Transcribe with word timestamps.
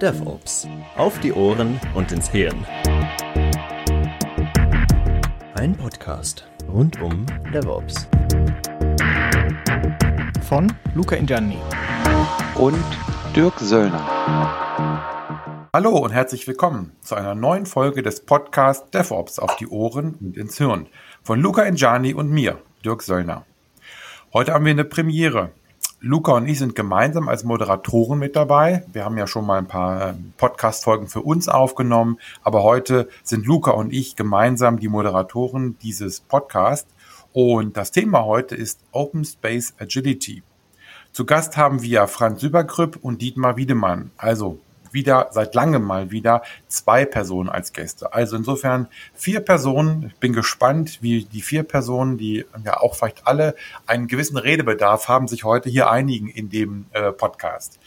DevOps. 0.00 0.66
Auf 0.96 1.20
die 1.20 1.30
Ohren 1.30 1.78
und 1.94 2.10
ins 2.10 2.30
Hirn. 2.30 2.64
Ein 5.56 5.76
Podcast 5.76 6.48
rund 6.66 7.02
um 7.02 7.26
DevOps. 7.52 8.08
Von 10.48 10.72
Luca 10.94 11.16
Ingianni. 11.16 11.58
Und 12.54 12.82
Dirk 13.36 13.58
Söllner. 13.58 14.00
Hallo 15.74 15.90
und 15.98 16.12
herzlich 16.12 16.48
willkommen 16.48 16.96
zu 17.02 17.14
einer 17.14 17.34
neuen 17.34 17.66
Folge 17.66 18.02
des 18.02 18.24
Podcasts 18.24 18.90
DevOps 18.90 19.38
auf 19.38 19.56
die 19.56 19.68
Ohren 19.68 20.14
und 20.14 20.38
ins 20.38 20.56
Hirn 20.56 20.86
von 21.22 21.42
Luca 21.42 21.64
Ingiani 21.64 22.14
und 22.14 22.30
mir, 22.30 22.58
Dirk 22.86 23.02
Söllner. 23.02 23.44
Heute 24.32 24.54
haben 24.54 24.64
wir 24.64 24.72
eine 24.72 24.84
Premiere. 24.86 25.50
Luca 26.02 26.32
und 26.32 26.48
ich 26.48 26.58
sind 26.58 26.74
gemeinsam 26.74 27.28
als 27.28 27.44
Moderatoren 27.44 28.18
mit 28.18 28.34
dabei. 28.34 28.84
Wir 28.90 29.04
haben 29.04 29.18
ja 29.18 29.26
schon 29.26 29.44
mal 29.44 29.58
ein 29.58 29.66
paar 29.66 30.14
Podcast-Folgen 30.38 31.08
für 31.08 31.20
uns 31.20 31.46
aufgenommen, 31.46 32.18
aber 32.42 32.62
heute 32.62 33.10
sind 33.22 33.44
Luca 33.44 33.72
und 33.72 33.92
ich 33.92 34.16
gemeinsam 34.16 34.80
die 34.80 34.88
Moderatoren 34.88 35.76
dieses 35.82 36.20
Podcasts. 36.20 36.90
Und 37.34 37.76
das 37.76 37.90
Thema 37.90 38.24
heute 38.24 38.54
ist 38.54 38.80
Open 38.92 39.26
Space 39.26 39.74
Agility. 39.78 40.42
Zu 41.12 41.26
Gast 41.26 41.58
haben 41.58 41.82
wir 41.82 42.06
Franz 42.06 42.42
Übergrüpp 42.42 42.98
und 43.02 43.20
Dietmar 43.20 43.58
Wiedemann, 43.58 44.10
also 44.16 44.58
wieder 44.92 45.28
seit 45.32 45.54
langem 45.54 45.82
mal 45.82 46.10
wieder 46.10 46.42
zwei 46.68 47.04
Personen 47.04 47.48
als 47.48 47.72
Gäste. 47.72 48.12
Also 48.14 48.36
insofern 48.36 48.88
vier 49.14 49.40
Personen. 49.40 50.06
Ich 50.12 50.20
bin 50.20 50.32
gespannt, 50.32 50.98
wie 51.00 51.24
die 51.24 51.42
vier 51.42 51.62
Personen, 51.62 52.18
die 52.18 52.44
ja 52.64 52.80
auch 52.80 52.94
vielleicht 52.94 53.26
alle 53.26 53.54
einen 53.86 54.06
gewissen 54.06 54.36
Redebedarf 54.36 55.08
haben, 55.08 55.28
sich 55.28 55.44
heute 55.44 55.70
hier 55.70 55.90
einigen 55.90 56.28
in 56.28 56.50
dem 56.50 56.86
äh, 56.92 57.12
Podcast. 57.12 57.78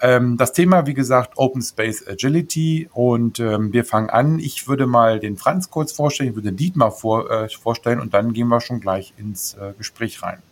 Ähm, 0.00 0.38
das 0.38 0.52
Thema, 0.52 0.86
wie 0.86 0.94
gesagt, 0.94 1.32
Open 1.36 1.60
Space 1.60 2.06
Agility 2.06 2.88
und 2.92 3.38
ähm, 3.38 3.72
wir 3.72 3.84
fangen 3.84 4.08
an. 4.08 4.38
Ich 4.38 4.66
würde 4.66 4.86
mal 4.86 5.20
den 5.20 5.36
Franz 5.36 5.70
kurz 5.70 5.92
vorstellen, 5.92 6.30
ich 6.30 6.36
würde 6.36 6.52
Dietmar 6.52 6.90
vor, 6.90 7.30
äh, 7.30 7.48
vorstellen 7.50 8.00
und 8.00 8.14
dann 8.14 8.32
gehen 8.32 8.48
wir 8.48 8.60
schon 8.60 8.80
gleich 8.80 9.12
ins 9.18 9.54
äh, 9.54 9.74
Gespräch 9.76 10.22
rein. 10.22 10.42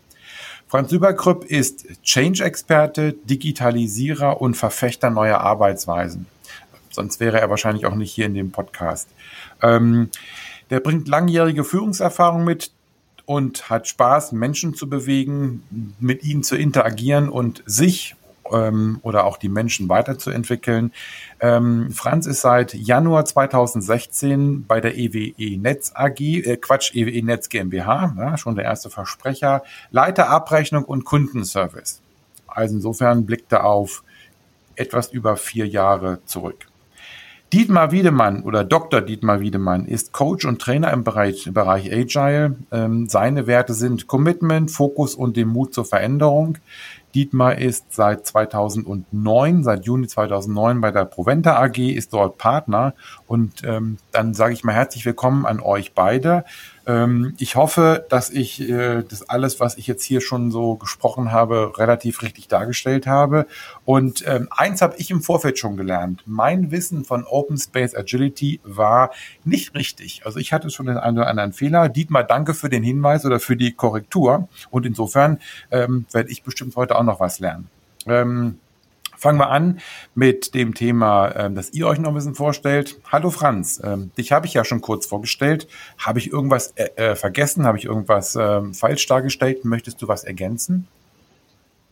Franz 0.69 0.93
Überkrüpp 0.93 1.45
ist 1.45 1.87
Change-Experte, 2.03 3.15
Digitalisierer 3.15 4.41
und 4.41 4.55
Verfechter 4.55 5.09
neuer 5.09 5.41
Arbeitsweisen. 5.41 6.27
Sonst 6.91 7.21
wäre 7.21 7.41
er 7.41 7.49
wahrscheinlich 7.49 7.87
auch 7.87 7.95
nicht 7.95 8.13
hier 8.13 8.27
in 8.27 8.35
dem 8.35 8.51
Podcast. 8.51 9.09
Ähm, 9.63 10.11
der 10.69 10.81
bringt 10.81 11.09
langjährige 11.09 11.65
Führungserfahrung 11.65 12.45
mit 12.45 12.71
und 13.25 13.71
hat 13.71 13.89
Spaß, 13.89 14.33
Menschen 14.33 14.75
zu 14.75 14.91
bewegen, 14.91 15.63
mit 16.01 16.23
ihnen 16.23 16.43
zu 16.43 16.55
interagieren 16.55 17.31
und 17.31 17.63
sich 17.65 18.15
ähm, 18.53 18.99
oder 19.03 19.25
auch 19.25 19.37
die 19.37 19.49
Menschen 19.49 19.89
weiterzuentwickeln. 19.89 20.93
Ähm, 21.41 21.91
Franz 21.93 22.27
ist 22.27 22.41
seit 22.41 22.75
Januar 22.75 23.25
2016 23.25 24.67
bei 24.67 24.81
der 24.81 24.97
EWE 24.97 25.59
Netz 25.59 25.93
AG, 25.95 26.21
äh, 26.21 26.57
Quatsch, 26.57 26.95
EWE 26.95 27.25
Netz 27.25 27.49
GmbH, 27.49 28.15
ja, 28.19 28.37
schon 28.37 28.57
der 28.57 28.65
erste 28.65 28.91
Versprecher, 28.91 29.63
Leiter 29.91 30.31
Abrechnung 30.31 30.85
und 30.85 31.05
Kundenservice. 31.05 32.01
Also 32.47 32.77
insofern 32.77 33.27
blickt 33.27 33.53
er 33.53 33.65
auf 33.65 34.03
etwas 34.75 35.13
über 35.13 35.37
vier 35.37 35.67
Jahre 35.67 36.21
zurück. 36.25 36.67
Dietmar 37.53 37.93
Wiedemann 37.93 38.43
oder 38.43 38.63
Dr. 38.63 39.01
Dietmar 39.01 39.41
Wiedemann 39.41 39.87
ist 39.87 40.13
Coach 40.13 40.45
und 40.45 40.61
Trainer 40.61 40.93
im 40.93 41.03
Bereich, 41.03 41.49
Bereich 41.51 41.91
Agile. 41.91 42.57
Ähm, 42.71 43.09
seine 43.09 43.47
Werte 43.47 43.73
sind 43.73 44.07
Commitment, 44.07 44.71
Fokus 44.71 45.15
und 45.15 45.35
den 45.39 45.49
Mut 45.49 45.73
zur 45.73 45.87
Veränderung. 45.87 46.59
Dietmar 47.15 47.59
ist 47.59 47.95
seit 47.95 48.27
2009, 48.27 49.65
seit 49.65 49.85
Juni 49.85 50.07
2009 50.07 50.81
bei 50.81 50.91
der 50.91 51.05
Proventa 51.05 51.57
AG, 51.61 51.79
ist 51.79 52.13
dort 52.13 52.39
Partner. 52.39 52.95
Und 53.27 53.65
ähm, 53.65 53.99
dann 54.13 54.35
sage 54.35 54.55
ich 54.55 54.65
mal 54.65 54.75
herzlich 54.75 55.05
willkommen 55.05 55.47
an 55.47 55.61
euch 55.61 55.95
beide. 55.95 56.45
Ähm, 56.89 57.35
ich 57.39 57.55
hoffe, 57.55 58.07
dass 58.09 58.31
ich 58.31 58.61
äh, 58.69 59.03
das 59.03 59.29
alles, 59.29 59.61
was 59.61 59.77
ich 59.77 59.87
jetzt 59.87 60.03
hier 60.03 60.23
schon 60.23 60.51
so 60.51 60.77
gesprochen 60.77 61.31
habe, 61.31 61.75
relativ 61.77 62.23
richtig 62.23 62.49
dargestellt 62.49 63.07
habe. 63.07 63.47
Und 63.85 64.25
ähm, 64.27 64.49
eins 64.51 64.81
habe 64.81 64.97
ich 64.97 65.11
im 65.11 65.21
Vorfeld 65.21 65.59
schon 65.59 65.77
gelernt. 65.77 66.23
Mein 66.25 66.71
Wissen 66.71 67.05
von 67.05 67.25
Open 67.25 67.59
Space 67.59 67.95
Agility 67.95 68.61
war 68.65 69.11
nicht 69.45 69.75
richtig. 69.75 70.23
Also 70.25 70.39
ich 70.39 70.55
hatte 70.55 70.71
schon 70.71 70.87
den 70.87 70.97
einen 70.97 71.19
oder 71.19 71.29
anderen 71.29 71.53
Fehler. 71.53 71.91
Dietmar, 71.91 72.25
danke 72.25 72.55
für 72.55 72.71
den 72.71 72.83
Hinweis 72.83 73.27
oder 73.27 73.39
für 73.39 73.57
die 73.57 73.73
Korrektur. 73.73 74.49
Und 74.71 74.87
insofern 74.87 75.41
ähm, 75.71 76.07
werde 76.11 76.31
ich 76.31 76.43
bestimmt 76.43 76.75
heute 76.75 76.97
auch 76.97 77.05
noch 77.05 77.21
was 77.21 77.39
lernen. 77.39 77.69
Ähm, 78.07 78.59
Fangen 79.19 79.41
wir 79.41 79.51
an 79.51 79.81
mit 80.15 80.55
dem 80.55 80.75
Thema, 80.75 81.35
ähm, 81.35 81.57
das 81.57 81.73
ihr 81.73 81.89
euch 81.89 81.99
noch 81.99 82.11
ein 82.11 82.15
bisschen 82.15 82.37
vorstellt. 82.37 83.01
Hallo 83.11 83.31
Franz, 83.31 83.83
ähm, 83.85 84.13
dich 84.17 84.31
habe 84.31 84.47
ich 84.47 84.55
ja 84.55 84.65
schon 84.65 84.81
kurz 84.81 85.07
vorgestellt. 85.07 85.67
Habe 85.99 86.21
ich 86.21 86.31
irgendwas 86.31 86.73
äh, 86.77 86.91
äh 86.95 87.17
vergessen? 87.17 87.67
Habe 87.67 87.79
ich 87.79 87.87
irgendwas 87.87 88.37
äh, 88.37 88.61
falsch 88.73 89.09
dargestellt? 89.09 89.65
Möchtest 89.65 90.01
du 90.01 90.07
was 90.07 90.23
ergänzen? 90.23 90.87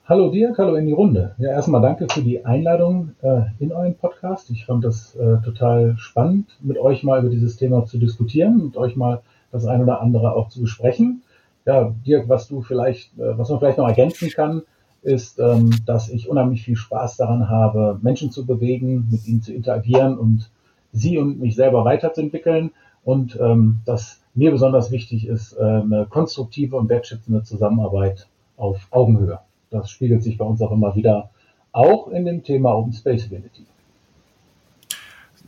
Hallo 0.08 0.30
Dirk, 0.30 0.56
hallo 0.58 0.76
in 0.76 0.86
die 0.86 0.92
Runde. 0.92 1.34
Ja, 1.38 1.50
erstmal 1.50 1.82
danke 1.82 2.06
für 2.08 2.22
die 2.22 2.44
Einladung 2.44 3.10
äh, 3.22 3.40
in 3.58 3.72
euren 3.72 3.96
Podcast. 3.96 4.48
Ich 4.50 4.64
fand 4.64 4.84
das 4.84 5.18
total 5.44 5.96
spannend, 5.98 6.56
mit 6.60 6.78
euch 6.78 7.02
mal 7.02 7.18
über 7.18 7.28
dieses 7.28 7.56
Thema 7.56 7.86
zu 7.86 7.98
diskutieren, 7.98 8.66
mit 8.66 8.76
euch 8.76 8.94
mal 8.94 9.20
das 9.50 9.66
ein 9.66 9.82
oder 9.82 10.00
andere 10.00 10.32
auch 10.32 10.48
zu 10.48 10.60
besprechen. 10.60 11.24
Ja, 11.64 11.92
Dirk, 12.06 12.28
was 12.28 12.46
du 12.46 12.62
vielleicht, 12.62 13.10
was 13.16 13.48
man 13.48 13.58
vielleicht 13.58 13.78
noch 13.78 13.88
ergänzen 13.88 14.30
kann, 14.30 14.62
ist, 15.06 15.38
ähm, 15.38 15.70
dass 15.86 16.08
ich 16.08 16.28
unheimlich 16.28 16.62
viel 16.64 16.76
Spaß 16.76 17.16
daran 17.16 17.48
habe, 17.48 17.98
Menschen 18.02 18.30
zu 18.30 18.44
bewegen, 18.44 19.08
mit 19.10 19.26
ihnen 19.26 19.40
zu 19.40 19.54
interagieren 19.54 20.18
und 20.18 20.50
sie 20.92 21.16
und 21.18 21.38
mich 21.40 21.54
selber 21.54 21.84
weiterzuentwickeln 21.84 22.72
und 23.04 23.38
ähm, 23.40 23.80
dass 23.84 24.20
mir 24.34 24.50
besonders 24.50 24.90
wichtig 24.90 25.26
ist, 25.26 25.54
äh, 25.54 25.62
eine 25.62 26.06
konstruktive 26.10 26.76
und 26.76 26.88
wertschätzende 26.88 27.44
Zusammenarbeit 27.44 28.26
auf 28.56 28.86
Augenhöhe. 28.90 29.38
Das 29.70 29.90
spiegelt 29.90 30.22
sich 30.22 30.38
bei 30.38 30.44
uns 30.44 30.60
auch 30.60 30.72
immer 30.72 30.94
wieder 30.96 31.30
auch 31.72 32.08
in 32.08 32.24
dem 32.24 32.42
Thema 32.42 32.74
Open 32.74 32.92
Space 32.92 33.26
Ability. 33.26 33.66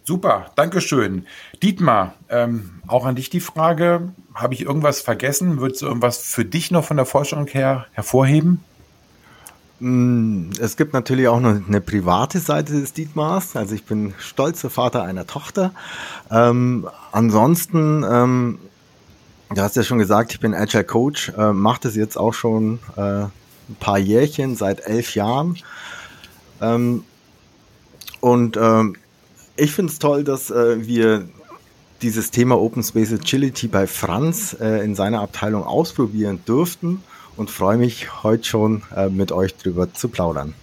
Super, 0.04 0.46
Dankeschön. 0.54 1.26
Dietmar, 1.62 2.14
ähm, 2.30 2.80
auch 2.86 3.04
an 3.04 3.16
dich 3.16 3.28
die 3.28 3.40
Frage, 3.40 4.12
habe 4.34 4.54
ich 4.54 4.62
irgendwas 4.62 5.00
vergessen? 5.00 5.60
Würdest 5.60 5.82
du 5.82 5.86
irgendwas 5.86 6.18
für 6.18 6.44
dich 6.44 6.70
noch 6.70 6.84
von 6.84 6.96
der 6.96 7.06
Vorstellung 7.06 7.46
her 7.46 7.86
hervorheben? 7.92 8.64
Mm, 9.80 10.50
es 10.60 10.76
gibt 10.76 10.92
natürlich 10.92 11.28
auch 11.28 11.40
noch 11.40 11.54
eine 11.66 11.80
private 11.80 12.40
Seite 12.40 12.80
des 12.80 12.92
Dietmars. 12.92 13.54
Also 13.54 13.74
ich 13.74 13.84
bin 13.84 14.14
stolzer 14.18 14.70
Vater 14.70 15.04
einer 15.04 15.26
Tochter. 15.26 15.72
Ähm, 16.30 16.88
ansonsten, 17.12 18.04
ähm, 18.08 18.58
du 19.54 19.60
hast 19.60 19.76
ja 19.76 19.82
schon 19.84 19.98
gesagt, 19.98 20.32
ich 20.32 20.40
bin 20.40 20.54
Agile 20.54 20.84
Coach, 20.84 21.32
äh, 21.38 21.52
mache 21.52 21.80
das 21.82 21.94
jetzt 21.94 22.16
auch 22.16 22.34
schon 22.34 22.80
äh, 22.96 23.22
ein 23.22 23.76
paar 23.78 23.98
Jährchen, 23.98 24.56
seit 24.56 24.80
elf 24.80 25.14
Jahren. 25.14 25.58
Ähm, 26.60 27.04
und 28.20 28.56
ähm, 28.56 28.96
ich 29.56 29.72
finde 29.72 29.92
es 29.92 30.00
toll, 30.00 30.24
dass 30.24 30.50
äh, 30.50 30.86
wir 30.86 31.28
dieses 32.02 32.30
Thema 32.32 32.58
Open 32.58 32.82
Space 32.82 33.12
Agility 33.12 33.68
bei 33.68 33.86
Franz 33.86 34.56
äh, 34.60 34.84
in 34.84 34.96
seiner 34.96 35.20
Abteilung 35.20 35.64
ausprobieren 35.64 36.40
durften 36.46 37.02
und 37.38 37.50
freue 37.50 37.76
mich 37.78 38.22
heute 38.22 38.44
schon 38.44 38.82
äh, 38.94 39.08
mit 39.08 39.32
euch 39.32 39.56
drüber 39.56 39.92
zu 39.92 40.08
plaudern. 40.08 40.54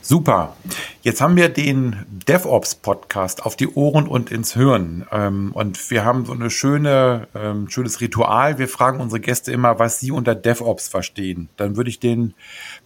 Super. 0.00 0.54
Jetzt 1.02 1.20
haben 1.20 1.36
wir 1.36 1.48
den 1.48 2.04
DevOps-Podcast 2.28 3.46
auf 3.46 3.56
die 3.56 3.68
Ohren 3.68 4.06
und 4.06 4.30
ins 4.30 4.52
Hirn. 4.52 5.06
Ähm, 5.10 5.52
und 5.54 5.90
wir 5.90 6.04
haben 6.04 6.26
so 6.26 6.32
eine 6.32 6.50
schöne, 6.50 7.28
ähm, 7.34 7.70
schönes 7.70 8.00
Ritual. 8.00 8.58
Wir 8.58 8.68
fragen 8.68 9.00
unsere 9.00 9.20
Gäste 9.20 9.52
immer, 9.52 9.78
was 9.78 10.00
sie 10.00 10.10
unter 10.10 10.34
DevOps 10.34 10.88
verstehen. 10.88 11.48
Dann 11.56 11.76
würde 11.76 11.90
ich 11.90 12.00
den 12.00 12.34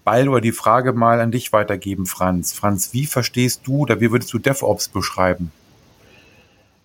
Ball 0.05 0.29
oder 0.29 0.41
die 0.41 0.53
Frage 0.53 0.93
mal 0.93 1.21
an 1.21 1.33
dich 1.33 1.53
weitergeben, 1.53 2.06
Franz. 2.06 2.53
Franz, 2.53 2.93
wie 2.93 3.06
verstehst 3.06 3.62
du 3.65 3.79
oder 3.79 4.00
wie 4.00 4.12
würdest 4.12 4.32
du 4.32 4.38
DevOps 4.38 4.88
beschreiben? 4.88 5.50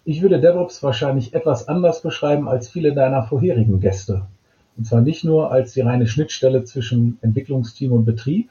Ich 0.06 0.22
würde 0.22 0.42
DevOps 0.42 0.84
wahrscheinlich 0.84 1.34
etwas 1.34 1.68
anders 1.68 2.02
beschreiben 2.02 2.48
als 2.48 2.70
viele 2.70 2.94
deiner 2.94 3.24
vorherigen 3.24 3.80
Gäste. 3.80 4.26
Und 4.78 4.86
zwar 4.86 5.02
nicht 5.02 5.24
nur 5.24 5.52
als 5.52 5.74
die 5.74 5.82
reine 5.82 6.08
Schnittstelle 6.08 6.64
zwischen 6.64 7.18
Entwicklungsteam 7.22 7.92
und 7.92 8.06
Betrieb. 8.06 8.50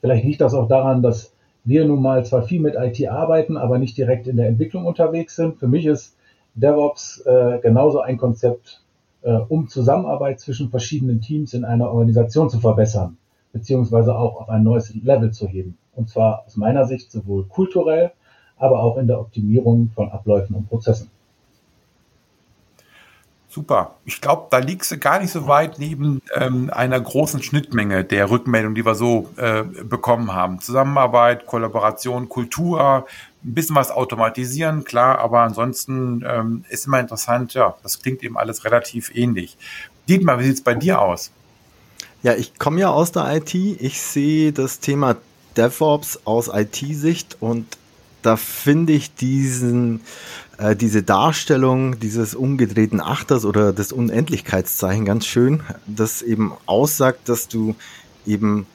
Vielleicht 0.00 0.24
liegt 0.24 0.40
das 0.40 0.54
auch 0.54 0.68
daran, 0.68 1.02
dass 1.02 1.32
wir 1.64 1.84
nun 1.84 2.02
mal 2.02 2.24
zwar 2.24 2.42
viel 2.42 2.60
mit 2.60 2.74
IT 2.74 3.06
arbeiten, 3.08 3.56
aber 3.56 3.78
nicht 3.78 3.96
direkt 3.96 4.26
in 4.26 4.36
der 4.36 4.48
Entwicklung 4.48 4.86
unterwegs 4.86 5.36
sind. 5.36 5.58
Für 5.58 5.68
mich 5.68 5.86
ist 5.86 6.16
DevOps 6.54 7.20
äh, 7.26 7.58
genauso 7.60 8.00
ein 8.00 8.16
Konzept, 8.16 8.82
äh, 9.22 9.32
um 9.32 9.68
Zusammenarbeit 9.68 10.40
zwischen 10.40 10.70
verschiedenen 10.70 11.20
Teams 11.20 11.54
in 11.54 11.64
einer 11.64 11.90
Organisation 11.90 12.48
zu 12.50 12.60
verbessern, 12.60 13.18
beziehungsweise 13.52 14.16
auch 14.16 14.40
auf 14.40 14.48
ein 14.48 14.62
neues 14.62 14.94
Level 14.94 15.30
zu 15.32 15.46
heben. 15.46 15.76
Und 15.94 16.08
zwar 16.08 16.44
aus 16.46 16.56
meiner 16.56 16.86
Sicht 16.86 17.12
sowohl 17.12 17.44
kulturell, 17.44 18.12
aber 18.56 18.82
auch 18.82 18.96
in 18.96 19.06
der 19.06 19.20
Optimierung 19.20 19.90
von 19.94 20.10
Abläufen 20.10 20.56
und 20.56 20.68
Prozessen. 20.68 21.10
Super. 23.52 23.96
Ich 24.04 24.20
glaube, 24.20 24.46
da 24.50 24.58
liegst 24.58 24.92
du 24.92 24.98
gar 24.98 25.18
nicht 25.18 25.32
so 25.32 25.48
weit 25.48 25.80
neben 25.80 26.22
ähm, 26.36 26.70
einer 26.72 27.00
großen 27.00 27.42
Schnittmenge 27.42 28.04
der 28.04 28.30
Rückmeldungen, 28.30 28.76
die 28.76 28.86
wir 28.86 28.94
so 28.94 29.28
äh, 29.36 29.64
bekommen 29.64 30.32
haben. 30.32 30.60
Zusammenarbeit, 30.60 31.46
Kollaboration, 31.46 32.28
Kultur, 32.28 33.06
ein 33.42 33.54
bisschen 33.54 33.74
was 33.74 33.90
automatisieren, 33.90 34.84
klar, 34.84 35.18
aber 35.18 35.40
ansonsten 35.40 36.24
ähm, 36.24 36.64
ist 36.68 36.86
immer 36.86 37.00
interessant, 37.00 37.52
ja, 37.54 37.74
das 37.82 38.00
klingt 38.00 38.22
eben 38.22 38.38
alles 38.38 38.64
relativ 38.64 39.12
ähnlich. 39.16 39.58
Dietmar, 40.08 40.38
wie 40.38 40.44
sieht's 40.44 40.62
bei 40.62 40.74
dir 40.74 41.00
aus? 41.00 41.32
Ja, 42.22 42.34
ich 42.34 42.56
komme 42.56 42.78
ja 42.80 42.90
aus 42.90 43.10
der 43.10 43.34
IT. 43.34 43.52
Ich 43.54 44.00
sehe 44.00 44.52
das 44.52 44.78
Thema 44.78 45.16
DevOps 45.56 46.20
aus 46.24 46.48
IT-Sicht 46.54 47.38
und 47.40 47.66
da 48.22 48.36
finde 48.36 48.92
ich 48.92 49.14
diesen 49.14 50.02
äh, 50.60 50.76
diese 50.76 51.02
Darstellung 51.02 51.98
dieses 52.00 52.34
umgedrehten 52.34 53.00
Achters 53.00 53.46
oder 53.46 53.72
des 53.72 53.92
Unendlichkeitszeichen 53.92 55.06
ganz 55.06 55.24
schön, 55.24 55.62
das 55.86 56.20
eben 56.20 56.52
aussagt, 56.66 57.28
dass 57.30 57.48
du 57.48 57.74
eben 58.26 58.66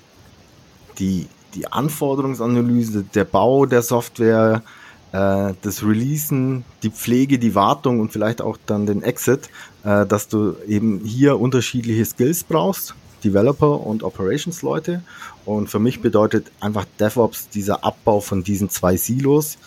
die, 0.97 1.27
die 1.53 1.67
Anforderungsanalyse, 1.67 3.03
der 3.03 3.25
Bau 3.25 3.67
der 3.67 3.83
Software, 3.83 4.63
äh, 5.11 5.53
das 5.61 5.83
Releasen, 5.83 6.65
die 6.81 6.89
Pflege, 6.89 7.37
die 7.37 7.53
Wartung 7.53 7.99
und 7.99 8.11
vielleicht 8.11 8.41
auch 8.41 8.57
dann 8.65 8.87
den 8.87 9.03
Exit, 9.03 9.49
äh, 9.83 10.07
dass 10.07 10.27
du 10.27 10.55
eben 10.67 11.01
hier 11.05 11.39
unterschiedliche 11.39 12.05
Skills 12.05 12.43
brauchst, 12.45 12.95
Developer 13.23 13.79
und 13.81 14.01
Operations 14.01 14.63
Leute. 14.63 15.03
Und 15.45 15.69
für 15.69 15.79
mich 15.79 16.01
bedeutet 16.01 16.51
einfach 16.59 16.85
DevOps 16.99 17.49
dieser 17.49 17.83
Abbau 17.83 18.21
von 18.21 18.43
diesen 18.43 18.71
zwei 18.71 18.97
Silos 18.97 19.59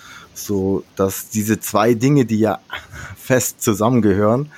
so 0.44 0.84
dass 0.96 1.28
diese 1.28 1.60
zwei 1.60 1.94
Dinge, 1.94 2.24
die 2.24 2.38
ja 2.38 2.58
fest 3.16 3.62
zusammengehören, 3.62 4.50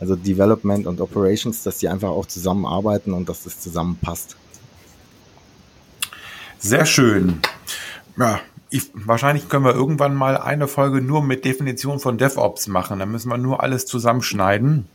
also 0.00 0.16
Development 0.16 0.86
und 0.86 1.00
Operations, 1.00 1.62
dass 1.62 1.78
die 1.78 1.88
einfach 1.88 2.10
auch 2.10 2.26
zusammenarbeiten 2.26 3.12
und 3.12 3.28
dass 3.28 3.44
das 3.44 3.60
zusammenpasst. 3.60 4.36
Sehr 6.58 6.86
schön. 6.86 7.40
Ja, 8.16 8.40
ich, 8.70 8.90
wahrscheinlich 8.94 9.48
können 9.48 9.64
wir 9.64 9.74
irgendwann 9.74 10.14
mal 10.14 10.36
eine 10.36 10.66
Folge 10.66 11.00
nur 11.00 11.22
mit 11.22 11.44
Definition 11.44 12.00
von 12.00 12.18
DevOps 12.18 12.66
machen. 12.66 12.98
Da 12.98 13.06
müssen 13.06 13.28
wir 13.28 13.38
nur 13.38 13.62
alles 13.62 13.86
zusammenschneiden. 13.86 14.86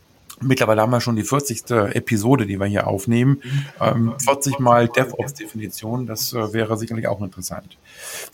Mittlerweile 0.42 0.80
haben 0.80 0.90
wir 0.90 1.02
schon 1.02 1.16
die 1.16 1.22
40. 1.22 1.70
Episode, 1.94 2.46
die 2.46 2.58
wir 2.58 2.66
hier 2.66 2.86
aufnehmen. 2.86 3.42
Ähm, 3.78 4.14
40 4.24 4.58
mal 4.58 4.88
DevOps-Definition, 4.88 6.06
das 6.06 6.32
äh, 6.32 6.52
wäre 6.54 6.78
sicherlich 6.78 7.08
auch 7.08 7.20
interessant. 7.20 7.76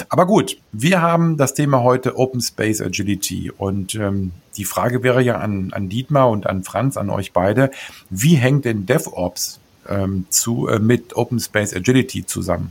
Aber 0.09 0.27
gut, 0.27 0.57
wir 0.71 1.03
haben 1.03 1.37
das 1.37 1.55
Thema 1.55 1.83
heute 1.83 2.17
Open 2.17 2.41
Space 2.41 2.81
Agility 2.81 3.51
und 3.51 3.97
ähm, 3.97 4.31
die 4.57 4.65
Frage 4.65 5.03
wäre 5.03 5.21
ja 5.21 5.39
an, 5.39 5.73
an 5.73 5.89
Dietmar 5.89 6.31
und 6.31 6.47
an 6.47 6.63
Franz, 6.63 6.97
an 6.97 7.11
euch 7.11 7.33
beide, 7.33 7.73
wie 8.09 8.37
hängt 8.37 8.65
denn 8.67 8.87
DevOps 8.87 9.59
ähm, 9.89 10.27
zu, 10.31 10.69
äh, 10.69 10.79
mit 10.79 11.17
Open 11.17 11.41
Space 11.41 11.75
Agility 11.75 12.25
zusammen? 12.25 12.71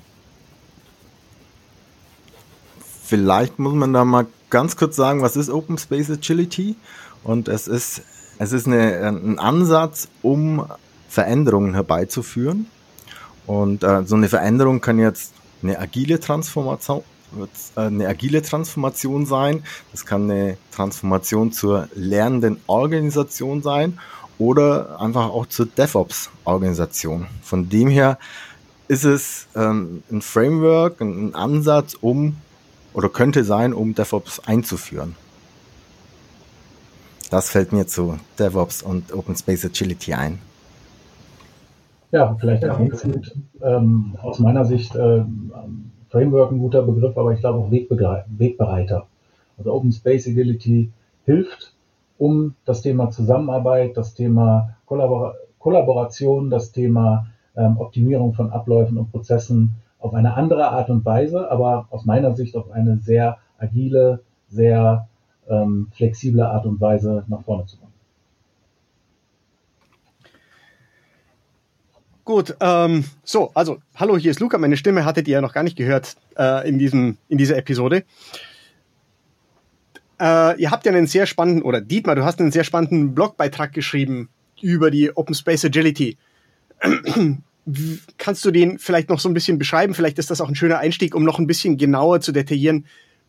Vielleicht 3.04 3.60
muss 3.60 3.74
man 3.74 3.92
da 3.92 4.06
mal 4.06 4.28
ganz 4.50 4.78
kurz 4.78 4.96
sagen, 4.96 5.22
was 5.22 5.36
ist 5.36 5.50
Open 5.50 5.78
Space 5.78 6.10
Agility? 6.10 6.76
Und 7.24 7.48
es 7.48 7.68
ist 7.68 8.02
es 8.38 8.52
ist 8.52 8.68
eine, 8.68 9.08
ein 9.08 9.40
Ansatz, 9.40 10.08
um 10.22 10.66
Veränderungen 11.10 11.74
herbeizuführen. 11.74 12.68
Und 13.46 13.84
äh, 13.84 14.04
so 14.06 14.16
eine 14.16 14.28
Veränderung 14.28 14.82
kann 14.82 15.00
jetzt 15.00 15.34
eine 15.62 15.80
agile 15.80 16.20
Transformation, 16.20 17.04
äh, 17.76 17.80
eine 17.82 18.08
agile 18.08 18.42
Transformation 18.42 19.26
sein. 19.26 19.64
Das 19.92 20.06
kann 20.06 20.30
eine 20.30 20.58
Transformation 20.72 21.52
zur 21.52 21.88
lernenden 21.96 22.58
Organisation 22.68 23.62
sein 23.62 24.00
oder 24.38 25.00
einfach 25.00 25.30
auch 25.30 25.46
zur 25.46 25.68
DevOps-Organisation. 25.68 27.28
Von 27.44 27.70
dem 27.70 27.88
her 27.88 28.18
ist 28.88 29.06
es 29.06 29.48
ähm, 29.56 30.04
ein 30.12 30.22
Framework, 30.22 31.02
ein 31.02 31.34
Ansatz, 31.34 31.96
um 32.00 32.38
oder 32.94 33.10
könnte 33.10 33.44
sein, 33.44 33.74
um 33.74 33.96
DevOps 33.96 34.40
einzuführen. 34.40 35.16
Das 37.30 37.50
fällt 37.50 37.72
mir 37.72 37.88
zu 37.88 38.18
DevOps 38.38 38.84
und 38.84 39.14
Open 39.14 39.36
Space 39.36 39.66
Agility 39.66 40.14
ein. 40.14 40.40
Ja, 42.12 42.36
vielleicht 42.40 42.64
ergänzend 42.64 43.36
ähm, 43.62 44.16
aus 44.22 44.40
meiner 44.40 44.64
Sicht 44.64 44.96
äh, 44.96 45.24
Framework 46.10 46.52
ein 46.52 46.60
guter 46.60 46.84
Begriff, 46.84 47.18
aber 47.18 47.34
ich 47.34 47.40
glaube 47.40 47.60
auch 47.60 47.72
Wegbereiter. 47.72 49.08
Also 49.58 49.74
Open 49.74 49.92
Space 49.92 50.28
Agility 50.28 50.92
hilft, 51.26 51.74
um 52.18 52.56
das 52.66 52.82
Thema 52.82 53.10
Zusammenarbeit, 53.10 53.98
das 53.98 54.14
Thema 54.14 54.76
Kollabor 54.86 55.36
Kollaboration, 55.60 56.52
das 56.52 56.72
Thema 56.72 57.26
ähm, 57.58 57.78
Optimierung 57.78 58.34
von 58.34 58.52
Abläufen 58.52 59.00
und 59.00 59.12
Prozessen 59.12 59.72
auf 60.00 60.14
eine 60.14 60.36
andere 60.36 60.68
Art 60.70 60.92
und 60.92 61.04
Weise, 61.04 61.50
aber 61.50 61.88
aus 61.90 62.06
meiner 62.06 62.36
Sicht 62.36 62.56
auf 62.56 62.70
eine 62.70 62.98
sehr 63.00 63.40
agile, 63.58 64.22
sehr 64.48 65.08
ähm, 65.50 65.88
flexible 65.94 66.42
Art 66.42 66.66
und 66.66 66.80
Weise 66.82 67.24
nach 67.28 67.44
vorne 67.44 67.66
zu 67.66 67.78
kommen. 67.78 67.94
Gut, 72.26 72.56
ähm, 72.60 73.06
so, 73.24 73.52
also, 73.54 73.78
hallo, 73.96 74.18
hier 74.18 74.32
ist 74.32 74.40
Luca. 74.40 74.58
Meine 74.58 74.78
Stimme 74.78 75.06
hattet 75.06 75.28
ihr 75.28 75.34
ja 75.34 75.42
noch 75.42 75.54
gar 75.54 75.62
nicht 75.62 75.78
gehört 75.78 76.16
äh, 76.36 76.68
in, 76.68 76.80
diesem, 76.80 77.18
in 77.30 77.38
dieser 77.38 77.56
Episode. 77.56 78.04
Äh, 80.20 80.60
ihr 80.60 80.72
habt 80.72 80.88
ja 80.88 80.92
einen 80.92 81.06
sehr 81.06 81.28
spannenden, 81.28 81.62
oder 81.62 81.82
Dietmar, 81.82 82.16
du 82.16 82.26
hast 82.26 82.40
einen 82.40 82.52
sehr 82.52 82.64
spannenden 82.64 83.14
Blogbeitrag 83.14 83.74
geschrieben 83.74 84.30
über 84.60 84.90
die 84.90 85.16
Open 85.16 85.36
Space 85.36 85.66
Agility. 85.66 86.18
Kannst 88.18 88.44
du 88.44 88.52
den 88.52 88.80
vielleicht 88.80 89.10
noch 89.10 89.20
so 89.20 89.30
ein 89.30 89.34
bisschen 89.36 89.60
beschreiben? 89.60 89.94
Vielleicht 89.94 90.18
ist 90.18 90.32
das 90.32 90.42
auch 90.42 90.50
ein 90.50 90.56
schöner 90.56 90.80
Einstieg, 90.80 91.14
um 91.14 91.24
noch 91.24 91.38
ein 91.38 91.48
bisschen 91.48 91.78
genauer 91.78 92.22
zu 92.22 92.32
detaillieren, 92.32 92.86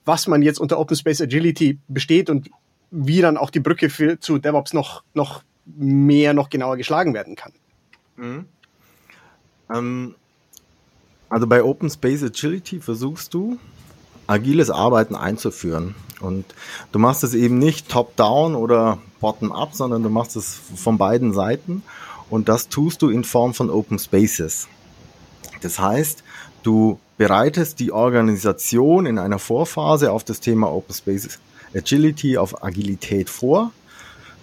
was 0.06 0.26
man 0.26 0.40
jetzt 0.40 0.58
unter 0.58 0.78
Open 0.78 0.96
Space 0.96 1.20
Agility 1.20 1.78
besteht 1.88 2.30
und 2.30 2.50
wie 2.90 3.20
dann 3.20 3.36
auch 3.36 3.50
die 3.50 3.60
Brücke 3.60 3.90
für, 3.90 4.18
zu 4.18 4.38
DevOps 4.38 4.72
noch, 4.72 5.02
noch 5.12 5.42
mehr, 5.66 6.32
noch 6.32 6.48
genauer 6.48 6.76
geschlagen 6.76 7.12
werden 7.12 7.34
kann. 7.36 7.52
Mhm. 8.16 8.46
Ähm, 9.70 10.14
also 11.28 11.46
bei 11.46 11.62
Open 11.62 11.90
Space 11.90 12.22
Agility 12.22 12.80
versuchst 12.80 13.34
du, 13.34 13.58
agiles 14.28 14.70
Arbeiten 14.70 15.14
einzuführen. 15.14 15.94
Und 16.20 16.44
du 16.92 16.98
machst 16.98 17.24
es 17.24 17.34
eben 17.34 17.58
nicht 17.58 17.88
top-down 17.88 18.54
oder 18.54 18.98
bottom-up, 19.20 19.74
sondern 19.74 20.02
du 20.02 20.08
machst 20.08 20.36
es 20.36 20.58
von 20.76 20.98
beiden 20.98 21.32
Seiten. 21.32 21.82
Und 22.30 22.48
das 22.48 22.68
tust 22.68 23.02
du 23.02 23.08
in 23.08 23.24
Form 23.24 23.54
von 23.54 23.70
Open 23.70 23.98
Spaces. 23.98 24.68
Das 25.62 25.78
heißt, 25.78 26.22
du 26.62 26.98
bereitest 27.16 27.80
die 27.80 27.92
Organisation 27.92 29.06
in 29.06 29.18
einer 29.18 29.38
Vorphase 29.38 30.12
auf 30.12 30.24
das 30.24 30.40
Thema 30.40 30.72
Open 30.72 30.94
Space 30.94 31.38
Agility, 31.74 32.38
auf 32.38 32.62
Agilität 32.62 33.28
vor, 33.28 33.72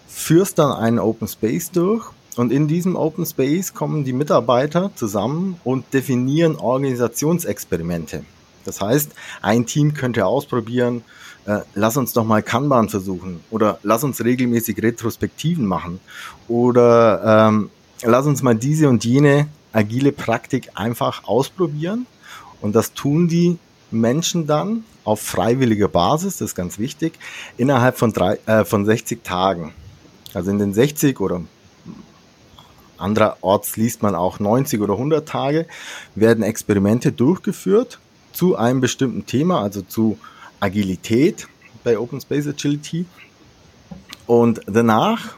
führst 0.07 0.59
dann 0.59 0.71
einen 0.71 1.00
Open 1.00 1.27
Space 1.27 1.71
durch 1.71 2.05
und 2.36 2.51
in 2.51 2.67
diesem 2.67 2.95
Open 2.95 3.25
Space 3.25 3.74
kommen 3.74 4.03
die 4.03 4.13
Mitarbeiter 4.13 4.91
zusammen 4.95 5.59
und 5.63 5.93
definieren 5.93 6.55
Organisationsexperimente. 6.55 8.24
Das 8.65 8.81
heißt, 8.81 9.12
ein 9.41 9.65
Team 9.65 9.93
könnte 9.93 10.25
ausprobieren, 10.25 11.03
äh, 11.45 11.59
lass 11.74 11.98
uns 11.98 12.13
doch 12.13 12.24
mal 12.24 12.41
Kanban 12.41 12.89
versuchen 12.89 13.41
oder 13.50 13.79
lass 13.83 14.03
uns 14.03 14.24
regelmäßig 14.24 14.81
Retrospektiven 14.81 15.65
machen 15.65 16.00
oder 16.48 17.50
ähm, 17.50 17.69
lass 18.03 18.25
uns 18.25 18.41
mal 18.41 18.55
diese 18.55 18.88
und 18.88 19.03
jene 19.03 19.48
agile 19.74 20.12
Praktik 20.12 20.69
einfach 20.75 21.25
ausprobieren 21.25 22.05
und 22.63 22.74
das 22.74 22.93
tun 22.93 23.27
die 23.27 23.60
Menschen 23.91 24.48
dann 24.48 24.86
auf 25.03 25.22
freiwilliger 25.22 25.89
Basis, 25.89 26.38
das 26.38 26.51
ist 26.51 26.55
ganz 26.55 26.79
wichtig, 26.79 27.20
innerhalb 27.58 27.98
von, 27.98 28.13
drei, 28.13 28.39
äh, 28.46 28.63
von 28.63 28.86
60 28.86 29.22
Tagen. 29.22 29.74
Also 30.34 30.50
in 30.50 30.60
den 30.60 30.74
60 30.74 31.20
oder 31.20 31.41
andererorts 32.98 33.75
liest 33.75 34.01
man 34.01 34.15
auch 34.15 34.39
90 34.39 34.79
oder 34.79 34.93
100 34.93 35.27
Tage, 35.27 35.67
werden 36.15 36.41
Experimente 36.41 37.12
durchgeführt 37.12 38.00
zu 38.32 38.55
einem 38.55 38.79
bestimmten 38.79 39.25
Thema, 39.25 39.62
also 39.62 39.82
zu 39.82 40.17
Agilität 40.62 41.50
bei 41.84 42.00
Open 42.00 42.22
Space 42.22 42.48
Agility. 42.48 43.05
Und 44.25 44.62
danach, 44.67 45.36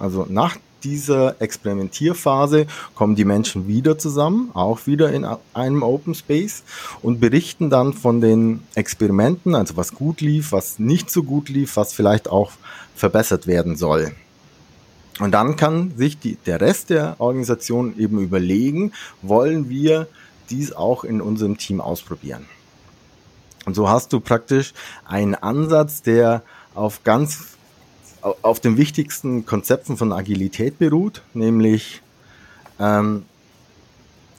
also 0.00 0.26
nach 0.28 0.56
dieser 0.84 1.40
Experimentierphase 1.40 2.66
kommen 2.94 3.16
die 3.16 3.24
Menschen 3.24 3.66
wieder 3.66 3.98
zusammen, 3.98 4.50
auch 4.54 4.86
wieder 4.86 5.12
in 5.12 5.26
einem 5.54 5.82
Open 5.82 6.14
Space 6.14 6.62
und 7.02 7.20
berichten 7.20 7.70
dann 7.70 7.92
von 7.94 8.20
den 8.20 8.62
Experimenten, 8.74 9.54
also 9.54 9.76
was 9.76 9.94
gut 9.94 10.20
lief, 10.20 10.52
was 10.52 10.78
nicht 10.78 11.10
so 11.10 11.22
gut 11.22 11.48
lief, 11.48 11.76
was 11.76 11.92
vielleicht 11.92 12.30
auch 12.30 12.52
verbessert 12.94 13.46
werden 13.46 13.76
soll. 13.76 14.12
Und 15.20 15.32
dann 15.32 15.56
kann 15.56 15.92
sich 15.96 16.18
die, 16.18 16.36
der 16.36 16.60
Rest 16.60 16.90
der 16.90 17.16
Organisation 17.18 17.98
eben 17.98 18.18
überlegen, 18.20 18.92
wollen 19.22 19.68
wir 19.68 20.08
dies 20.50 20.72
auch 20.72 21.04
in 21.04 21.20
unserem 21.20 21.56
Team 21.56 21.80
ausprobieren. 21.80 22.46
Und 23.64 23.74
so 23.74 23.88
hast 23.88 24.12
du 24.12 24.20
praktisch 24.20 24.74
einen 25.06 25.34
Ansatz, 25.34 26.02
der 26.02 26.42
auf 26.74 27.04
ganz 27.04 27.53
auf 28.42 28.60
den 28.60 28.76
wichtigsten 28.76 29.44
Konzepten 29.44 29.96
von 29.96 30.12
Agilität 30.12 30.78
beruht, 30.78 31.22
nämlich 31.34 32.00
ähm, 32.80 33.24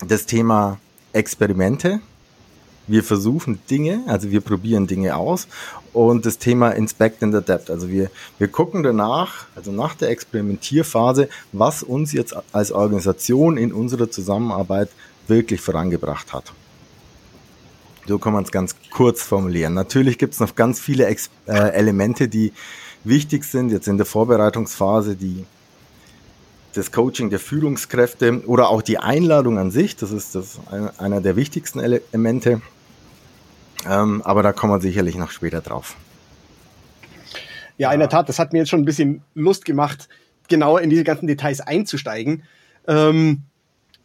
das 0.08 0.26
Thema 0.26 0.80
Experimente. 1.14 2.00
Wir 2.88 3.04
versuchen 3.04 3.60
Dinge, 3.70 4.04
also 4.08 4.30
wir 4.30 4.42
probieren 4.42 4.86
Dinge 4.86 5.16
aus 5.16 5.48
und 5.92 6.26
das 6.26 6.38
Thema 6.38 6.70
Inspect 6.70 7.24
and 7.24 7.34
Adapt. 7.34 7.72
Also 7.72 7.90
wir, 7.90 8.12
wir 8.38 8.48
gucken 8.48 8.84
danach, 8.84 9.48
also 9.56 9.72
nach 9.72 9.96
der 9.96 10.10
Experimentierphase, 10.10 11.30
was 11.52 11.82
uns 11.82 12.12
jetzt 12.12 12.36
als 12.52 12.72
Organisation 12.72 13.58
in 13.58 13.74
unserer 13.74 14.12
Zusammenarbeit 14.12 14.90
wirklich 15.28 15.62
vorangebracht 15.62 16.32
hat. 16.32 16.54
So 18.08 18.20
kann 18.20 18.34
man 18.34 18.44
es 18.44 18.52
ganz 18.52 18.76
kurz 18.92 19.24
formulieren. 19.24 19.74
Natürlich 19.74 20.20
gibt 20.20 20.36
es 20.36 20.40
noch 20.40 20.54
ganz 20.56 20.80
viele 20.80 21.08
Ex 21.08 21.32
äh, 21.48 21.72
Elemente, 21.72 22.28
die 22.28 22.54
wichtig 23.06 23.44
sind, 23.44 23.72
jetzt 23.72 23.88
in 23.88 23.98
der 23.98 24.06
Vorbereitungsphase, 24.06 25.16
die 25.16 25.46
das 26.74 26.92
Coaching 26.92 27.30
der 27.30 27.40
Führungskräfte 27.40 28.44
oder 28.48 28.70
auch 28.70 28.82
die 28.82 28.98
Einladung 28.98 29.58
an 29.58 29.72
sich, 29.72 29.96
das 29.96 30.12
ist 30.12 30.36
das 30.36 30.60
einer 30.98 31.22
der 31.22 31.36
wichtigsten 31.36 31.80
Elemente. 31.80 32.62
Ähm, 33.90 34.22
aber 34.24 34.44
da 34.44 34.52
kommen 34.52 34.74
wir 34.74 34.82
sicherlich 34.82 35.16
noch 35.16 35.32
später 35.32 35.62
drauf. 35.62 35.96
Ja, 37.78 37.92
in 37.92 38.00
der 38.00 38.10
Tat, 38.10 38.30
das 38.30 38.40
hat 38.40 38.54
mir 38.54 38.60
jetzt 38.60 38.70
schon 38.70 38.82
ein 38.82 38.86
bisschen 38.86 39.22
Lust 39.34 39.66
gemacht, 39.66 40.08
genauer 40.48 40.82
in 40.82 40.90
diese 40.90 41.04
ganzen 41.04 41.28
Details 41.28 41.62
einzusteigen. 41.62 42.44
Ähm, 42.88 43.44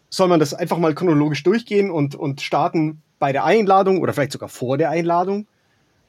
soll 0.09 0.29
man 0.29 0.41
das 0.41 0.55
einfach 0.55 0.79
mal 0.79 0.95
chronologisch 0.95 1.43
durchgehen 1.43 1.91
und, 1.91 2.15
und 2.15 2.41
starten 2.41 3.03
bei 3.19 3.33
der 3.33 3.45
Einladung 3.45 4.01
oder 4.01 4.13
vielleicht 4.13 4.33
sogar 4.33 4.49
vor 4.49 4.77
der 4.77 4.91
Einladung 4.91 5.47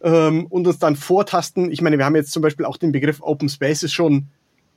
ähm, 0.04 0.46
und 0.48 0.68
uns 0.68 0.80
dann 0.80 0.96
vortasten. 0.96 1.72
Ich 1.72 1.82
meine, 1.82 1.98
wir 1.98 2.06
haben 2.06 2.16
jetzt 2.16 2.32
zum 2.32 2.42
Beispiel 2.42 2.66
auch 2.66 2.78
den 2.78 2.92
Begriff 2.92 3.22
Open 3.22 3.50
Spaces 3.50 3.92
schon 3.94 4.28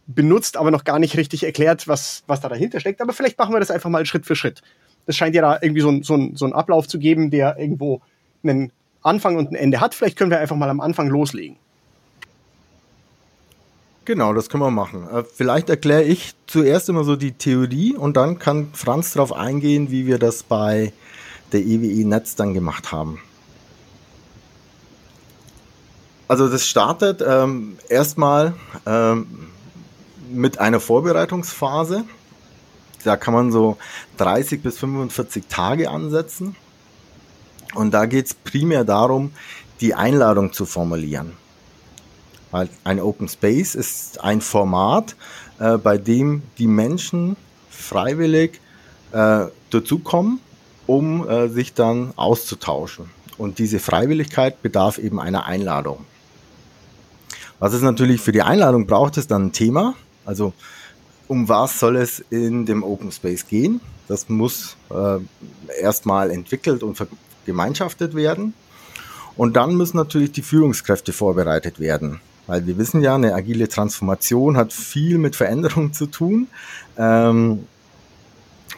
benutzt, 0.06 0.56
aber 0.56 0.70
noch 0.70 0.84
gar 0.84 0.98
nicht 0.98 1.16
richtig 1.16 1.44
erklärt, 1.44 1.88
was, 1.88 2.24
was 2.26 2.40
da 2.40 2.48
dahinter 2.48 2.80
steckt. 2.80 3.00
Aber 3.00 3.12
vielleicht 3.12 3.38
machen 3.38 3.54
wir 3.54 3.60
das 3.60 3.70
einfach 3.70 3.90
mal 3.90 4.04
Schritt 4.04 4.26
für 4.26 4.36
Schritt. 4.36 4.62
Das 5.06 5.16
scheint 5.16 5.34
ja 5.34 5.42
da 5.42 5.58
irgendwie 5.60 5.80
so, 5.80 6.02
so, 6.02 6.14
ein, 6.14 6.36
so 6.36 6.44
einen 6.44 6.54
Ablauf 6.54 6.88
zu 6.88 6.98
geben, 6.98 7.30
der 7.30 7.58
irgendwo 7.58 8.00
einen 8.42 8.72
Anfang 9.02 9.36
und 9.36 9.50
ein 9.52 9.54
Ende 9.54 9.80
hat. 9.80 9.94
Vielleicht 9.94 10.18
können 10.18 10.30
wir 10.30 10.40
einfach 10.40 10.56
mal 10.56 10.70
am 10.70 10.80
Anfang 10.80 11.08
loslegen. 11.08 11.56
Genau, 14.04 14.34
das 14.34 14.50
können 14.50 14.62
wir 14.62 14.70
machen. 14.70 15.08
Äh, 15.10 15.24
vielleicht 15.24 15.70
erkläre 15.70 16.02
ich 16.02 16.34
zuerst 16.46 16.88
immer 16.90 17.04
so 17.04 17.16
die 17.16 17.32
Theorie 17.32 17.96
und 17.96 18.16
dann 18.16 18.38
kann 18.38 18.68
Franz 18.74 19.14
darauf 19.14 19.32
eingehen, 19.32 19.90
wie 19.90 20.06
wir 20.06 20.18
das 20.18 20.42
bei 20.42 20.92
der 21.52 21.60
EWE 21.60 22.06
Netz 22.06 22.34
dann 22.34 22.52
gemacht 22.52 22.92
haben. 22.92 23.20
Also 26.26 26.48
das 26.48 26.66
startet 26.66 27.22
ähm, 27.26 27.76
erstmal 27.88 28.54
ähm, 28.86 29.26
mit 30.30 30.58
einer 30.58 30.80
Vorbereitungsphase. 30.80 32.04
Da 33.04 33.16
kann 33.16 33.34
man 33.34 33.52
so 33.52 33.76
30 34.16 34.62
bis 34.62 34.78
45 34.78 35.44
Tage 35.48 35.90
ansetzen. 35.90 36.56
Und 37.74 37.92
da 37.92 38.06
geht 38.06 38.26
es 38.26 38.34
primär 38.34 38.84
darum, 38.84 39.32
die 39.80 39.94
Einladung 39.94 40.52
zu 40.52 40.64
formulieren. 40.64 41.32
Weil 42.50 42.68
ein 42.84 43.00
Open 43.00 43.28
Space 43.28 43.74
ist 43.74 44.22
ein 44.22 44.40
Format, 44.40 45.16
äh, 45.58 45.76
bei 45.76 45.98
dem 45.98 46.42
die 46.56 46.68
Menschen 46.68 47.36
freiwillig 47.68 48.60
äh, 49.12 49.46
dazukommen, 49.70 50.40
um 50.86 51.28
äh, 51.28 51.48
sich 51.48 51.74
dann 51.74 52.12
auszutauschen. 52.16 53.10
Und 53.36 53.58
diese 53.58 53.80
Freiwilligkeit 53.80 54.62
bedarf 54.62 54.98
eben 54.98 55.20
einer 55.20 55.46
Einladung. 55.46 56.06
Was 57.58 57.72
es 57.72 57.82
natürlich 57.82 58.20
für 58.20 58.32
die 58.32 58.42
Einladung 58.42 58.86
braucht, 58.86 59.16
ist 59.16 59.30
dann 59.30 59.46
ein 59.46 59.52
Thema. 59.52 59.94
Also 60.24 60.52
um 61.28 61.48
was 61.48 61.80
soll 61.80 61.96
es 61.96 62.20
in 62.30 62.66
dem 62.66 62.82
Open 62.82 63.10
Space 63.12 63.46
gehen? 63.46 63.80
Das 64.08 64.28
muss 64.28 64.76
äh, 64.90 65.18
erstmal 65.80 66.30
entwickelt 66.30 66.82
und 66.82 66.98
gemeinschaftet 67.46 68.14
werden. 68.14 68.54
Und 69.36 69.56
dann 69.56 69.76
müssen 69.76 69.96
natürlich 69.96 70.32
die 70.32 70.42
Führungskräfte 70.42 71.12
vorbereitet 71.12 71.80
werden. 71.80 72.20
Weil 72.46 72.66
wir 72.66 72.76
wissen 72.76 73.00
ja, 73.00 73.14
eine 73.14 73.34
agile 73.34 73.68
Transformation 73.68 74.56
hat 74.56 74.72
viel 74.72 75.18
mit 75.18 75.34
Veränderung 75.34 75.92
zu 75.92 76.06
tun. 76.06 76.48
Ähm, 76.98 77.66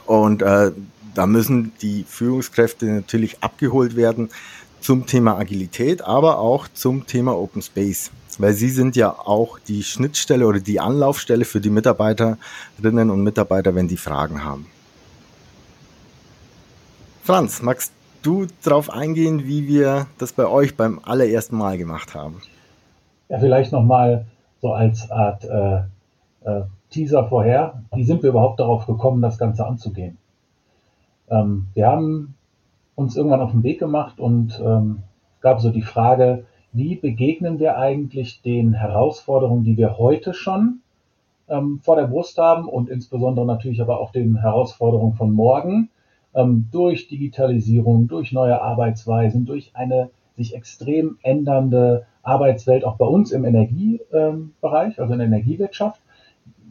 und 0.06 0.42
äh, 0.42 0.70
da 1.14 1.26
müssen 1.26 1.72
die 1.82 2.04
Führungskräfte 2.08 2.86
natürlich 2.86 3.42
abgeholt 3.42 3.96
werden 3.96 4.30
zum 4.86 5.06
Thema 5.06 5.36
Agilität, 5.36 6.02
aber 6.02 6.38
auch 6.38 6.68
zum 6.68 7.06
Thema 7.06 7.36
Open 7.36 7.60
Space 7.60 8.10
weil 8.38 8.52
sie 8.52 8.68
sind 8.68 8.96
ja 8.96 9.10
auch 9.10 9.58
die 9.58 9.82
Schnittstelle 9.82 10.46
oder 10.46 10.60
die 10.60 10.80
Anlaufstelle 10.80 11.44
für 11.44 11.60
die 11.60 11.70
Mitarbeiterinnen 11.70 13.10
und 13.10 13.22
Mitarbeiter, 13.22 13.74
wenn 13.74 13.88
die 13.88 13.96
Fragen 13.96 14.44
haben. 14.44 14.66
Franz, 17.22 17.62
magst 17.62 17.92
du 18.22 18.46
darauf 18.62 18.90
eingehen, 18.90 19.46
wie 19.46 19.66
wir 19.66 20.06
das 20.18 20.32
bei 20.32 20.46
euch 20.46 20.76
beim 20.76 21.00
allerersten 21.02 21.56
Mal 21.56 21.78
gemacht 21.78 22.14
haben? 22.14 22.40
Ja, 23.28 23.38
vielleicht 23.38 23.72
nochmal 23.72 24.26
so 24.62 24.72
als 24.72 25.10
Art 25.10 25.44
äh, 25.44 25.78
äh, 26.48 26.62
Teaser 26.90 27.28
vorher. 27.28 27.82
Wie 27.94 28.04
sind 28.04 28.22
wir 28.22 28.30
überhaupt 28.30 28.60
darauf 28.60 28.86
gekommen, 28.86 29.22
das 29.22 29.38
Ganze 29.38 29.66
anzugehen? 29.66 30.18
Ähm, 31.28 31.66
wir 31.74 31.88
haben 31.88 32.35
uns 32.96 33.16
irgendwann 33.16 33.40
auf 33.40 33.52
den 33.52 33.62
Weg 33.62 33.78
gemacht 33.78 34.18
und 34.18 34.60
ähm, 34.64 35.04
gab 35.40 35.60
so 35.60 35.70
die 35.70 35.82
Frage, 35.82 36.46
wie 36.72 36.96
begegnen 36.96 37.60
wir 37.60 37.78
eigentlich 37.78 38.42
den 38.42 38.72
Herausforderungen, 38.72 39.62
die 39.62 39.76
wir 39.76 39.98
heute 39.98 40.34
schon 40.34 40.80
ähm, 41.48 41.80
vor 41.82 41.96
der 41.96 42.08
Brust 42.08 42.36
haben 42.38 42.68
und 42.68 42.88
insbesondere 42.88 43.46
natürlich 43.46 43.80
aber 43.80 44.00
auch 44.00 44.10
den 44.10 44.40
Herausforderungen 44.40 45.14
von 45.14 45.30
morgen 45.30 45.90
ähm, 46.34 46.68
durch 46.72 47.08
Digitalisierung, 47.08 48.08
durch 48.08 48.32
neue 48.32 48.60
Arbeitsweisen, 48.60 49.44
durch 49.44 49.70
eine 49.74 50.10
sich 50.36 50.54
extrem 50.54 51.18
ändernde 51.22 52.06
Arbeitswelt 52.22 52.84
auch 52.84 52.96
bei 52.96 53.06
uns 53.06 53.30
im 53.30 53.44
Energiebereich, 53.44 55.00
also 55.00 55.12
in 55.12 55.18
der 55.18 55.28
Energiewirtschaft. 55.28 56.00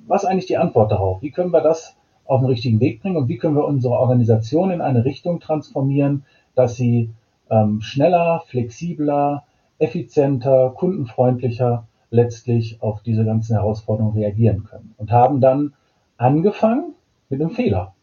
Was 0.07 0.23
ist 0.23 0.29
eigentlich 0.29 0.45
die 0.45 0.57
Antwort 0.57 0.91
darauf? 0.91 1.21
Wie 1.21 1.31
können 1.31 1.51
wir 1.51 1.61
das 1.61 1.97
auf 2.25 2.41
den 2.41 2.49
richtigen 2.49 2.79
Weg 2.79 3.01
bringen 3.01 3.17
und 3.17 3.27
wie 3.27 3.37
können 3.37 3.55
wir 3.55 3.65
unsere 3.65 3.95
Organisation 3.95 4.71
in 4.71 4.81
eine 4.81 5.05
Richtung 5.05 5.39
transformieren, 5.39 6.23
dass 6.55 6.75
sie 6.75 7.11
ähm, 7.49 7.81
schneller, 7.81 8.43
flexibler, 8.47 9.43
effizienter, 9.77 10.71
kundenfreundlicher 10.75 11.87
letztlich 12.09 12.81
auf 12.81 13.01
diese 13.01 13.25
ganzen 13.25 13.55
Herausforderungen 13.55 14.17
reagieren 14.17 14.63
können. 14.63 14.95
Und 14.97 15.11
haben 15.11 15.41
dann 15.41 15.73
angefangen 16.17 16.93
mit 17.29 17.41
einem 17.41 17.51
Fehler. 17.51 17.93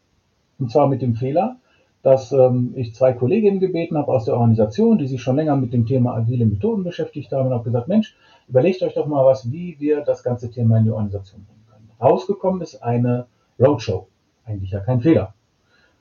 Und 0.59 0.71
zwar 0.71 0.87
mit 0.87 1.01
dem 1.01 1.15
Fehler, 1.15 1.57
dass 2.03 2.31
ähm, 2.31 2.73
ich 2.75 2.93
zwei 2.93 3.13
Kolleginnen 3.13 3.59
gebeten 3.59 3.97
habe 3.97 4.11
aus 4.11 4.25
der 4.25 4.35
Organisation, 4.35 4.97
die 4.97 5.07
sich 5.07 5.21
schon 5.21 5.37
länger 5.37 5.55
mit 5.55 5.73
dem 5.73 5.85
Thema 5.85 6.15
agile 6.15 6.45
Methoden 6.45 6.83
beschäftigt 6.83 7.31
haben 7.31 7.47
und 7.47 7.53
habe 7.53 7.63
gesagt, 7.63 7.87
Mensch, 7.87 8.15
überlegt 8.47 8.83
euch 8.83 8.93
doch 8.93 9.07
mal 9.07 9.25
was, 9.25 9.51
wie 9.51 9.77
wir 9.79 10.01
das 10.01 10.21
ganze 10.23 10.51
Thema 10.51 10.77
in 10.77 10.83
die 10.83 10.91
Organisation 10.91 11.45
bringen 11.45 11.65
können. 11.69 11.89
Rausgekommen 11.99 12.61
ist 12.61 12.83
eine 12.83 13.25
Roadshow. 13.59 14.07
Eigentlich 14.45 14.71
ja 14.71 14.79
kein 14.79 15.01
Fehler. 15.01 15.33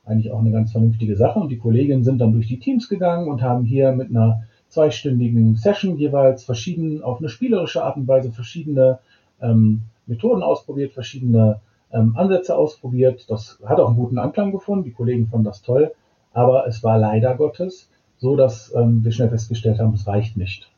Eigentlich 0.05 0.33
auch 0.33 0.41
eine 0.41 0.51
ganz 0.51 0.73
vernünftige 0.73 1.17
Sache. 1.17 1.39
Und 1.39 1.49
die 1.49 1.59
Kolleginnen 1.59 2.05
sind 2.05 2.19
dann 2.19 2.33
durch 2.33 2.49
die 2.49 2.59
Teams 2.59 2.89
gegangen 2.89 3.29
und 3.29 3.43
haben 3.43 3.65
hier 3.65 3.93
mit 3.93 4.11
einer 4.11 4.43
zweistündigen 4.69 5.57
Session 5.57 5.97
jeweils 5.97 6.45
verschieden, 6.45 7.03
auf 7.03 7.19
eine 7.19 7.29
spielerische 7.29 7.85
Art 7.85 7.97
und 7.97 8.09
Weise 8.09 8.33
verschiedene 8.33 8.99
ähm, 9.41 9.83
Methoden 10.07 10.43
ausprobiert, 10.43 10.93
verschiedene 10.93 11.61
ähm, 11.93 12.17
Ansätze 12.17 12.57
ausprobiert. 12.57 13.27
Das 13.29 13.59
hat 13.65 13.79
auch 13.79 13.89
einen 13.89 13.97
guten 13.97 14.19
Anklang 14.19 14.51
gefunden. 14.51 14.85
Die 14.85 14.93
Kollegen 14.93 15.29
fanden 15.29 15.45
das 15.45 15.63
toll. 15.63 15.93
Aber 16.33 16.67
es 16.67 16.83
war 16.83 16.99
leider 16.99 17.37
Gottes 17.37 17.91
so, 18.19 18.37
dass 18.37 18.73
ähm, 18.75 19.05
wir 19.05 19.13
schnell 19.13 19.29
festgestellt 19.29 19.79
haben, 19.79 19.95
es 19.95 20.07
reicht 20.07 20.37
nicht. 20.37 20.71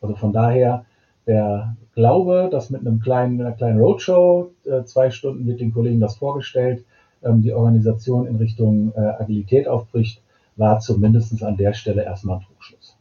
Also 0.00 0.14
von 0.14 0.32
daher 0.32 0.84
der 1.26 1.76
Glaube, 1.94 2.48
dass 2.50 2.70
mit 2.70 2.80
einem 2.80 3.00
kleinen, 3.00 3.40
einer 3.40 3.52
kleinen 3.52 3.80
Roadshow, 3.80 4.50
äh, 4.64 4.84
zwei 4.84 5.10
Stunden 5.10 5.46
wird 5.46 5.60
den 5.60 5.72
Kollegen 5.72 6.00
das 6.00 6.16
vorgestellt, 6.16 6.84
ähm, 7.24 7.42
die 7.42 7.52
Organisation 7.52 8.26
in 8.26 8.36
Richtung 8.36 8.92
äh, 8.94 9.00
Agilität 9.00 9.68
aufbricht, 9.68 10.22
war 10.56 10.78
zumindest 10.78 11.42
an 11.42 11.56
der 11.56 11.72
Stelle 11.74 12.04
erstmal 12.04 12.36
ein 12.36 12.42
Trugschluss. 12.42 12.96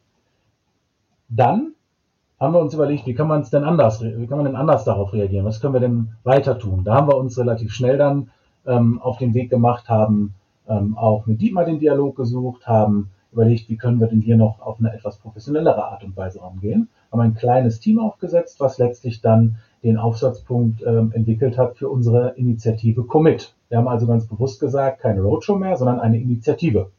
Dann 1.30 1.74
haben 2.39 2.53
wir 2.53 2.60
uns 2.60 2.74
überlegt, 2.74 3.06
wie 3.06 3.13
kann 3.13 3.27
man 3.27 3.42
es 3.42 3.50
denn 3.50 3.63
anders, 3.63 4.01
wie 4.01 4.27
kann 4.27 4.38
man 4.38 4.46
denn 4.46 4.56
anders 4.56 4.84
darauf 4.84 5.13
reagieren? 5.13 5.46
Was 5.46 5.62
können 5.62 5.74
wir 5.74 5.80
denn 5.80 6.10
weiter 6.24 6.58
tun? 6.58 6.84
Da 6.84 6.96
haben 6.96 7.08
wir 7.08 7.18
uns 7.18 7.38
relativ 7.38 7.72
schnell 7.72 7.98
dann 7.98 8.32
ähm, 8.65 9.01
auf 9.01 9.18
den 9.18 9.34
Weg 9.34 9.50
gemacht, 9.50 9.88
haben 9.89 10.34
ähm, 10.68 10.98
auch 10.98 11.25
mit 11.25 11.42
Dietmar 11.42 11.65
den 11.65 11.80
Dialog 11.80 12.15
gesucht, 12.15 12.68
haben 12.68 13.12
überlegt, 13.32 13.70
wie 13.70 13.77
können 13.77 14.00
wir 14.00 14.08
denn 14.08 14.22
hier 14.22 14.38
noch 14.38 14.62
auf 14.62 14.80
eine 14.80 14.94
etwas 14.94 15.18
professionellere 15.18 15.86
Art 15.86 16.03
und 16.03 16.15
Weise 16.15 16.42
rangehen, 16.42 16.89
haben 17.12 17.22
ein 17.22 17.36
kleines 17.36 17.80
Team 17.80 18.00
aufgesetzt, 18.00 18.60
was 18.60 18.77
letztlich 18.77 19.22
dann 19.22 19.58
den 19.83 19.97
Aufsatzpunkt 19.97 20.81
ähm, 20.85 21.11
entwickelt 21.13 21.57
hat 21.57 21.77
für 21.77 21.89
unsere 21.89 22.35
Initiative 22.37 23.03
Commit. 23.03 23.53
Wir 23.69 23.77
haben 23.77 23.87
also 23.87 24.07
ganz 24.07 24.25
bewusst 24.27 24.59
gesagt, 24.59 25.01
keine 25.01 25.21
Roadshow 25.21 25.55
mehr, 25.55 25.75
sondern 25.77 25.99
eine 25.99 26.19
Initiative. 26.19 26.89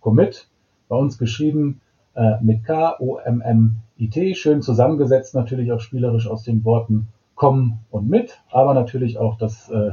Commit, 0.00 0.48
bei 0.88 0.96
uns 0.96 1.18
geschrieben 1.18 1.80
äh, 2.14 2.42
mit 2.42 2.64
K, 2.64 2.96
O, 2.98 3.16
M, 3.16 3.40
M, 3.40 3.76
I, 3.98 4.08
T, 4.08 4.34
schön 4.34 4.62
zusammengesetzt 4.62 5.34
natürlich 5.34 5.72
auch 5.72 5.80
spielerisch 5.80 6.28
aus 6.28 6.42
den 6.42 6.64
Worten 6.64 7.08
Komm 7.34 7.78
und 7.90 8.08
mit, 8.08 8.40
aber 8.50 8.74
natürlich 8.74 9.18
auch 9.18 9.36
das 9.38 9.68
äh, 9.70 9.92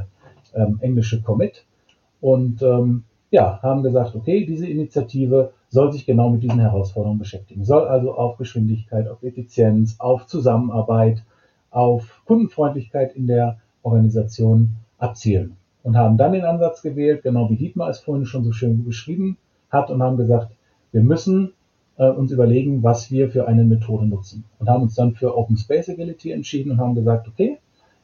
ähm, 0.54 0.78
englische 0.80 1.22
Commit. 1.22 1.64
Und 2.20 2.62
ähm, 2.62 3.04
ja, 3.30 3.60
haben 3.62 3.82
gesagt, 3.82 4.14
okay, 4.14 4.44
diese 4.44 4.66
Initiative 4.66 5.52
soll 5.68 5.90
sich 5.90 6.06
genau 6.06 6.30
mit 6.30 6.42
diesen 6.42 6.60
Herausforderungen 6.60 7.18
beschäftigen, 7.18 7.64
soll 7.64 7.88
also 7.88 8.14
auf 8.14 8.36
Geschwindigkeit, 8.36 9.08
auf 9.08 9.22
Effizienz, 9.22 9.96
auf 9.98 10.26
Zusammenarbeit, 10.26 11.24
auf 11.72 12.22
Kundenfreundlichkeit 12.26 13.16
in 13.16 13.26
der 13.26 13.58
Organisation 13.82 14.76
abzielen. 14.98 15.56
Und 15.82 15.96
haben 15.96 16.16
dann 16.16 16.32
den 16.32 16.44
Ansatz 16.44 16.82
gewählt, 16.82 17.24
genau 17.24 17.50
wie 17.50 17.56
Dietmar 17.56 17.90
es 17.90 17.98
vorhin 17.98 18.24
schon 18.24 18.44
so 18.44 18.52
schön 18.52 18.84
beschrieben 18.84 19.36
hat, 19.70 19.90
und 19.90 20.00
haben 20.02 20.16
gesagt, 20.16 20.52
wir 20.92 21.02
müssen 21.02 21.54
äh, 21.96 22.08
uns 22.08 22.30
überlegen, 22.30 22.82
was 22.82 23.10
wir 23.10 23.30
für 23.30 23.48
eine 23.48 23.64
Methode 23.64 24.06
nutzen. 24.06 24.44
Und 24.58 24.68
haben 24.68 24.82
uns 24.82 24.94
dann 24.94 25.14
für 25.14 25.36
Open 25.36 25.56
Space 25.56 25.88
Agility 25.88 26.30
entschieden 26.30 26.70
und 26.70 26.78
haben 26.78 26.94
gesagt, 26.94 27.26
okay, 27.26 27.58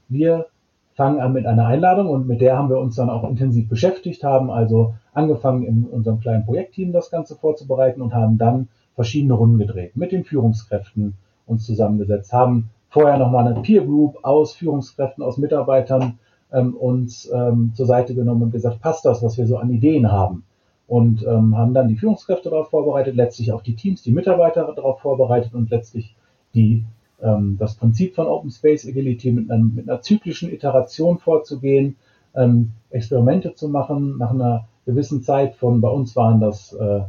wir 0.09 0.47
fangen 0.95 1.21
an 1.21 1.33
mit 1.33 1.47
einer 1.47 1.67
Einladung 1.67 2.09
und 2.09 2.27
mit 2.27 2.41
der 2.41 2.57
haben 2.57 2.71
wir 2.71 2.79
uns 2.79 2.97
dann 2.97 3.09
auch 3.09 3.29
intensiv 3.29 3.69
beschäftigt, 3.69 4.25
haben 4.25 4.51
also 4.51 4.95
angefangen 5.13 5.63
in 5.63 5.85
unserem 5.85 6.19
kleinen 6.19 6.45
Projektteam 6.45 6.93
das 6.93 7.11
Ganze 7.11 7.37
vorzubereiten 7.37 8.03
und 8.03 8.15
haben 8.15 8.37
dann 8.37 8.67
verschiedene 8.97 9.35
Runden 9.35 9.59
gedreht, 9.59 9.97
mit 9.97 10.11
den 10.11 10.25
Führungskräften 10.25 11.15
uns 11.47 11.65
zusammengesetzt, 11.65 12.33
haben 12.33 12.71
vorher 12.91 13.19
nochmal 13.19 13.47
eine 13.47 13.61
Peer 13.61 13.85
Group 13.85 14.19
aus 14.23 14.55
Führungskräften, 14.55 15.23
aus 15.23 15.39
Mitarbeitern 15.39 16.19
ähm, 16.53 16.75
uns 16.75 17.31
ähm, 17.33 17.73
zur 17.75 17.87
Seite 17.87 18.15
genommen 18.15 18.43
und 18.45 18.51
gesagt, 18.53 18.81
passt 18.81 19.05
das, 19.05 19.23
was 19.23 19.37
wir 19.37 19.47
so 19.47 19.59
an 19.59 19.71
Ideen 19.71 20.11
haben? 20.11 20.45
Und 20.87 21.23
ähm, 21.27 21.57
haben 21.57 21.75
dann 21.75 21.89
die 21.89 21.97
Führungskräfte 21.97 22.49
darauf 22.49 22.71
vorbereitet, 22.71 23.15
letztlich 23.15 23.53
auch 23.53 23.63
die 23.63 23.77
Teams, 23.77 24.03
die 24.03 24.13
Mitarbeiter 24.13 24.73
darauf 24.75 25.01
vorbereitet 25.01 25.53
und 25.55 25.69
letztlich 25.69 26.17
die, 26.55 26.85
ähm, 27.23 27.57
das 27.59 27.75
Prinzip 27.75 28.15
von 28.15 28.27
Open 28.27 28.51
Space 28.51 28.87
Agility 28.87 29.31
mit, 29.33 29.51
einem, 29.51 29.75
mit 29.75 29.89
einer 29.89 30.01
zyklischen 30.01 30.51
Iteration 30.51 31.19
vorzugehen, 31.19 31.97
ähm, 32.35 32.73
Experimente 32.89 33.55
zu 33.55 33.69
machen, 33.69 34.17
nach 34.17 34.31
einer 34.31 34.67
gewissen 34.87 35.23
Zeit 35.23 35.57
von, 35.57 35.83
bei 35.83 35.91
uns 35.91 36.17
waren 36.17 36.41
das 36.41 36.73
äh, 36.73 37.01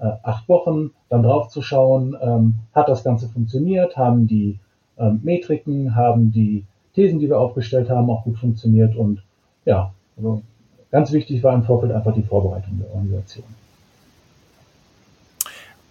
äh, 0.00 0.12
acht 0.22 0.48
Wochen, 0.48 0.90
dann 1.08 1.22
drauf 1.22 1.48
zu 1.48 1.62
schauen, 1.62 2.16
ähm, 2.20 2.54
hat 2.72 2.88
das 2.88 3.04
Ganze 3.04 3.28
funktioniert, 3.28 3.96
haben 3.96 4.26
die 4.26 4.58
ähm, 4.98 5.20
Metriken, 5.22 5.94
haben 5.94 6.32
die 6.32 6.64
Thesen, 6.94 7.18
die 7.18 7.28
wir 7.28 7.38
aufgestellt 7.38 7.90
haben, 7.90 8.10
auch 8.10 8.24
gut 8.24 8.38
funktioniert 8.38 8.96
und 8.96 9.22
ja, 9.64 9.92
also 10.16 10.42
ganz 10.90 11.12
wichtig 11.12 11.42
war 11.42 11.54
im 11.54 11.62
Vorfeld 11.62 11.92
einfach 11.92 12.14
die 12.14 12.22
Vorbereitung 12.22 12.78
der 12.78 12.90
Organisation. 12.90 13.44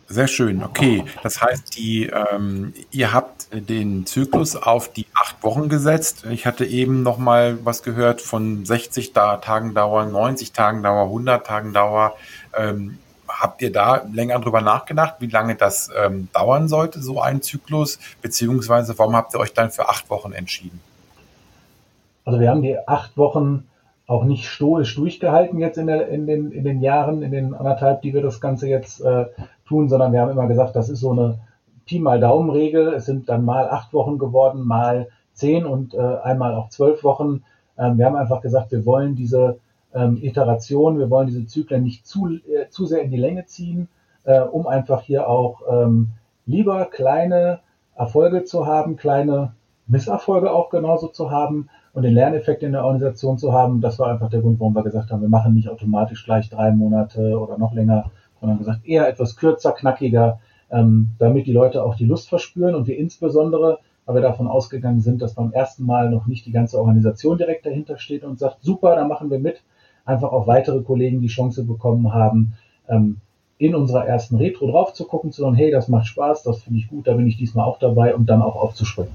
Sehr 0.10 0.28
schön, 0.28 0.64
okay. 0.64 1.04
Das 1.22 1.42
heißt, 1.42 1.78
die, 1.78 2.06
ähm, 2.06 2.74
ihr 2.92 3.12
habt 3.12 3.50
den 3.52 4.06
Zyklus 4.06 4.56
auf 4.56 4.92
die 4.94 5.06
acht 5.14 5.44
Wochen 5.44 5.68
gesetzt. 5.68 6.26
Ich 6.32 6.46
hatte 6.46 6.66
eben 6.66 7.04
noch 7.04 7.18
mal 7.18 7.58
was 7.66 7.84
gehört 7.84 8.22
von 8.22 8.64
60 8.64 9.12
Tagen 9.12 9.74
Dauer, 9.74 10.06
90 10.06 10.54
Tagen 10.54 10.82
Dauer, 10.82 11.04
100 11.04 11.46
Tagen 11.46 11.74
Dauer. 11.74 12.16
Ähm, 12.58 13.00
habt 13.28 13.62
ihr 13.62 13.72
da 13.72 14.04
länger 14.12 14.40
drüber 14.40 14.62
nachgedacht, 14.62 15.16
wie 15.20 15.28
lange 15.28 15.56
das 15.56 15.90
ähm, 15.96 16.30
dauern 16.34 16.68
sollte, 16.68 17.02
so 17.02 17.22
ein 17.22 17.42
Zyklus? 17.42 18.00
Beziehungsweise, 18.22 18.98
warum 18.98 19.16
habt 19.16 19.34
ihr 19.34 19.40
euch 19.40 19.54
dann 19.54 19.72
für 19.72 19.90
acht 19.90 20.10
Wochen 20.10 20.32
entschieden? 20.32 20.80
Also 22.26 22.40
wir 22.40 22.50
haben 22.50 22.62
die 22.62 22.78
acht 22.88 23.18
Wochen 23.18 23.68
auch 24.06 24.24
nicht 24.24 24.48
stoisch 24.48 24.96
durchgehalten 24.96 25.60
jetzt 25.60 25.78
in, 25.78 25.88
der, 25.88 26.08
in, 26.08 26.28
den, 26.28 26.52
in 26.52 26.64
den 26.64 26.82
Jahren, 26.82 27.22
in 27.22 27.32
den 27.32 27.54
anderthalb, 27.54 28.02
die 28.02 28.14
wir 28.14 28.22
das 28.22 28.40
Ganze 28.40 28.68
jetzt 28.68 29.02
äh, 29.02 29.26
tun, 29.68 29.90
sondern 29.90 30.14
wir 30.14 30.22
haben 30.22 30.32
immer 30.32 30.48
gesagt, 30.48 30.76
das 30.76 30.90
ist 30.90 31.02
so 31.02 31.12
eine 31.12 31.40
Pi 31.86 32.00
mal 32.00 32.20
Daumen-Regel. 32.20 32.94
Es 32.94 33.06
sind 33.06 33.30
dann 33.30 33.46
mal 33.46 33.70
acht 33.70 33.94
Wochen 33.94 34.18
geworden, 34.18 34.66
mal 34.66 35.10
zehn 35.34 35.66
und 35.66 35.94
äh, 35.94 36.00
einmal 36.24 36.56
auch 36.56 36.70
zwölf 36.70 37.04
Wochen. 37.04 37.44
Ähm, 37.78 37.98
wir 37.98 38.06
haben 38.06 38.16
einfach 38.16 38.42
gesagt, 38.42 38.72
wir 38.72 38.86
wollen 38.86 39.16
diese 39.16 39.60
ähm, 39.98 40.18
Iteration, 40.22 41.00
wir 41.00 41.10
wollen 41.10 41.27
diese 41.27 41.46
Zyklen 41.46 41.84
nicht 41.84 42.06
zu, 42.06 42.27
äh, 42.27 42.70
zu 42.70 42.86
sehr 42.86 43.01
in 43.01 43.10
die 43.10 43.18
Länge 43.18 43.46
ziehen, 43.46 43.88
äh, 44.24 44.42
um 44.42 44.68
einfach 44.68 45.01
hier 45.01 45.27
auch 45.27 45.62
ähm, 45.70 46.10
lieber 46.46 46.86
kleine 46.86 47.60
Erfolge 47.96 48.44
zu 48.44 48.67
haben, 48.67 48.95
kleine 48.95 49.54
Misserfolge 49.88 50.52
auch 50.52 50.69
genauso 50.69 51.08
zu 51.08 51.32
haben 51.32 51.69
und 51.93 52.04
den 52.04 52.13
Lerneffekt 52.13 52.62
in 52.62 52.74
der 52.74 52.84
Organisation 52.84 53.38
zu 53.38 53.54
haben. 53.54 53.82
Das 53.82 53.98
war 53.98 54.10
einfach 54.10 54.30
der 54.30 54.41
Grund, 54.41 54.60
warum 54.60 54.76
wir 54.76 54.84
gesagt 54.84 55.10
haben, 55.10 55.22
wir 55.22 55.30
machen 55.30 55.56
nicht 55.56 55.69
automatisch 55.69 56.26
gleich 56.26 56.50
drei 56.50 56.72
Monate 56.72 57.39
oder 57.39 57.58
noch 57.58 57.74
länger, 57.74 58.12
sondern 58.39 58.60
gesagt 58.60 58.86
eher 58.86 59.08
etwas 59.08 59.36
kürzer, 59.36 59.72
knackiger, 59.72 60.39
ähm, 60.69 61.12
damit 61.17 61.48
die 61.48 61.54
Leute 61.54 61.84
auch 61.84 61.95
die 61.95 62.06
Lust 62.06 62.30
verspüren 62.30 62.76
und 62.76 62.86
wir 62.86 62.98
insbesondere, 62.98 63.80
weil 64.06 64.15
wir 64.15 64.22
davon 64.22 64.48
ausgegangen 64.48 65.00
sind, 65.00 65.22
dass 65.22 65.34
beim 65.34 65.54
ersten 65.54 65.86
Mal 65.86 66.12
noch 66.12 66.28
nicht 66.28 66.45
die 66.45 66.52
ganze 66.52 66.78
Organisation 66.78 67.38
direkt 67.38 67.65
dahinter 67.65 67.98
steht 67.98 68.24
und 68.24 68.38
sagt, 68.38 68.62
super, 68.62 68.95
da 68.95 69.08
machen 69.08 69.32
wir 69.32 69.39
mit, 69.39 69.63
einfach 70.08 70.32
auch 70.32 70.48
weitere 70.48 70.82
Kollegen 70.82 71.22
die 71.22 71.28
Chance 71.28 71.63
bekommen 71.63 72.13
haben, 72.13 72.54
ähm, 72.88 73.17
in 73.60 73.76
unserer 73.76 74.06
ersten 74.06 74.38
Retro 74.38 74.72
drauf 74.72 74.93
zu 74.93 75.06
gucken, 75.06 75.32
zu 75.32 75.41
sagen, 75.41 75.56
hey, 75.56 75.72
das 75.72 75.88
macht 75.88 76.08
Spaß, 76.08 76.43
das 76.43 76.63
finde 76.63 76.80
ich 76.80 76.88
gut, 76.88 77.08
da 77.08 77.13
bin 77.13 77.28
ich 77.28 77.38
diesmal 77.38 77.65
auch 77.65 77.80
dabei 77.80 78.15
und 78.15 78.28
dann 78.28 78.41
auch 78.41 78.56
aufzuspringen. 78.56 79.13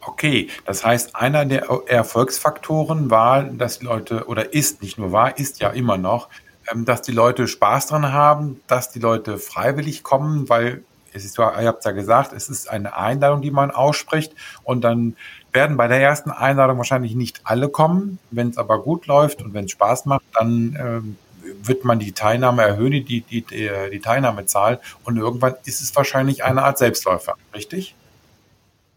Okay, 0.00 0.48
das 0.64 0.84
heißt, 0.84 1.14
einer 1.14 1.44
der 1.44 1.68
Erfolgsfaktoren 1.86 3.10
war, 3.10 3.42
dass 3.42 3.80
die 3.80 3.84
Leute, 3.84 4.26
oder 4.26 4.54
ist 4.54 4.82
nicht 4.82 4.96
nur 4.96 5.12
war, 5.12 5.38
ist 5.38 5.60
ja 5.60 5.70
immer 5.70 5.98
noch, 5.98 6.28
ähm, 6.72 6.84
dass 6.84 7.02
die 7.02 7.12
Leute 7.12 7.46
Spaß 7.46 7.88
dran 7.88 8.12
haben, 8.12 8.60
dass 8.66 8.90
die 8.90 8.98
Leute 8.98 9.36
freiwillig 9.38 10.02
kommen, 10.02 10.48
weil 10.48 10.84
es 11.12 11.24
ist, 11.24 11.38
ihr 11.38 11.44
habt 11.44 11.84
ja 11.84 11.90
gesagt, 11.90 12.32
es 12.32 12.48
ist 12.48 12.70
eine 12.70 12.96
Einladung, 12.96 13.42
die 13.42 13.50
man 13.50 13.70
ausspricht 13.70 14.32
und 14.62 14.82
dann 14.82 15.16
werden 15.52 15.76
bei 15.76 15.88
der 15.88 16.00
ersten 16.00 16.30
Einladung 16.30 16.78
wahrscheinlich 16.78 17.14
nicht 17.14 17.40
alle 17.44 17.68
kommen. 17.68 18.18
Wenn 18.30 18.50
es 18.50 18.58
aber 18.58 18.82
gut 18.82 19.06
läuft 19.06 19.42
und 19.42 19.54
wenn 19.54 19.64
es 19.64 19.72
Spaß 19.72 20.06
macht, 20.06 20.24
dann 20.34 20.76
ähm, 20.78 21.16
wird 21.62 21.84
man 21.84 21.98
die 21.98 22.12
Teilnahme 22.12 22.62
erhöhen, 22.62 22.92
die, 22.92 23.02
die, 23.02 23.22
die, 23.22 23.70
die 23.92 24.00
Teilnahmezahl 24.00 24.80
und 25.04 25.16
irgendwann 25.16 25.54
ist 25.64 25.80
es 25.80 25.94
wahrscheinlich 25.96 26.44
eine 26.44 26.62
Art 26.62 26.78
Selbstläufer, 26.78 27.34
richtig? 27.54 27.94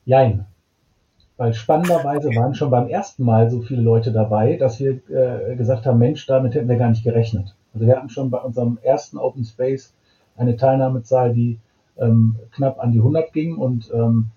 Jein. 0.05 0.45
Weil 1.37 1.53
spannenderweise 1.53 2.29
waren 2.35 2.53
schon 2.53 2.69
beim 2.69 2.87
ersten 2.87 3.23
Mal 3.23 3.49
so 3.49 3.61
viele 3.61 3.81
Leute 3.81 4.11
dabei, 4.11 4.55
dass 4.57 4.79
wir 4.79 4.99
äh, 5.09 5.55
gesagt 5.55 5.85
haben, 5.85 5.97
Mensch, 5.97 6.25
damit 6.27 6.53
hätten 6.53 6.69
wir 6.69 6.77
gar 6.77 6.89
nicht 6.89 7.03
gerechnet. 7.03 7.55
Also 7.73 7.87
wir 7.87 7.95
hatten 7.95 8.09
schon 8.09 8.29
bei 8.29 8.37
unserem 8.37 8.77
ersten 8.83 9.17
Open 9.17 9.43
Space 9.43 9.93
eine 10.37 10.57
Teilnahmezahl, 10.57 11.33
die 11.33 11.59
ähm, 11.97 12.35
knapp 12.51 12.79
an 12.79 12.91
die 12.91 12.99
100 12.99 13.33
ging 13.33 13.57
und 13.57 13.91
ähm, 13.93 14.27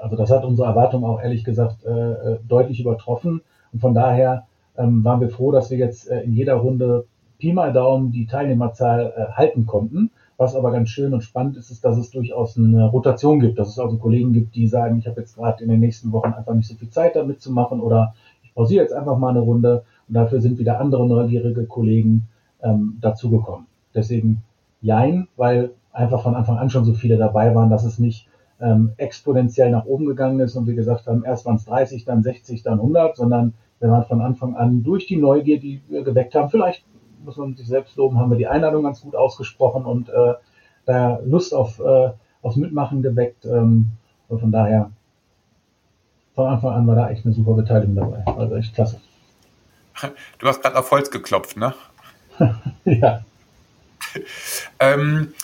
also 0.00 0.16
das 0.16 0.30
hat 0.30 0.44
unsere 0.44 0.68
Erwartung 0.68 1.04
auch 1.04 1.20
ehrlich 1.20 1.44
gesagt 1.44 1.84
äh, 1.84 1.90
äh, 1.90 2.38
deutlich 2.46 2.80
übertroffen. 2.80 3.42
Und 3.72 3.80
von 3.80 3.94
daher 3.94 4.46
ähm, 4.76 5.04
waren 5.04 5.20
wir 5.20 5.30
froh, 5.30 5.52
dass 5.52 5.70
wir 5.70 5.78
jetzt 5.78 6.10
äh, 6.10 6.22
in 6.22 6.32
jeder 6.32 6.54
Runde 6.54 7.06
Pi 7.38 7.52
mal 7.52 7.72
Daumen 7.72 8.12
die 8.12 8.26
Teilnehmerzahl 8.26 9.12
äh, 9.16 9.32
halten 9.32 9.66
konnten. 9.66 10.10
Was 10.36 10.56
aber 10.56 10.72
ganz 10.72 10.88
schön 10.88 11.12
und 11.12 11.20
spannend 11.20 11.56
ist, 11.56 11.70
ist, 11.70 11.84
dass 11.84 11.98
es 11.98 12.10
durchaus 12.10 12.56
eine 12.56 12.88
Rotation 12.88 13.40
gibt, 13.40 13.58
dass 13.58 13.68
es 13.68 13.78
also 13.78 13.98
Kollegen 13.98 14.32
gibt, 14.32 14.54
die 14.54 14.66
sagen, 14.66 14.98
ich 14.98 15.06
habe 15.06 15.20
jetzt 15.20 15.36
gerade 15.36 15.62
in 15.62 15.68
den 15.68 15.80
nächsten 15.80 16.12
Wochen 16.12 16.32
einfach 16.32 16.54
nicht 16.54 16.68
so 16.68 16.74
viel 16.74 16.88
Zeit 16.88 17.14
damit 17.14 17.42
zu 17.42 17.52
machen 17.52 17.80
oder 17.80 18.14
ich 18.42 18.54
pausiere 18.54 18.82
jetzt 18.82 18.94
einfach 18.94 19.18
mal 19.18 19.30
eine 19.30 19.40
Runde. 19.40 19.84
Und 20.08 20.14
dafür 20.14 20.40
sind 20.40 20.58
wieder 20.58 20.80
andere 20.80 21.06
neugierige 21.06 21.66
Kollegen 21.66 22.28
ähm, 22.62 22.98
dazugekommen. 23.00 23.66
Deswegen 23.94 24.42
Jein, 24.82 25.28
weil 25.36 25.72
einfach 25.92 26.22
von 26.22 26.34
Anfang 26.34 26.56
an 26.56 26.70
schon 26.70 26.84
so 26.84 26.94
viele 26.94 27.16
dabei 27.18 27.54
waren, 27.54 27.70
dass 27.70 27.84
es 27.84 27.98
nicht 27.98 28.28
ähm, 28.60 28.92
exponentiell 28.96 29.70
nach 29.70 29.86
oben 29.86 30.06
gegangen 30.06 30.40
ist 30.40 30.56
und 30.56 30.66
wir 30.66 30.74
gesagt 30.74 31.06
haben, 31.06 31.24
erst 31.24 31.46
waren 31.46 31.56
es 31.56 31.64
30, 31.64 32.04
dann 32.04 32.22
60, 32.22 32.62
dann 32.62 32.74
100, 32.74 33.16
sondern 33.16 33.54
wir 33.80 33.90
waren 33.90 34.04
von 34.04 34.20
Anfang 34.20 34.56
an 34.56 34.82
durch 34.82 35.06
die 35.06 35.16
Neugier, 35.16 35.58
die 35.58 35.80
wir 35.88 36.02
geweckt 36.02 36.34
haben, 36.34 36.50
vielleicht 36.50 36.84
muss 37.24 37.36
man 37.36 37.54
sich 37.56 37.66
selbst 37.66 37.96
loben, 37.96 38.18
haben 38.18 38.30
wir 38.30 38.38
die 38.38 38.46
Einladung 38.46 38.82
ganz 38.82 39.00
gut 39.00 39.14
ausgesprochen 39.14 39.84
und 39.84 40.08
äh, 40.08 40.34
da 40.86 41.20
Lust 41.24 41.54
auf, 41.54 41.78
äh, 41.80 42.10
aufs 42.42 42.56
Mitmachen 42.56 43.02
geweckt. 43.02 43.44
Ähm, 43.44 43.92
und 44.28 44.40
von 44.40 44.52
daher, 44.52 44.90
von 46.34 46.46
Anfang 46.46 46.72
an 46.72 46.86
war 46.86 46.94
da 46.94 47.10
echt 47.10 47.24
eine 47.24 47.34
super 47.34 47.54
Beteiligung 47.54 47.96
dabei. 47.96 48.24
Also 48.26 48.56
echt 48.56 48.74
klasse. 48.74 49.00
Du 50.38 50.46
hast 50.46 50.62
gerade 50.62 50.78
auf 50.78 50.90
Holz 50.90 51.10
geklopft, 51.10 51.56
ne? 51.56 51.74
ja. 52.84 53.22
ähm, 54.78 55.34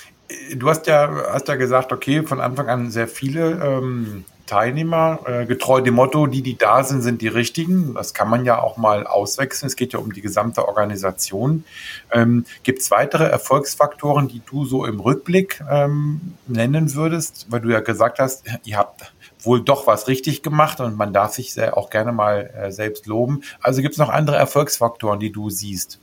du 0.55 0.69
hast 0.69 0.87
ja, 0.87 1.11
hast 1.33 1.49
ja 1.49 1.57
gesagt, 1.57 1.93
okay, 1.93 2.23
von 2.23 2.41
Anfang 2.41 2.69
an 2.69 2.91
sehr 2.91 3.09
viele 3.09 3.53
ähm, 3.63 4.25
Teilnehmer, 4.47 5.19
äh, 5.27 5.45
getreu 5.45 5.81
dem 5.81 5.95
Motto, 5.95 6.27
die, 6.27 6.43
die 6.43 6.57
da 6.57 6.85
sind, 6.85 7.03
sind 7.03 7.21
die 7.21 7.29
richtigen. 7.29 7.95
Das 7.95 8.15
kann 8.15 8.31
man 8.31 8.45
ja 8.45 8.61
auch 8.63 8.77
mal 8.77 9.07
auswechseln. 9.07 9.67
Es 9.67 9.77
geht 9.77 9.93
ja 9.93 9.99
um 9.99 10.13
die 10.13 10.23
gesamte 10.23 10.67
Organisation. 10.67 11.65
Ähm, 12.13 12.45
Gibt 12.63 12.81
es 12.81 12.91
weitere 12.91 13.25
Erfolgsfaktoren, 13.25 14.29
die 14.29 14.41
du 14.49 14.65
so 14.65 14.87
im 14.87 15.01
Rückblick 15.01 15.63
ähm, 15.69 16.35
nennen 16.47 16.95
würdest? 16.95 17.47
Weil 17.51 17.61
du 17.61 17.71
ja 17.71 17.81
gesagt 17.81 18.21
hast, 18.21 18.45
ihr 18.65 18.79
habt 18.79 19.13
wohl 19.41 19.63
doch 19.63 19.87
was 19.87 20.09
richtig 20.09 20.43
gemacht 20.43 20.81
und 20.81 20.97
man 20.97 21.13
darf 21.13 21.35
sich 21.35 21.61
auch 21.73 21.91
gerne 21.91 22.13
mal 22.13 22.51
äh, 22.57 22.71
selbst 22.71 23.07
loben. 23.07 23.43
Also 23.61 23.83
gibt 23.83 23.95
es 23.95 23.99
noch 23.99 24.09
andere 24.09 24.37
Erfolgsfaktoren, 24.37 25.19
die 25.19 25.33
du 25.33 25.51
siehst? 25.51 25.99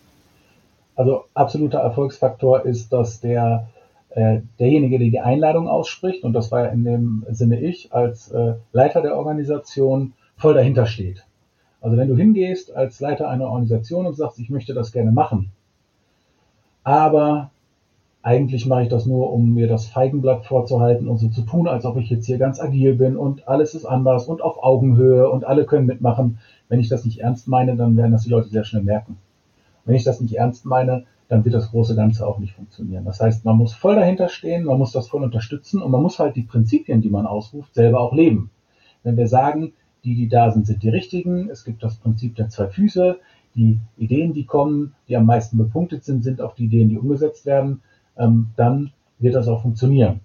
Also 0.95 1.25
absoluter 1.33 1.79
Erfolgsfaktor 1.79 2.65
ist, 2.65 2.91
dass 2.93 3.19
der 3.19 3.67
äh, 4.15 4.41
derjenige, 4.59 4.99
der 4.99 5.09
die 5.09 5.19
Einladung 5.19 5.67
ausspricht, 5.67 6.23
und 6.23 6.33
das 6.33 6.51
war 6.51 6.71
in 6.71 6.83
dem 6.83 7.25
Sinne 7.29 7.59
ich 7.59 7.93
als 7.93 8.31
äh, 8.31 8.55
Leiter 8.71 9.01
der 9.01 9.17
Organisation, 9.17 10.13
voll 10.37 10.53
dahinter 10.53 10.85
steht. 10.85 11.25
Also 11.81 11.97
wenn 11.97 12.07
du 12.07 12.15
hingehst 12.15 12.75
als 12.75 12.99
Leiter 12.99 13.29
einer 13.29 13.45
Organisation 13.45 14.05
und 14.05 14.15
sagst, 14.15 14.39
ich 14.39 14.49
möchte 14.49 14.73
das 14.73 14.91
gerne 14.91 15.11
machen, 15.11 15.51
aber 16.83 17.51
eigentlich 18.21 18.65
mache 18.65 18.83
ich 18.83 18.89
das 18.89 19.05
nur, 19.05 19.33
um 19.33 19.53
mir 19.53 19.67
das 19.67 19.87
Feigenblatt 19.87 20.45
vorzuhalten 20.45 21.09
und 21.09 21.17
so 21.17 21.27
zu 21.27 21.41
tun, 21.41 21.67
als 21.67 21.83
ob 21.83 21.97
ich 21.97 22.09
jetzt 22.09 22.25
hier 22.25 22.37
ganz 22.37 22.59
agil 22.59 22.95
bin 22.95 23.17
und 23.17 23.47
alles 23.49 23.73
ist 23.73 23.85
anders 23.85 24.27
und 24.27 24.41
auf 24.41 24.63
Augenhöhe 24.63 25.29
und 25.29 25.43
alle 25.43 25.65
können 25.65 25.85
mitmachen. 25.85 26.39
Wenn 26.69 26.79
ich 26.79 26.87
das 26.87 27.03
nicht 27.03 27.19
ernst 27.19 27.49
meine, 27.49 27.75
dann 27.75 27.97
werden 27.97 28.13
das 28.13 28.23
die 28.23 28.29
Leute 28.29 28.47
sehr 28.47 28.63
schnell 28.63 28.83
merken. 28.83 29.17
Wenn 29.83 29.95
ich 29.95 30.05
das 30.05 30.21
nicht 30.21 30.35
ernst 30.35 30.65
meine, 30.65 31.03
dann 31.27 31.45
wird 31.45 31.55
das 31.55 31.71
große 31.71 31.95
Ganze 31.95 32.27
auch 32.27 32.39
nicht 32.39 32.53
funktionieren. 32.53 33.05
Das 33.05 33.19
heißt, 33.19 33.45
man 33.45 33.57
muss 33.57 33.73
voll 33.73 33.95
dahinter 33.95 34.29
stehen, 34.29 34.65
man 34.65 34.77
muss 34.77 34.91
das 34.91 35.07
voll 35.07 35.23
unterstützen 35.23 35.81
und 35.81 35.91
man 35.91 36.01
muss 36.01 36.19
halt 36.19 36.35
die 36.35 36.43
Prinzipien, 36.43 37.01
die 37.01 37.09
man 37.09 37.25
ausruft, 37.25 37.73
selber 37.73 38.01
auch 38.01 38.13
leben. 38.13 38.51
Wenn 39.03 39.17
wir 39.17 39.27
sagen, 39.27 39.73
die, 40.03 40.15
die 40.15 40.27
da 40.27 40.51
sind, 40.51 40.67
sind 40.67 40.83
die 40.83 40.89
richtigen, 40.89 41.49
es 41.49 41.63
gibt 41.63 41.83
das 41.83 41.95
Prinzip 41.95 42.35
der 42.35 42.49
zwei 42.49 42.67
Füße, 42.67 43.17
die 43.55 43.79
Ideen, 43.97 44.33
die 44.33 44.45
kommen, 44.45 44.93
die 45.07 45.15
am 45.15 45.25
meisten 45.25 45.57
bepunktet 45.57 46.03
sind, 46.03 46.23
sind 46.23 46.41
auch 46.41 46.55
die 46.55 46.65
Ideen, 46.65 46.89
die 46.89 46.97
umgesetzt 46.97 47.45
werden, 47.45 47.81
ähm, 48.17 48.47
dann 48.55 48.91
wird 49.19 49.35
das 49.35 49.47
auch 49.47 49.61
funktionieren. 49.61 50.21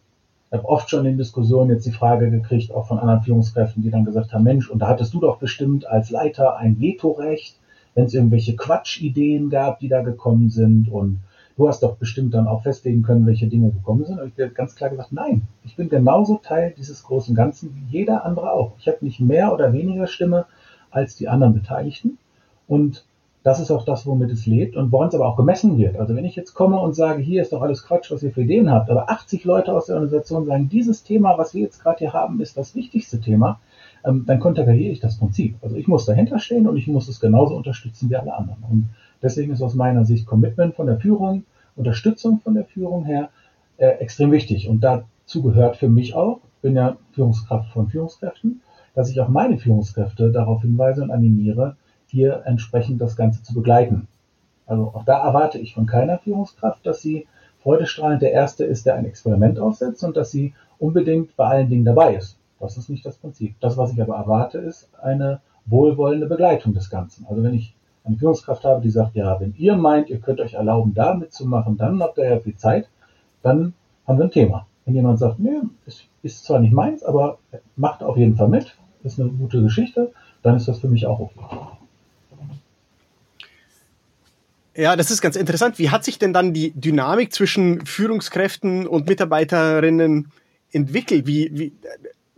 Ich 0.51 0.57
habe 0.57 0.69
oft 0.69 0.89
schon 0.89 1.05
in 1.05 1.19
Diskussionen 1.19 1.71
jetzt 1.71 1.87
die 1.87 1.93
Frage 1.93 2.31
gekriegt, 2.31 2.73
auch 2.73 2.89
von 2.89 2.99
anderen 2.99 3.23
Führungskräften, 3.23 3.83
die 3.83 3.91
dann 3.91 4.07
gesagt 4.07 4.33
haben, 4.33 4.45
Mensch, 4.45 4.71
und 4.71 4.79
da 4.79 4.89
hattest 4.89 5.13
du 5.13 5.21
doch 5.21 5.39
bestimmt 5.39 5.87
als 5.87 6.11
Leiter 6.11 6.57
ein 6.57 6.81
Vetorecht, 6.81 7.59
wenn 7.99 8.05
es 8.05 8.15
irgendwelche 8.15 8.55
Quatschideen 8.55 9.51
gab, 9.51 9.81
die 9.81 9.89
da 9.89 10.03
gekommen 10.03 10.51
sind 10.51 10.89
und 10.89 11.19
du 11.57 11.67
hast 11.67 11.83
doch 11.83 11.97
bestimmt 11.97 12.33
dann 12.33 12.47
auch 12.47 12.63
festlegen 12.63 13.03
können, 13.03 13.27
welche 13.27 13.49
Dinge 13.49 13.73
gekommen 13.73 14.05
sind. 14.05 14.21
Und 14.21 14.33
ich 14.37 14.41
habe 14.41 14.55
ganz 14.55 14.77
klar 14.77 14.89
gesagt, 14.89 15.11
nein, 15.11 15.43
ich 15.65 15.75
bin 15.75 15.89
genauso 15.89 16.37
Teil 16.37 16.73
dieses 16.79 17.03
großen 17.03 17.35
Ganzen 17.35 17.75
wie 17.75 17.99
jeder 17.99 18.25
andere 18.25 18.53
auch. 18.53 18.75
Ich 18.79 18.87
habe 18.87 18.99
nicht 19.01 19.19
mehr 19.19 19.53
oder 19.53 19.73
weniger 19.73 20.07
Stimme 20.07 20.47
als 20.93 21.17
die 21.17 21.27
anderen 21.27 21.55
Beteiligten. 21.55 22.19
Und 22.69 23.05
das 23.43 23.59
ist 23.59 23.73
auch 23.73 23.85
das, 23.85 24.07
womit 24.07 24.31
es 24.31 24.47
lebt 24.47 24.77
und 24.77 24.93
woran 24.93 25.09
es 25.09 25.17
aber 25.17 25.27
auch 25.27 25.37
gemessen 25.37 25.77
wird. 25.77 25.97
Also 25.97 26.15
wenn 26.15 26.25
ich 26.25 26.37
jetzt 26.37 26.55
komme 26.55 26.79
und 26.79 26.95
sage, 26.95 27.21
hier 27.21 27.43
ist 27.43 27.53
doch 27.53 27.63
alles 27.63 27.85
Quatsch, 27.85 28.13
was 28.13 28.23
ihr 28.23 28.31
für 28.31 28.43
Ideen 28.43 28.71
habt, 28.71 28.91
aber 28.91 29.11
80 29.11 29.43
Leute 29.43 29.73
aus 29.73 29.87
der 29.87 29.97
Organisation 29.97 30.47
sagen, 30.47 30.69
dieses 30.69 31.03
Thema, 31.03 31.37
was 31.37 31.53
wir 31.53 31.63
jetzt 31.63 31.83
gerade 31.83 31.99
hier 31.99 32.13
haben, 32.13 32.41
ist 32.41 32.57
das 32.57 32.77
wichtigste 32.77 33.21
Thema, 33.21 33.59
ähm, 34.05 34.25
dann 34.27 34.41
konterkariere 34.41 34.93
ich 34.93 35.01
das 35.01 35.19
Prinzip. 35.19 35.57
Also 35.63 35.77
ich 35.77 35.89
muss 35.89 36.07
dahinter 36.07 36.39
stehen 36.39 36.67
und 36.67 36.77
ich 36.77 36.87
muss 36.87 37.09
es 37.09 37.21
genauso 37.21 37.57
unterstützen 37.57 38.11
wie 38.11 38.17
alle 38.17 38.35
anderen. 38.35 38.63
Und 38.69 38.89
deswegen 39.23 39.53
ist 39.53 39.63
aus 39.63 39.75
meiner 39.75 40.05
Sicht 40.05 40.27
Commitment 40.27 40.75
von 40.75 40.87
der 40.87 40.99
Führung, 40.99 41.45
Unterstützung 41.77 42.41
von 42.41 42.55
der 42.55 42.65
Führung 42.65 43.05
her 43.05 43.31
äh, 43.77 43.87
extrem 43.87 44.33
wichtig. 44.33 44.69
Und 44.69 44.81
dazu 44.81 45.43
gehört 45.43 45.77
für 45.77 45.89
mich 45.89 46.15
auch, 46.15 46.41
bin 46.63 46.75
ja 46.75 46.97
Führungskraft 47.13 47.71
von 47.71 47.89
Führungskräften, 47.89 48.63
dass 48.95 49.11
ich 49.11 49.21
auch 49.21 49.29
meine 49.29 49.59
Führungskräfte 49.59 50.33
darauf 50.33 50.63
hinweise 50.63 51.03
und 51.03 51.11
animiere, 51.11 51.77
hier 52.09 52.43
entsprechend 52.47 53.01
das 53.01 53.17
Ganze 53.17 53.43
zu 53.43 53.55
begleiten. 53.55 54.09
Also 54.67 54.93
auch 54.95 55.05
da 55.05 55.25
erwarte 55.25 55.59
ich 55.59 55.75
von 55.75 55.87
keiner 55.87 56.19
Führungskraft, 56.19 56.85
dass 56.85 57.01
sie 57.01 57.27
freudestrahlend 57.63 58.23
der 58.23 58.33
Erste 58.33 58.65
ist, 58.65 58.87
der 58.87 58.95
ein 58.95 59.05
Experiment 59.05 59.59
aufsetzt 59.59 60.05
und 60.05 60.17
dass 60.17 60.31
sie 60.31 60.55
unbedingt 60.79 61.37
bei 61.37 61.47
allen 61.47 61.69
Dingen 61.69 61.85
dabei 61.85 62.15
ist. 62.15 62.38
Das 62.61 62.77
ist 62.77 62.91
nicht 62.91 63.07
das 63.07 63.17
Prinzip. 63.17 63.55
Das, 63.61 63.77
was 63.77 63.93
ich 63.93 64.03
aber 64.03 64.17
erwarte, 64.17 64.59
ist 64.59 64.89
eine 65.01 65.41
wohlwollende 65.67 66.27
Begleitung 66.27 66.75
des 66.75 66.91
Ganzen. 66.91 67.27
Also 67.29 67.43
wenn 67.43 67.55
ich 67.55 67.75
eine 68.05 68.17
Führungskraft 68.17 68.65
habe, 68.65 68.81
die 68.81 68.91
sagt, 68.91 69.15
ja, 69.15 69.39
wenn 69.41 69.55
ihr 69.57 69.77
meint, 69.77 70.09
ihr 70.09 70.19
könnt 70.19 70.41
euch 70.41 70.55
erlauben, 70.55 70.95
da 70.95 71.15
mitzumachen, 71.15 71.77
dann 71.77 72.03
habt 72.03 72.19
ihr 72.19 72.25
ja 72.25 72.41
viel 72.41 72.57
Zeit, 72.57 72.89
dann 73.43 73.75
haben 74.07 74.19
wir 74.19 74.25
ein 74.25 74.31
Thema. 74.31 74.67
Wenn 74.85 74.95
jemand 74.95 75.19
sagt, 75.19 75.39
nee, 75.39 75.61
ist, 75.87 76.05
ist 76.23 76.45
zwar 76.45 76.61
nicht 76.61 76.73
meins, 76.73 77.03
aber 77.05 77.39
macht 77.77 78.03
auf 78.03 78.17
jeden 78.17 78.37
Fall 78.37 78.49
mit, 78.49 78.75
ist 79.05 79.21
eine 79.21 79.29
gute 79.29 79.63
Geschichte, 79.63 80.13
dann 80.43 80.57
ist 80.57 80.67
das 80.67 80.79
für 80.79 80.89
mich 80.89 81.07
auch 81.07 81.21
okay. 81.21 81.41
Ja, 84.75 84.95
das 84.95 85.11
ist 85.11 85.21
ganz 85.21 85.35
interessant. 85.35 85.81
Wie 85.81 85.91
hat 85.91 86.05
sich 86.05 86.21
denn 86.21 86.33
dann 86.33 86.55
die 86.55 86.71
Dynamik 86.71 87.33
zwischen 87.33 87.85
Führungskräften 87.85 88.87
und 88.87 89.09
Mitarbeiterinnen 89.09 90.31
entwickelt? 90.71 91.27
Wie, 91.27 91.51
wie, 91.53 91.73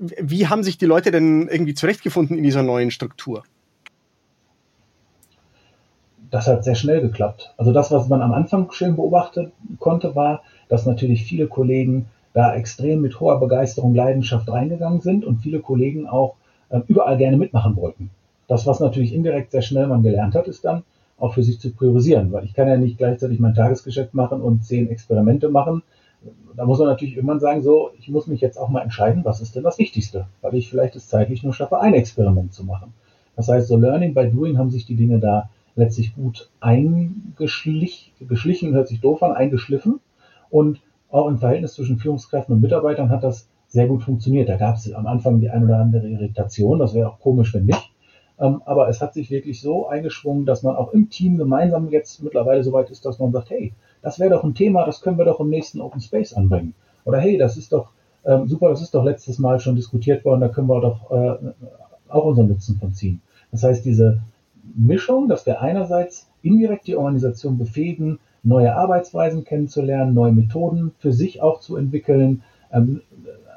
wie 0.00 0.46
haben 0.46 0.62
sich 0.62 0.78
die 0.78 0.86
Leute 0.86 1.10
denn 1.10 1.48
irgendwie 1.48 1.74
zurechtgefunden 1.74 2.36
in 2.36 2.42
dieser 2.42 2.62
neuen 2.62 2.90
Struktur? 2.90 3.44
Das 6.30 6.46
hat 6.46 6.64
sehr 6.64 6.74
schnell 6.74 7.00
geklappt. 7.02 7.52
Also 7.58 7.72
das, 7.72 7.90
was 7.90 8.08
man 8.08 8.22
am 8.22 8.32
Anfang 8.32 8.70
schön 8.72 8.96
beobachten 8.96 9.52
konnte, 9.78 10.14
war, 10.14 10.42
dass 10.68 10.86
natürlich 10.86 11.24
viele 11.24 11.48
Kollegen 11.48 12.06
da 12.32 12.54
extrem 12.54 13.00
mit 13.00 13.18
hoher 13.20 13.40
Begeisterung, 13.40 13.94
Leidenschaft 13.94 14.48
reingegangen 14.48 15.00
sind 15.00 15.24
und 15.24 15.38
viele 15.38 15.60
Kollegen 15.60 16.06
auch 16.06 16.36
äh, 16.70 16.80
überall 16.86 17.16
gerne 17.16 17.36
mitmachen 17.36 17.76
wollten. 17.76 18.10
Das, 18.46 18.66
was 18.66 18.80
natürlich 18.80 19.12
indirekt 19.12 19.50
sehr 19.50 19.62
schnell 19.62 19.88
man 19.88 20.02
gelernt 20.02 20.34
hat, 20.34 20.48
ist 20.48 20.64
dann, 20.64 20.84
auch 21.18 21.34
für 21.34 21.42
sich 21.42 21.60
zu 21.60 21.70
priorisieren, 21.72 22.32
weil 22.32 22.44
ich 22.44 22.54
kann 22.54 22.68
ja 22.68 22.76
nicht 22.76 22.96
gleichzeitig 22.96 23.40
mein 23.40 23.54
Tagesgeschäft 23.54 24.14
machen 24.14 24.40
und 24.40 24.64
zehn 24.64 24.88
Experimente 24.88 25.50
machen. 25.50 25.82
Da 26.56 26.66
muss 26.66 26.78
man 26.78 26.88
natürlich 26.88 27.16
irgendwann 27.16 27.40
sagen, 27.40 27.62
so, 27.62 27.90
ich 27.98 28.08
muss 28.08 28.26
mich 28.26 28.40
jetzt 28.40 28.58
auch 28.58 28.68
mal 28.68 28.82
entscheiden, 28.82 29.24
was 29.24 29.40
ist 29.40 29.56
denn 29.56 29.62
das 29.62 29.78
Wichtigste, 29.78 30.26
weil 30.42 30.54
ich 30.54 30.68
vielleicht 30.68 30.96
es 30.96 31.08
zeitlich 31.08 31.42
nur 31.42 31.54
schaffe, 31.54 31.80
ein 31.80 31.94
Experiment 31.94 32.52
zu 32.52 32.64
machen. 32.64 32.92
Das 33.36 33.48
heißt, 33.48 33.68
so 33.68 33.76
Learning 33.76 34.12
by 34.12 34.28
Doing 34.30 34.58
haben 34.58 34.70
sich 34.70 34.84
die 34.84 34.96
Dinge 34.96 35.18
da 35.18 35.48
letztlich 35.76 36.14
gut 36.14 36.50
eingeschlichen, 36.60 38.12
geschlichen, 38.28 38.74
hört 38.74 38.88
sich 38.88 39.00
doof 39.00 39.22
an, 39.22 39.32
eingeschliffen. 39.32 40.00
Und 40.50 40.80
auch 41.10 41.28
im 41.28 41.38
Verhältnis 41.38 41.74
zwischen 41.74 41.98
Führungskräften 41.98 42.54
und 42.54 42.60
Mitarbeitern 42.60 43.08
hat 43.08 43.24
das 43.24 43.48
sehr 43.68 43.86
gut 43.86 44.02
funktioniert. 44.02 44.48
Da 44.48 44.56
gab 44.56 44.76
es 44.76 44.92
am 44.92 45.06
Anfang 45.06 45.40
die 45.40 45.48
ein 45.48 45.64
oder 45.64 45.78
andere 45.78 46.08
Irritation, 46.08 46.78
das 46.78 46.94
wäre 46.94 47.08
auch 47.08 47.20
komisch, 47.20 47.54
wenn 47.54 47.66
nicht. 47.66 47.90
Ähm, 48.38 48.62
aber 48.64 48.88
es 48.88 49.00
hat 49.00 49.14
sich 49.14 49.30
wirklich 49.30 49.60
so 49.60 49.86
eingeschwungen, 49.88 50.46
dass 50.46 50.62
man 50.62 50.76
auch 50.76 50.92
im 50.92 51.10
Team 51.10 51.36
gemeinsam 51.36 51.88
jetzt 51.90 52.22
mittlerweile 52.22 52.64
so 52.64 52.72
weit 52.72 52.90
ist, 52.90 53.04
dass 53.04 53.18
man 53.18 53.32
sagt, 53.32 53.50
hey, 53.50 53.72
das 54.02 54.18
wäre 54.18 54.30
doch 54.30 54.44
ein 54.44 54.54
Thema, 54.54 54.84
das 54.84 55.00
können 55.00 55.18
wir 55.18 55.24
doch 55.24 55.40
im 55.40 55.50
nächsten 55.50 55.80
Open 55.80 56.00
Space 56.00 56.32
anbringen. 56.32 56.74
Oder 57.04 57.18
hey, 57.18 57.38
das 57.38 57.56
ist 57.56 57.72
doch 57.72 57.90
ähm, 58.24 58.46
super, 58.46 58.68
das 58.68 58.82
ist 58.82 58.94
doch 58.94 59.04
letztes 59.04 59.38
Mal 59.38 59.60
schon 59.60 59.76
diskutiert 59.76 60.24
worden, 60.24 60.40
da 60.40 60.48
können 60.48 60.68
wir 60.68 60.80
doch 60.80 61.10
äh, 61.10 61.52
auch 62.08 62.24
unseren 62.24 62.48
Nutzen 62.48 62.78
von 62.78 62.92
ziehen. 62.92 63.22
Das 63.50 63.62
heißt, 63.62 63.84
diese 63.84 64.20
Mischung, 64.74 65.28
dass 65.28 65.46
wir 65.46 65.60
einerseits 65.60 66.28
indirekt 66.42 66.86
die 66.86 66.96
Organisation 66.96 67.58
befähigen, 67.58 68.18
neue 68.42 68.74
Arbeitsweisen 68.74 69.44
kennenzulernen, 69.44 70.14
neue 70.14 70.32
Methoden 70.32 70.92
für 70.98 71.12
sich 71.12 71.42
auch 71.42 71.60
zu 71.60 71.76
entwickeln, 71.76 72.42
ähm, 72.72 73.02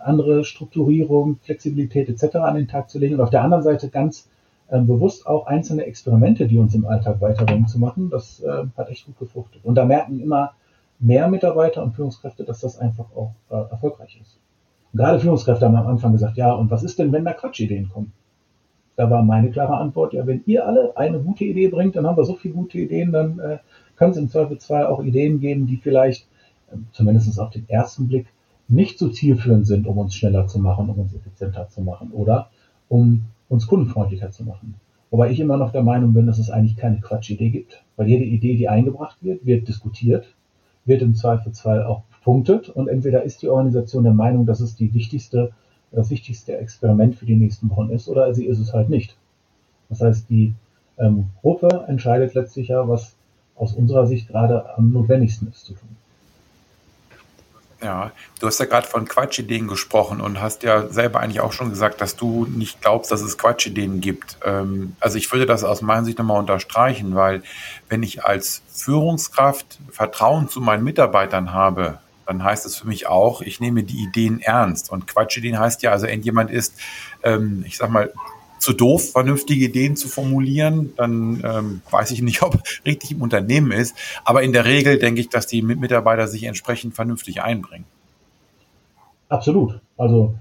andere 0.04 0.44
Strukturierung, 0.44 1.38
Flexibilität 1.42 2.10
etc. 2.10 2.36
an 2.38 2.56
den 2.56 2.68
Tag 2.68 2.90
zu 2.90 3.00
legen 3.00 3.16
und 3.16 3.22
auf 3.22 3.30
der 3.30 3.44
anderen 3.44 3.64
Seite 3.64 3.90
ganz 3.90 4.28
ähm, 4.72 4.88
bewusst 4.88 5.28
auch 5.28 5.46
einzelne 5.46 5.86
Experimente, 5.86 6.48
die 6.48 6.58
uns 6.58 6.74
im 6.76 6.86
Alltag 6.86 7.22
weiterbringen, 7.22 7.68
zu 7.68 7.80
machen. 7.80 8.10
Das 8.10 8.42
äh, 8.42 8.64
hat 8.78 8.90
echt 8.90 9.06
gut 9.06 9.20
gefruchtet. 9.20 9.64
Und 9.64 9.76
da 9.76 9.86
merken 9.86 10.20
immer 10.20 10.54
mehr 11.00 11.28
Mitarbeiter 11.28 11.84
und 11.84 11.94
Führungskräfte, 11.94 12.44
dass 12.44 12.62
das 12.62 12.80
einfach 12.80 13.06
auch 13.16 13.34
äh, 13.50 13.56
erfolgreich 13.56 14.20
ist. 14.22 14.40
Und 14.92 15.00
gerade 15.00 15.20
Führungskräfte 15.20 15.66
haben 15.66 15.76
am 15.76 15.88
Anfang 15.88 16.14
gesagt, 16.14 16.38
ja, 16.38 16.54
und 16.54 16.72
was 16.72 16.84
ist 16.84 17.00
denn, 17.00 17.12
wenn 17.12 17.26
da 17.26 17.34
Quatschideen 17.34 17.90
kommen? 17.90 18.14
Da 18.96 19.10
war 19.10 19.24
meine 19.24 19.50
klare 19.50 19.76
Antwort, 19.78 20.14
ja, 20.14 20.26
wenn 20.28 20.44
ihr 20.46 20.68
alle 20.68 20.96
eine 20.96 21.20
gute 21.20 21.46
Idee 21.46 21.68
bringt, 21.68 21.96
dann 21.96 22.06
haben 22.06 22.18
wir 22.18 22.26
so 22.26 22.36
viele 22.36 22.54
gute 22.54 22.78
Ideen, 22.78 23.12
dann 23.12 23.40
äh, 23.40 23.58
kann 23.96 24.12
es 24.12 24.18
im 24.18 24.30
Zweifelsfall 24.30 24.86
auch 24.86 25.04
Ideen 25.04 25.40
geben, 25.40 25.66
die 25.66 25.78
vielleicht, 25.78 26.28
äh, 26.72 26.78
zumindest 26.92 27.40
auf 27.40 27.50
den 27.50 27.68
ersten 27.68 28.08
Blick, 28.08 28.28
nicht 28.68 28.98
so 28.98 29.10
zielführend 29.10 29.68
sind, 29.68 29.88
um 29.88 29.98
uns 29.98 30.16
schneller 30.16 30.48
zu 30.48 30.60
machen, 30.60 30.90
um 30.90 31.00
uns 31.00 31.14
effizienter 31.14 31.68
zu 31.70 31.82
machen 31.82 32.12
oder 32.12 32.50
um 32.88 33.24
uns 33.50 33.68
kundenfreundlicher 33.68 34.32
zu 34.32 34.44
machen. 34.44 34.76
Wobei 35.12 35.30
ich 35.30 35.40
immer 35.40 35.58
noch 35.58 35.72
der 35.72 35.84
Meinung 35.84 36.14
bin, 36.14 36.26
dass 36.26 36.40
es 36.40 36.50
eigentlich 36.50 36.76
keine 36.76 37.00
Quatschidee 37.00 37.52
gibt. 37.52 37.84
Weil 37.98 38.08
jede 38.08 38.24
Idee, 38.24 38.56
die 38.56 38.68
eingebracht 38.68 39.18
wird, 39.22 39.46
wird 39.46 39.68
diskutiert, 39.68 40.34
wird 40.86 41.02
im 41.02 41.14
Zweifelsfall 41.14 41.84
auch 41.84 42.04
punktet 42.24 42.70
und 42.70 42.88
entweder 42.88 43.24
ist 43.24 43.42
die 43.42 43.50
Organisation 43.50 44.04
der 44.04 44.14
Meinung, 44.14 44.46
dass 44.46 44.60
es 44.60 44.76
die 44.76 44.94
wichtigste, 44.94 45.52
das 45.92 46.10
wichtigste 46.10 46.58
Experiment 46.58 47.16
für 47.16 47.26
die 47.26 47.36
nächsten 47.36 47.70
Wochen 47.70 47.90
ist 47.90 48.08
oder 48.08 48.34
sie 48.34 48.46
ist 48.46 48.60
es 48.60 48.74
halt 48.74 48.90
nicht. 48.90 49.16
Das 49.90 50.02
heißt, 50.02 50.30
die 50.30 50.54
ähm, 50.98 51.26
Gruppe 51.42 51.86
entscheidet 51.88 52.34
letztlich 52.34 52.70
ja, 52.70 52.88
was 52.88 53.16
aus 53.56 53.74
unserer 53.74 54.08
Sicht 54.08 54.30
gerade 54.30 54.76
am 54.78 54.92
notwendigsten 54.92 55.48
ist 55.50 55.66
zu 55.66 55.74
tun. 55.74 55.90
Ja, 57.84 58.12
du 58.40 58.48
hast 58.48 58.60
ja 58.60 58.66
gerade 58.66 58.88
von 58.88 59.06
Quatschideen 59.08 59.68
gesprochen 59.68 60.22
und 60.22 60.40
hast 60.40 60.64
ja 60.64 60.88
selber 60.88 61.20
eigentlich 61.20 61.42
auch 61.42 61.52
schon 61.52 61.70
gesagt, 61.70 62.00
dass 62.00 62.16
du 62.16 62.46
nicht 62.46 62.82
glaubst, 62.82 63.12
dass 63.12 63.22
es 63.22 63.38
Quatschideen 63.38 64.00
gibt. 64.00 64.38
Ähm, 64.46 64.96
also 65.02 65.18
ich 65.18 65.30
würde 65.34 65.46
das 65.46 65.66
aus 65.66 65.82
meiner 65.82 66.06
Sicht 66.06 66.18
nochmal 66.18 66.40
unterstreichen, 66.40 67.14
weil 67.16 67.44
wenn 67.90 68.02
ich 68.02 68.24
als 68.24 68.62
Führungskraft 68.72 69.80
Vertrauen 69.92 70.48
zu 70.48 70.62
meinen 70.62 70.86
Mitarbeitern 70.86 71.52
habe, 71.52 72.00
dann 72.26 72.42
heißt 72.42 72.66
es 72.66 72.78
für 72.78 72.88
mich 72.88 73.08
auch, 73.08 73.42
ich 73.42 73.60
nehme 73.60 73.84
die 73.84 74.02
Ideen 74.02 74.40
ernst. 74.40 74.90
Und 74.90 75.08
Quatschideen 75.08 75.60
heißt 75.60 75.84
ja, 75.84 75.92
also 75.92 76.08
irgendjemand 76.08 76.52
ist, 76.52 76.80
ähm, 77.22 77.66
ich 77.68 77.78
sag 77.78 77.90
mal, 77.90 78.14
zu 78.64 78.74
doof, 78.74 79.12
vernünftige 79.12 79.66
Ideen 79.66 79.96
zu 79.96 80.08
formulieren, 80.08 80.94
dann 80.96 81.44
ähm, 81.44 81.82
weiß 81.92 82.12
ich 82.12 82.22
nicht, 82.22 82.42
ob 82.44 82.58
richtig 82.86 83.12
im 83.12 83.22
Unternehmen 83.22 83.72
ist. 83.72 83.96
Aber 84.24 84.42
in 84.42 84.54
der 84.54 84.66
Regel 84.66 84.98
denke 84.98 85.22
ich, 85.22 85.30
dass 85.30 85.46
die 85.48 85.62
Mitarbeiter 85.62 86.28
sich 86.28 86.44
entsprechend 86.44 86.96
vernünftig 86.96 87.42
einbringen. 87.42 87.86
Absolut. 89.30 89.80
Also 89.98 90.36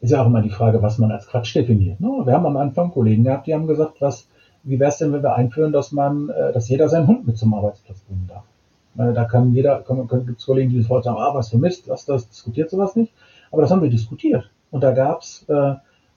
ist 0.00 0.10
ja 0.10 0.20
auch 0.20 0.26
immer 0.26 0.42
die 0.42 0.50
Frage, 0.50 0.82
was 0.82 0.98
man 0.98 1.10
als 1.10 1.26
Quatsch 1.26 1.54
definiert. 1.54 1.98
Ne? 1.98 2.08
Wir 2.24 2.34
haben 2.34 2.44
am 2.44 2.58
Anfang 2.58 2.90
Kollegen 2.90 3.24
gehabt, 3.24 3.46
die 3.46 3.54
haben 3.54 3.66
gesagt, 3.66 4.00
was, 4.00 4.28
wie 4.62 4.78
wäre 4.78 4.90
es 4.90 4.98
denn, 4.98 5.12
wenn 5.12 5.22
wir 5.22 5.34
einführen, 5.34 5.72
dass 5.72 5.92
man, 5.92 6.28
äh, 6.28 6.52
dass 6.52 6.68
jeder 6.68 6.90
seinen 6.90 7.06
Hund 7.06 7.26
mit 7.26 7.38
zum 7.38 7.54
Arbeitsplatz 7.54 8.00
bringen 8.00 8.26
darf? 8.28 8.44
Meine, 8.94 9.14
da 9.14 9.24
kann 9.24 9.54
jeder, 9.54 9.82
gibt 10.26 10.38
es 10.38 10.46
Kollegen, 10.46 10.70
die 10.70 10.82
sofort 10.82 11.04
sagen, 11.04 11.16
ah, 11.18 11.34
was 11.34 11.48
für 11.48 11.58
Mist, 11.58 11.88
was 11.88 12.04
das 12.04 12.28
diskutiert 12.28 12.70
sowas 12.70 12.94
nicht. 12.96 13.12
Aber 13.50 13.62
das 13.62 13.70
haben 13.70 13.82
wir 13.82 13.90
diskutiert. 13.90 14.50
Und 14.70 14.82
da 14.82 14.92
gab 14.92 15.22
es 15.22 15.44
äh, 15.48 15.74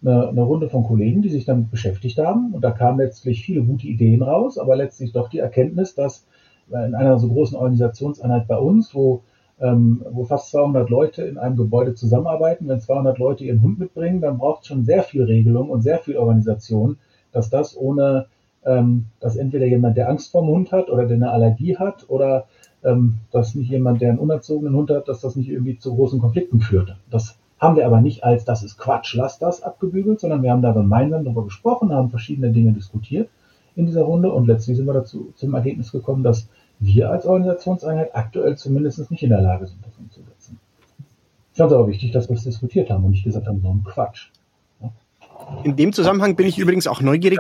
eine, 0.08 0.30
eine 0.30 0.42
Runde 0.42 0.70
von 0.70 0.84
Kollegen, 0.84 1.22
die 1.22 1.30
sich 1.30 1.46
damit 1.46 1.72
beschäftigt 1.72 2.18
haben. 2.18 2.54
Und 2.54 2.62
da 2.64 2.72
kamen 2.72 3.00
letztlich 3.00 3.44
viele 3.46 3.64
gute 3.64 3.88
Ideen 3.88 4.22
raus, 4.22 4.58
aber 4.58 4.76
letztlich 4.76 5.12
doch 5.12 5.30
die 5.30 5.40
Erkenntnis, 5.40 5.96
dass 5.96 6.26
in 6.70 6.96
einer 6.96 7.18
so 7.18 7.30
großen 7.30 7.58
Organisationseinheit 7.58 8.48
bei 8.48 8.58
uns, 8.58 8.94
wo 8.94 9.24
ähm, 9.60 10.06
wo 10.12 10.24
fast 10.24 10.52
200 10.52 10.90
Leute 10.90 11.24
in 11.24 11.38
einem 11.38 11.58
Gebäude 11.58 11.96
zusammenarbeiten. 11.96 12.68
Wenn 12.68 12.80
200 12.80 13.18
Leute 13.18 13.44
ihren 13.44 13.62
Hund 13.62 13.80
mitbringen, 13.80 14.22
dann 14.22 14.38
braucht 14.38 14.62
es 14.62 14.68
schon 14.68 14.86
sehr 14.86 15.04
viel 15.04 15.24
Regelung 15.24 15.70
und 15.70 15.82
sehr 15.82 16.00
viel 16.00 16.18
Organisation, 16.18 16.98
dass 17.32 17.50
das 17.50 17.76
ohne, 17.76 18.28
ähm, 18.66 19.06
dass 19.20 19.36
entweder 19.36 19.66
jemand, 19.66 19.98
der 19.98 20.10
Angst 20.10 20.32
vor 20.32 20.42
dem 20.42 20.50
Hund 20.50 20.72
hat 20.72 20.90
oder 20.90 21.06
der 21.06 21.16
eine 21.16 21.32
Allergie 21.32 21.78
hat 21.78 22.06
oder 22.08 22.46
ähm, 22.84 23.18
dass 23.32 23.56
nicht 23.56 23.72
jemand, 23.72 24.02
der 24.02 24.12
einen 24.12 24.20
unerzogenen 24.20 24.76
Hund 24.76 24.92
hat, 24.92 25.08
dass 25.08 25.22
das 25.22 25.36
nicht 25.36 25.50
irgendwie 25.50 25.80
zu 25.80 25.96
großen 25.96 26.20
Konflikten 26.20 26.60
führt. 26.60 26.96
Das 27.10 27.40
haben 27.60 27.76
wir 27.76 27.86
aber 27.86 28.02
nicht 28.02 28.24
als, 28.24 28.46
das 28.46 28.64
ist 28.64 28.78
Quatsch, 28.78 29.16
lass 29.16 29.40
das 29.40 29.64
abgebügelt, 29.64 30.20
sondern 30.20 30.44
wir 30.44 30.52
haben 30.52 30.62
da 30.62 30.72
gemeinsam 30.72 31.24
darüber 31.24 31.44
gesprochen, 31.44 31.92
haben 31.92 32.10
verschiedene 32.10 32.52
Dinge 32.52 32.72
diskutiert 32.72 33.30
in 33.76 33.86
dieser 33.86 34.04
Runde 34.04 34.32
und 34.32 34.48
letztlich 34.48 34.78
sind 34.78 34.86
wir 34.86 34.94
dazu 34.94 35.34
zum 35.36 35.54
Ergebnis 35.54 35.92
gekommen, 35.92 36.24
dass 36.24 36.50
wir 36.80 37.10
als 37.10 37.26
Organisationseinheit 37.26 38.16
aktuell 38.16 38.58
zumindest 38.58 39.10
nicht 39.10 39.24
in 39.24 39.30
der 39.30 39.42
Lage 39.42 39.66
sind, 39.68 39.86
das 39.86 39.96
umzusetzen. 39.98 40.60
Ich 41.52 41.58
fand 41.58 41.72
es 41.72 41.78
aber 41.78 41.88
wichtig, 41.88 42.12
dass 42.12 42.30
wir 42.30 42.36
es 42.36 42.44
diskutiert 42.44 42.90
haben 42.90 43.04
und 43.04 43.12
nicht 43.12 43.24
gesagt 43.24 43.48
haben, 43.48 43.62
so 43.62 43.70
ein 43.70 43.84
Quatsch. 43.84 44.30
Ja. 44.82 44.92
In 45.64 45.76
dem 45.76 45.94
Zusammenhang 45.94 46.36
bin 46.36 46.46
ich 46.48 46.60
übrigens 46.60 46.86
auch 46.86 47.02
neugierig, 47.02 47.40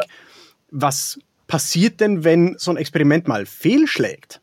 was 0.71 1.19
passiert 1.47 2.01
denn, 2.01 2.23
wenn 2.23 2.55
so 2.57 2.71
ein 2.71 2.77
Experiment 2.77 3.27
mal 3.27 3.45
fehlschlägt? 3.45 4.41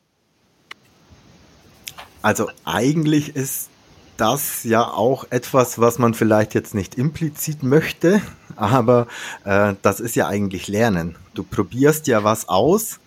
Also 2.23 2.49
eigentlich 2.65 3.37
ist 3.37 3.69
das 4.17 4.65
ja 4.65 4.87
auch 4.87 5.27
etwas, 5.31 5.79
was 5.79 5.99
man 5.99 6.15
vielleicht 6.15 6.55
jetzt 6.55 6.75
nicht 6.75 6.97
implizit 6.97 7.63
möchte, 7.63 8.21
aber 8.57 9.07
äh, 9.45 9.75
das 9.83 10.01
ist 10.01 10.17
ja 10.17 10.27
eigentlich 10.27 10.69
Lernen. 10.69 11.17
Du 11.35 11.43
probierst 11.43 12.07
ja 12.07 12.25
was 12.25 12.49
aus, 12.49 13.01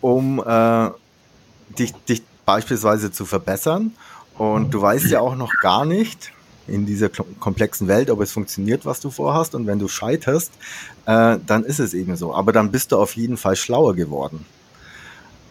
um 0.00 0.42
äh, 0.44 0.90
dich, 1.78 1.92
dich 2.08 2.22
beispielsweise 2.44 3.12
zu 3.12 3.24
verbessern. 3.24 3.92
Und 4.36 4.72
du 4.72 4.80
weißt 4.80 5.06
ja 5.06 5.20
auch 5.20 5.36
noch 5.36 5.52
gar 5.60 5.84
nicht 5.84 6.32
in 6.66 6.86
dieser 6.86 7.08
komplexen 7.08 7.88
Welt, 7.88 8.10
ob 8.10 8.20
es 8.20 8.32
funktioniert, 8.32 8.86
was 8.86 9.00
du 9.00 9.10
vorhast. 9.10 9.54
Und 9.54 9.66
wenn 9.66 9.78
du 9.78 9.88
scheiterst, 9.88 10.52
äh, 11.06 11.38
dann 11.46 11.64
ist 11.64 11.80
es 11.80 11.94
eben 11.94 12.16
so. 12.16 12.34
Aber 12.34 12.52
dann 12.52 12.70
bist 12.70 12.92
du 12.92 12.98
auf 12.98 13.16
jeden 13.16 13.36
Fall 13.36 13.56
schlauer 13.56 13.94
geworden. 13.94 14.46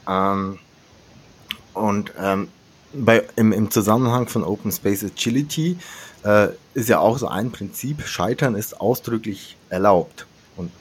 Ähm, 0.07 0.57
und 1.73 2.11
ähm, 2.19 2.47
bei, 2.93 3.23
im, 3.35 3.51
im 3.51 3.71
Zusammenhang 3.71 4.27
von 4.27 4.43
Open 4.43 4.71
Space 4.71 5.03
Agility 5.03 5.77
äh, 6.23 6.49
ist 6.73 6.89
ja 6.89 6.99
auch 6.99 7.17
so 7.17 7.27
ein 7.27 7.51
Prinzip, 7.51 8.03
Scheitern 8.03 8.55
ist 8.55 8.79
ausdrücklich 8.79 9.57
erlaubt. 9.69 10.27
Und 10.57 10.71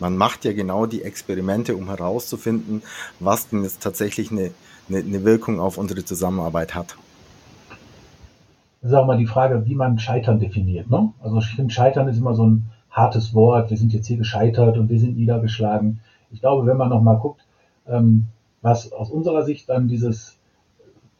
man 0.00 0.16
macht 0.16 0.44
ja 0.44 0.52
genau 0.52 0.86
die 0.86 1.02
Experimente, 1.02 1.76
um 1.76 1.88
herauszufinden, 1.88 2.82
was 3.20 3.48
denn 3.48 3.62
jetzt 3.62 3.82
tatsächlich 3.82 4.30
eine 4.30 4.52
eine, 4.88 4.98
eine 4.98 5.24
Wirkung 5.24 5.60
auf 5.60 5.78
unsere 5.78 6.04
Zusammenarbeit 6.04 6.74
hat. 6.74 6.96
Das 8.80 8.90
ist 8.90 8.96
auch 8.96 9.06
mal 9.06 9.18
die 9.18 9.26
Frage, 9.26 9.66
wie 9.66 9.74
man 9.74 9.98
Scheitern 9.98 10.38
definiert. 10.38 10.90
Ne? 10.90 11.12
Also 11.20 11.38
ich 11.38 11.46
finde, 11.46 11.72
Scheitern 11.72 12.08
ist 12.08 12.18
immer 12.18 12.34
so 12.34 12.46
ein 12.46 12.70
hartes 12.90 13.34
Wort. 13.34 13.70
Wir 13.70 13.76
sind 13.76 13.92
jetzt 13.92 14.06
hier 14.06 14.16
gescheitert 14.16 14.78
und 14.78 14.88
wir 14.88 15.00
sind 15.00 15.16
niedergeschlagen. 15.16 16.00
Ich 16.30 16.40
glaube, 16.40 16.66
wenn 16.66 16.76
man 16.76 16.88
nochmal 16.88 17.18
guckt, 17.18 17.44
ähm, 17.88 18.26
was 18.62 18.92
aus 18.92 19.10
unserer 19.10 19.44
Sicht 19.44 19.68
dann 19.68 19.88
dieses, 19.88 20.36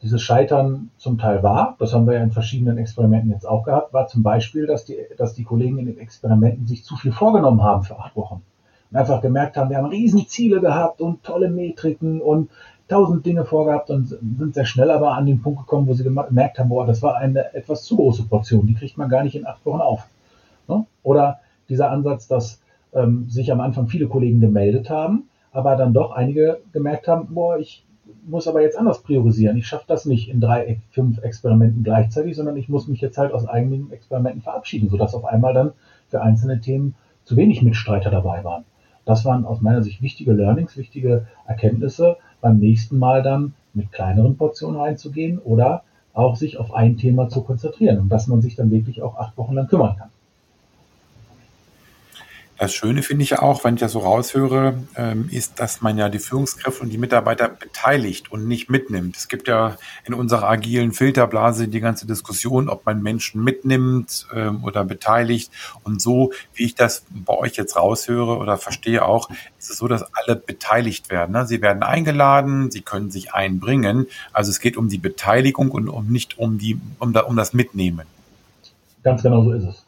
dieses 0.01 0.21
Scheitern 0.21 0.91
zum 0.97 1.17
Teil 1.17 1.41
war, 1.41 1.75
das 1.79 1.93
haben 1.93 2.05
wir 2.05 2.13
ja 2.13 2.23
in 2.23 2.31
verschiedenen 2.31 2.77
Experimenten 2.77 3.31
jetzt 3.31 3.47
auch 3.47 3.63
gehabt, 3.63 3.93
war 3.93 4.07
zum 4.07 4.21
Beispiel, 4.21 4.67
dass 4.67 4.85
die, 4.85 4.97
dass 5.17 5.33
die 5.33 5.43
Kollegen 5.43 5.79
in 5.79 5.87
den 5.87 5.97
Experimenten 5.97 6.67
sich 6.67 6.83
zu 6.83 6.95
viel 6.95 7.11
vorgenommen 7.11 7.63
haben 7.63 7.83
für 7.83 7.97
acht 7.97 8.15
Wochen. 8.15 8.43
Und 8.91 8.97
einfach 8.97 9.21
gemerkt 9.21 9.57
haben, 9.57 9.69
wir 9.69 9.77
haben 9.77 9.87
Riesenziele 9.87 10.61
gehabt 10.61 11.01
und 11.01 11.23
tolle 11.23 11.49
Metriken 11.49 12.21
und 12.21 12.49
tausend 12.87 13.25
Dinge 13.25 13.43
vorgehabt 13.43 13.89
und 13.89 14.07
sind 14.07 14.53
sehr 14.53 14.65
schnell 14.65 14.91
aber 14.91 15.13
an 15.13 15.25
den 15.25 15.41
Punkt 15.41 15.61
gekommen, 15.61 15.87
wo 15.87 15.93
sie 15.93 16.03
gemerkt 16.03 16.59
haben, 16.59 16.69
boah, 16.69 16.85
das 16.85 17.01
war 17.01 17.17
eine 17.17 17.53
etwas 17.53 17.83
zu 17.83 17.97
große 17.97 18.23
Portion, 18.23 18.65
die 18.67 18.75
kriegt 18.75 18.97
man 18.97 19.09
gar 19.09 19.23
nicht 19.23 19.35
in 19.35 19.45
acht 19.45 19.65
Wochen 19.65 19.81
auf. 19.81 20.07
Ne? 20.67 20.85
Oder 21.03 21.39
dieser 21.69 21.91
Ansatz, 21.91 22.27
dass 22.27 22.61
ähm, 22.93 23.29
sich 23.29 23.51
am 23.51 23.59
Anfang 23.59 23.87
viele 23.87 24.07
Kollegen 24.07 24.39
gemeldet 24.39 24.89
haben, 24.89 25.27
aber 25.51 25.75
dann 25.75 25.93
doch 25.93 26.11
einige 26.11 26.61
gemerkt 26.71 27.07
haben, 27.07 27.33
boah, 27.33 27.57
ich 27.57 27.83
muss 28.27 28.47
aber 28.47 28.61
jetzt 28.61 28.77
anders 28.77 29.01
priorisieren. 29.01 29.57
Ich 29.57 29.67
schaffe 29.67 29.85
das 29.87 30.05
nicht 30.05 30.29
in 30.29 30.41
drei, 30.41 30.79
fünf 30.91 31.19
Experimenten 31.23 31.83
gleichzeitig, 31.83 32.35
sondern 32.35 32.57
ich 32.57 32.69
muss 32.69 32.87
mich 32.87 33.01
jetzt 33.01 33.17
halt 33.17 33.33
aus 33.33 33.47
eigenen 33.47 33.91
Experimenten 33.91 34.41
verabschieden, 34.41 34.89
sodass 34.89 35.13
auf 35.13 35.25
einmal 35.25 35.53
dann 35.53 35.71
für 36.07 36.21
einzelne 36.21 36.59
Themen 36.59 36.95
zu 37.23 37.35
wenig 37.35 37.61
Mitstreiter 37.61 38.09
dabei 38.09 38.43
waren. 38.43 38.65
Das 39.05 39.23
waren 39.23 39.45
aus 39.45 39.61
meiner 39.61 39.83
Sicht 39.83 40.01
wichtige 40.01 40.33
Learnings, 40.33 40.75
wichtige 40.77 41.27
Erkenntnisse, 41.45 42.17
beim 42.41 42.59
nächsten 42.59 42.97
Mal 42.99 43.23
dann 43.23 43.53
mit 43.73 43.91
kleineren 43.91 44.35
Portionen 44.35 44.79
reinzugehen 44.79 45.39
oder 45.39 45.83
auch 46.13 46.35
sich 46.35 46.57
auf 46.57 46.73
ein 46.73 46.97
Thema 46.97 47.29
zu 47.29 47.43
konzentrieren 47.43 47.99
und 47.99 48.09
dass 48.09 48.27
man 48.27 48.41
sich 48.41 48.55
dann 48.55 48.71
wirklich 48.71 49.01
auch 49.01 49.15
acht 49.15 49.37
Wochen 49.37 49.53
lang 49.53 49.67
kümmern 49.67 49.95
kann. 49.97 50.09
Das 52.59 52.73
Schöne 52.73 53.03
finde 53.03 53.21
ich 53.23 53.29
ja 53.29 53.43
auch, 53.43 53.63
wenn 53.63 53.75
ich 53.75 53.81
das 53.81 53.91
so 53.91 53.99
raushöre, 53.99 54.73
ähm, 54.95 55.29
ist, 55.31 55.59
dass 55.59 55.81
man 55.81 55.95
ja 55.95 56.09
die 56.09 56.17
Führungskräfte 56.17 56.81
und 56.81 56.89
die 56.89 56.97
Mitarbeiter 56.97 57.49
beteiligt 57.49 58.31
und 58.31 58.47
nicht 58.47 58.67
mitnimmt. 58.67 59.15
Es 59.15 59.27
gibt 59.27 59.47
ja 59.47 59.77
in 60.05 60.15
unserer 60.15 60.49
agilen 60.49 60.91
Filterblase 60.91 61.67
die 61.67 61.79
ganze 61.79 62.07
Diskussion, 62.07 62.67
ob 62.67 62.83
man 62.87 63.03
Menschen 63.03 63.43
mitnimmt 63.43 64.25
ähm, 64.33 64.63
oder 64.63 64.83
beteiligt. 64.85 65.51
Und 65.83 66.01
so, 66.01 66.31
wie 66.55 66.63
ich 66.63 66.73
das 66.73 67.05
bei 67.11 67.35
euch 67.35 67.57
jetzt 67.57 67.75
raushöre 67.75 68.37
oder 68.37 68.57
verstehe 68.57 69.05
auch, 69.05 69.29
ist 69.59 69.69
es 69.69 69.77
so, 69.77 69.87
dass 69.87 70.03
alle 70.15 70.35
beteiligt 70.35 71.11
werden. 71.11 71.33
Ne? 71.33 71.45
Sie 71.45 71.61
werden 71.61 71.83
eingeladen, 71.83 72.71
sie 72.71 72.81
können 72.81 73.11
sich 73.11 73.35
einbringen. 73.35 74.07
Also 74.33 74.49
es 74.49 74.59
geht 74.59 74.77
um 74.77 74.89
die 74.89 74.97
Beteiligung 74.97 75.69
und 75.69 75.89
um 75.89 76.07
nicht 76.07 76.39
um 76.39 76.57
die, 76.57 76.79
um, 76.97 77.13
da, 77.13 77.21
um 77.21 77.35
das 77.35 77.53
Mitnehmen. 77.53 78.07
Ganz 79.03 79.21
genau 79.21 79.43
so 79.43 79.51
ist 79.51 79.63
es. 79.63 79.85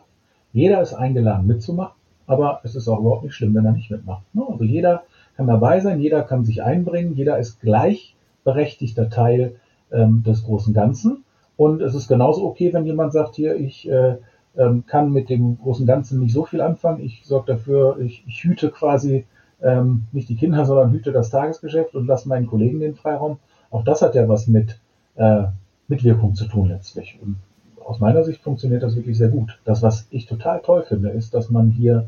Jeder 0.53 0.81
ist 0.81 0.93
eingeladen 0.93 1.47
mitzumachen 1.47 1.98
aber 2.29 2.61
es 2.63 2.75
ist 2.75 2.87
auch 2.87 2.99
überhaupt 2.99 3.23
nicht 3.23 3.33
schlimm, 3.33 3.55
wenn 3.55 3.65
er 3.65 3.71
nicht 3.71 3.89
mitmacht. 3.89 4.23
Ne? 4.35 4.43
Also 4.47 4.63
jeder 4.63 5.03
kann 5.35 5.47
dabei 5.47 5.79
sein, 5.79 5.99
jeder 5.99 6.21
kann 6.21 6.45
sich 6.45 6.61
einbringen, 6.61 7.15
jeder 7.15 7.39
ist 7.39 7.59
gleichberechtigter 7.59 9.09
Teil 9.09 9.55
ähm, 9.91 10.21
des 10.23 10.43
großen 10.43 10.71
Ganzen. 10.71 11.23
Und 11.57 11.81
es 11.81 11.95
ist 11.95 12.07
genauso 12.07 12.45
okay, 12.45 12.71
wenn 12.71 12.85
jemand 12.85 13.13
sagt, 13.13 13.35
hier, 13.35 13.55
ich 13.55 13.89
äh, 13.89 14.17
ähm, 14.55 14.85
kann 14.85 15.11
mit 15.11 15.29
dem 15.29 15.57
großen 15.57 15.87
Ganzen 15.87 16.19
nicht 16.19 16.31
so 16.33 16.45
viel 16.45 16.61
anfangen, 16.61 17.03
ich 17.03 17.25
sorge 17.25 17.53
dafür, 17.53 17.97
ich, 17.99 18.23
ich 18.27 18.43
hüte 18.43 18.69
quasi 18.69 19.25
ähm, 19.63 20.03
nicht 20.11 20.29
die 20.29 20.35
Kinder, 20.35 20.65
sondern 20.67 20.91
hüte 20.91 21.11
das 21.11 21.31
Tagesgeschäft 21.31 21.95
und 21.95 22.05
lasse 22.05 22.29
meinen 22.29 22.45
Kollegen 22.45 22.79
den 22.79 22.93
Freiraum. 22.93 23.39
Auch 23.71 23.83
das 23.83 24.03
hat 24.03 24.13
ja 24.13 24.29
was 24.29 24.45
mit 24.47 24.79
äh, 25.15 25.45
Mitwirkung 25.87 26.35
zu 26.35 26.45
tun 26.45 26.69
letztlich. 26.69 27.17
Und 27.23 27.37
aus 27.83 27.99
meiner 27.99 28.23
Sicht 28.23 28.43
funktioniert 28.43 28.83
das 28.83 28.95
wirklich 28.95 29.17
sehr 29.17 29.29
gut. 29.29 29.59
Das, 29.65 29.81
was 29.81 30.05
ich 30.11 30.27
total 30.27 30.61
toll 30.61 30.83
finde, 30.83 31.09
ist, 31.09 31.33
dass 31.33 31.49
man 31.49 31.71
hier 31.71 32.07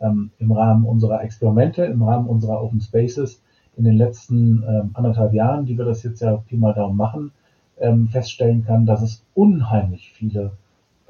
ähm, 0.00 0.30
im 0.38 0.52
Rahmen 0.52 0.84
unserer 0.84 1.22
Experimente, 1.22 1.84
im 1.84 2.02
Rahmen 2.02 2.28
unserer 2.28 2.62
Open 2.62 2.80
Spaces 2.80 3.42
in 3.76 3.84
den 3.84 3.96
letzten 3.96 4.64
ähm, 4.68 4.90
anderthalb 4.94 5.32
Jahren, 5.32 5.66
die 5.66 5.78
wir 5.78 5.84
das 5.84 6.02
jetzt 6.02 6.20
ja 6.20 6.36
Pi 6.36 6.56
mal 6.56 6.74
Daumen 6.74 6.96
machen, 6.96 7.32
ähm, 7.80 8.08
feststellen 8.08 8.64
kann, 8.64 8.86
dass 8.86 9.02
es 9.02 9.24
unheimlich 9.34 10.10
viele 10.12 10.52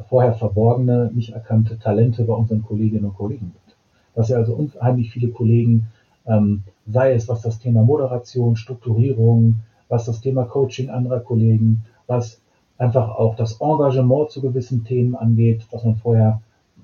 vorher 0.09 0.35
verborgene, 0.35 1.11
nicht 1.13 1.33
erkannte 1.33 1.79
Talente 1.79 2.25
bei 2.25 2.35
unseren 2.35 2.63
Kolleginnen 2.63 3.07
und 3.07 3.17
Kollegen 3.17 3.53
gibt. 3.53 3.77
Dass 4.15 4.29
ja 4.29 4.37
also 4.37 4.55
unheimlich 4.55 5.11
viele 5.11 5.29
Kollegen, 5.29 5.89
ähm, 6.27 6.63
sei 6.87 7.15
es 7.15 7.29
was 7.29 7.43
das 7.43 7.59
Thema 7.59 7.83
Moderation, 7.83 8.57
Strukturierung, 8.57 9.57
was 9.89 10.05
das 10.05 10.21
Thema 10.21 10.45
Coaching 10.45 10.91
anderer 10.91 11.21
Kollegen, 11.21 11.85
was 12.07 12.41
einfach 12.77 13.09
auch 13.11 13.35
das 13.35 13.61
Engagement 13.61 14.31
zu 14.31 14.41
gewissen 14.41 14.85
Themen 14.85 15.17
angeht, 15.17 15.67
was 15.71 15.85
man 15.85 15.97
vorher 15.97 16.41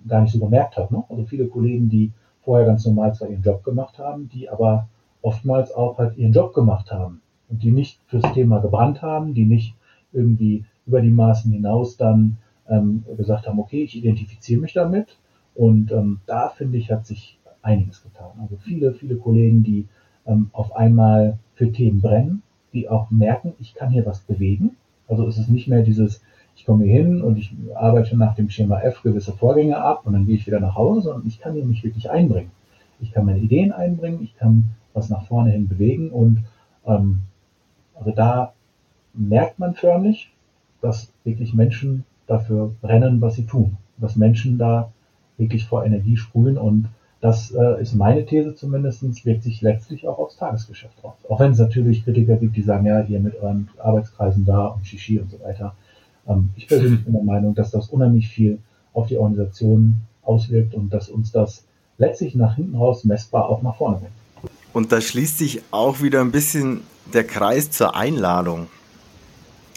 gar 0.06 0.22
nicht 0.22 0.32
so 0.32 0.38
gemerkt 0.38 0.76
hat. 0.76 0.90
Ne? 0.90 1.02
Also 1.08 1.24
viele 1.24 1.46
Kollegen, 1.46 1.88
die 1.88 2.12
vorher 2.42 2.66
ganz 2.66 2.84
normal 2.84 3.14
zwar 3.14 3.28
ihren 3.28 3.42
Job 3.42 3.64
gemacht 3.64 3.98
haben, 3.98 4.28
die 4.28 4.48
aber 4.48 4.88
oftmals 5.22 5.72
auch 5.72 5.98
halt 5.98 6.16
ihren 6.16 6.32
Job 6.32 6.52
gemacht 6.52 6.92
haben 6.92 7.22
und 7.48 7.62
die 7.62 7.70
nicht 7.70 8.00
fürs 8.06 8.30
Thema 8.34 8.60
gebrannt 8.60 9.00
haben, 9.02 9.34
die 9.34 9.46
nicht 9.46 9.74
irgendwie 10.12 10.64
über 10.86 11.00
die 11.00 11.10
Maßen 11.10 11.50
hinaus 11.50 11.96
dann 11.96 12.36
ähm, 12.68 13.04
gesagt 13.16 13.46
haben, 13.46 13.58
okay, 13.58 13.82
ich 13.82 13.96
identifiziere 13.96 14.60
mich 14.60 14.72
damit 14.72 15.16
Und 15.54 15.92
ähm, 15.92 16.20
da 16.26 16.48
finde 16.48 16.78
ich, 16.78 16.90
hat 16.90 17.06
sich 17.06 17.38
einiges 17.62 18.02
getan. 18.02 18.32
Also 18.40 18.56
viele, 18.56 18.92
viele 18.92 19.16
Kollegen, 19.16 19.62
die 19.62 19.86
ähm, 20.26 20.50
auf 20.52 20.74
einmal 20.76 21.38
für 21.54 21.70
Themen 21.70 22.00
brennen, 22.00 22.42
die 22.72 22.88
auch 22.88 23.10
merken, 23.10 23.54
ich 23.60 23.74
kann 23.74 23.90
hier 23.90 24.04
was 24.04 24.20
bewegen. 24.20 24.76
Also 25.08 25.26
es 25.26 25.38
ist 25.38 25.48
nicht 25.48 25.68
mehr 25.68 25.82
dieses, 25.82 26.22
ich 26.56 26.64
komme 26.64 26.84
hier 26.84 26.94
hin 26.94 27.22
und 27.22 27.36
ich 27.36 27.54
arbeite 27.74 28.16
nach 28.16 28.34
dem 28.34 28.50
Schema 28.50 28.80
F 28.80 29.02
gewisse 29.02 29.32
Vorgänge 29.32 29.76
ab 29.76 30.02
und 30.04 30.12
dann 30.12 30.26
gehe 30.26 30.36
ich 30.36 30.46
wieder 30.46 30.60
nach 30.60 30.76
Hause, 30.76 31.02
sondern 31.02 31.26
ich 31.26 31.40
kann 31.40 31.54
hier 31.54 31.64
mich 31.64 31.84
wirklich 31.84 32.10
einbringen. 32.10 32.50
Ich 33.00 33.12
kann 33.12 33.26
meine 33.26 33.40
Ideen 33.40 33.72
einbringen, 33.72 34.22
ich 34.22 34.36
kann 34.36 34.70
was 34.92 35.10
nach 35.10 35.26
vorne 35.26 35.50
hin 35.50 35.68
bewegen 35.68 36.10
und 36.10 36.44
ähm, 36.86 37.20
also 37.94 38.12
da 38.12 38.52
merkt 39.12 39.58
man 39.58 39.74
förmlich, 39.74 40.32
dass 40.80 41.10
wirklich 41.24 41.54
Menschen 41.54 42.04
dafür 42.26 42.72
brennen, 42.80 43.20
was 43.20 43.34
sie 43.34 43.46
tun, 43.46 43.76
dass 43.98 44.16
Menschen 44.16 44.58
da 44.58 44.92
wirklich 45.36 45.64
vor 45.66 45.84
Energie 45.84 46.16
sprühen 46.16 46.58
und 46.58 46.88
das 47.24 47.52
äh, 47.52 47.80
ist 47.80 47.94
meine 47.94 48.26
These 48.26 48.54
zumindest, 48.54 49.24
wirkt 49.24 49.44
sich 49.44 49.62
letztlich 49.62 50.06
auch 50.06 50.18
aufs 50.18 50.36
Tagesgeschäft 50.36 51.02
aus. 51.02 51.14
Auch 51.30 51.40
wenn 51.40 51.52
es 51.52 51.58
natürlich 51.58 52.04
Kritiker 52.04 52.36
gibt, 52.36 52.54
die 52.54 52.62
sagen, 52.62 52.84
ja, 52.84 53.00
ihr 53.00 53.18
mit 53.18 53.36
euren 53.36 53.70
Arbeitskreisen 53.78 54.44
da 54.44 54.66
und 54.66 54.86
Shishi 54.86 55.18
und 55.18 55.30
so 55.30 55.40
weiter. 55.40 55.74
Ähm, 56.28 56.50
ich 56.56 56.68
persönlich 56.68 57.04
bin 57.04 57.12
der 57.14 57.22
Meinung, 57.22 57.54
dass 57.54 57.70
das 57.70 57.88
unheimlich 57.88 58.28
viel 58.28 58.58
auf 58.92 59.08
die 59.08 59.16
Organisation 59.16 59.96
auswirkt 60.22 60.74
und 60.74 60.90
dass 60.92 61.08
uns 61.08 61.32
das 61.32 61.64
letztlich 61.98 62.34
nach 62.34 62.56
hinten 62.56 62.76
raus 62.76 63.04
messbar 63.04 63.48
auch 63.48 63.62
nach 63.62 63.76
vorne 63.76 63.98
bringt. 63.98 64.12
Und 64.72 64.90
da 64.92 65.00
schließt 65.00 65.38
sich 65.38 65.62
auch 65.70 66.02
wieder 66.02 66.20
ein 66.20 66.32
bisschen 66.32 66.80
der 67.12 67.24
Kreis 67.24 67.70
zur 67.70 67.94
Einladung. 67.94 68.66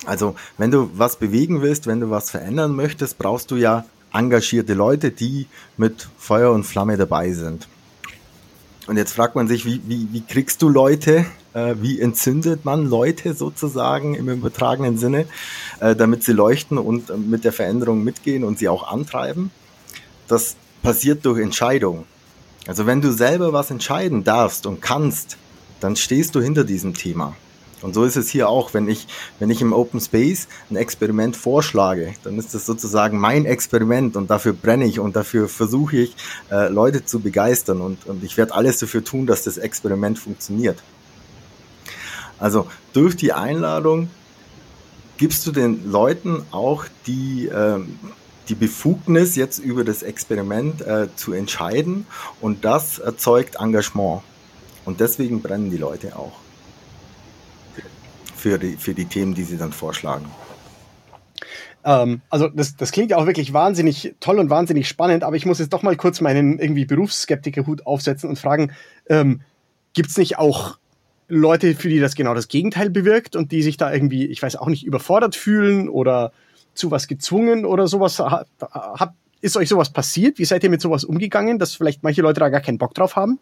Also, 0.05 0.35
wenn 0.57 0.71
du 0.71 0.89
was 0.93 1.17
bewegen 1.17 1.61
willst, 1.61 1.85
wenn 1.85 1.99
du 1.99 2.09
was 2.09 2.31
verändern 2.31 2.75
möchtest, 2.75 3.17
brauchst 3.17 3.51
du 3.51 3.55
ja 3.55 3.85
engagierte 4.13 4.73
Leute, 4.73 5.11
die 5.11 5.47
mit 5.75 6.07
Feuer 6.17 6.51
und 6.51 6.63
Flamme 6.63 6.97
dabei 6.97 7.33
sind. 7.33 7.67
Und 8.87 8.95
jetzt 8.95 9.13
fragt 9.13 9.35
man 9.35 9.47
sich, 9.47 9.65
wie, 9.65 9.81
wie, 9.85 10.07
wie 10.11 10.21
kriegst 10.21 10.61
du 10.61 10.69
Leute, 10.69 11.25
äh, 11.57 11.75
wie 11.81 11.99
entzündet 11.99 12.65
man 12.65 12.85
Leute 12.85 13.33
sozusagen 13.33 14.13
im 14.13 14.29
übertragenen 14.29 14.97
Sinne, 14.97 15.25
äh, 15.79 15.95
damit 15.95 16.23
sie 16.23 16.33
leuchten 16.33 16.77
und 16.77 17.09
äh, 17.09 17.17
mit 17.17 17.43
der 17.43 17.53
Veränderung 17.53 18.03
mitgehen 18.03 18.43
und 18.43 18.59
sie 18.59 18.69
auch 18.69 18.87
antreiben? 18.87 19.49
Das 20.27 20.55
passiert 20.83 21.25
durch 21.25 21.41
Entscheidung. 21.41 22.05
Also 22.67 22.85
wenn 22.85 23.01
du 23.01 23.11
selber 23.11 23.53
was 23.53 23.71
entscheiden 23.71 24.23
darfst 24.23 24.67
und 24.67 24.81
kannst, 24.81 25.37
dann 25.79 25.95
stehst 25.95 26.35
du 26.35 26.41
hinter 26.41 26.63
diesem 26.63 26.93
Thema. 26.93 27.35
Und 27.81 27.93
so 27.93 28.03
ist 28.03 28.17
es 28.17 28.29
hier 28.29 28.49
auch, 28.49 28.73
wenn 28.73 28.87
ich, 28.89 29.07
wenn 29.39 29.49
ich 29.49 29.61
im 29.61 29.71
Open 29.71 30.01
Space 30.01 30.47
ein 30.69 30.75
Experiment 30.75 31.37
vorschlage, 31.37 32.13
dann 32.23 32.37
ist 32.39 32.53
das 32.55 32.65
sozusagen 32.65 33.19
mein 33.19 33.45
Experiment 33.45 34.15
und 34.15 34.29
dafür 34.29 34.53
brenne 34.53 34.85
ich 34.85 34.99
und 34.99 35.15
dafür 35.15 35.47
versuche 35.47 35.97
ich, 35.97 36.15
äh, 36.51 36.69
Leute 36.69 37.05
zu 37.05 37.19
begeistern 37.19 37.81
und, 37.81 38.05
und 38.07 38.23
ich 38.23 38.35
werde 38.35 38.55
alles 38.55 38.79
dafür 38.79 39.03
tun, 39.03 39.27
dass 39.27 39.43
das 39.43 39.57
Experiment 39.57 40.17
funktioniert. 40.17 40.79
Also 42.39 42.67
durch 42.93 43.15
die 43.15 43.33
Einladung 43.33 44.09
gibst 45.17 45.45
du 45.47 45.51
den 45.51 45.91
Leuten 45.91 46.43
auch 46.51 46.85
die, 47.07 47.47
äh, 47.47 47.79
die 48.49 48.55
Befugnis, 48.55 49.35
jetzt 49.35 49.59
über 49.59 49.83
das 49.83 50.03
Experiment 50.03 50.81
äh, 50.81 51.07
zu 51.15 51.33
entscheiden 51.33 52.05
und 52.41 52.63
das 52.63 52.99
erzeugt 52.99 53.55
Engagement. 53.59 54.21
Und 54.85 54.99
deswegen 54.99 55.41
brennen 55.41 55.69
die 55.69 55.77
Leute 55.77 56.15
auch 56.15 56.33
für 58.37 58.57
die, 58.57 58.77
für 58.77 58.93
die 58.93 59.05
Themen, 59.05 59.33
die 59.33 59.43
Sie 59.43 59.57
dann 59.57 59.73
vorschlagen? 59.73 60.25
Ähm, 61.83 62.21
also 62.29 62.47
das, 62.47 62.75
das 62.75 62.91
klingt 62.91 63.11
ja 63.11 63.17
auch 63.17 63.25
wirklich 63.25 63.51
wahnsinnig 63.51 64.15
toll 64.19 64.39
und 64.39 64.49
wahnsinnig 64.49 64.87
spannend, 64.87 65.23
aber 65.23 65.35
ich 65.35 65.45
muss 65.45 65.59
jetzt 65.59 65.73
doch 65.73 65.83
mal 65.83 65.95
kurz 65.97 66.21
meinen 66.21 66.59
irgendwie 66.59 66.85
Berufsskeptiker-Hut 66.85 67.85
aufsetzen 67.85 68.29
und 68.29 68.39
fragen, 68.39 68.71
ähm, 69.09 69.41
gibt 69.93 70.09
es 70.09 70.17
nicht 70.17 70.37
auch 70.37 70.77
Leute, 71.27 71.75
für 71.75 71.89
die 71.89 71.99
das 71.99 72.15
genau 72.15 72.33
das 72.33 72.47
Gegenteil 72.47 72.89
bewirkt 72.89 73.35
und 73.35 73.51
die 73.51 73.61
sich 73.61 73.77
da 73.77 73.91
irgendwie, 73.93 74.25
ich 74.25 74.41
weiß 74.41 74.55
auch 74.55 74.67
nicht, 74.67 74.85
überfordert 74.85 75.35
fühlen 75.35 75.89
oder 75.89 76.31
zu 76.73 76.91
was 76.91 77.07
gezwungen 77.07 77.65
oder 77.65 77.87
sowas? 77.87 78.19
Hat, 78.19 78.47
ist 79.41 79.57
euch 79.57 79.69
sowas 79.69 79.91
passiert? 79.91 80.39
Wie 80.39 80.45
seid 80.45 80.63
ihr 80.63 80.69
mit 80.69 80.81
sowas 80.81 81.03
umgegangen, 81.03 81.59
dass 81.59 81.73
vielleicht 81.73 82.03
manche 82.03 82.21
Leute 82.21 82.39
da 82.39 82.49
gar 82.49 82.61
keinen 82.61 82.77
Bock 82.77 82.93
drauf 82.93 83.15
haben? 83.15 83.39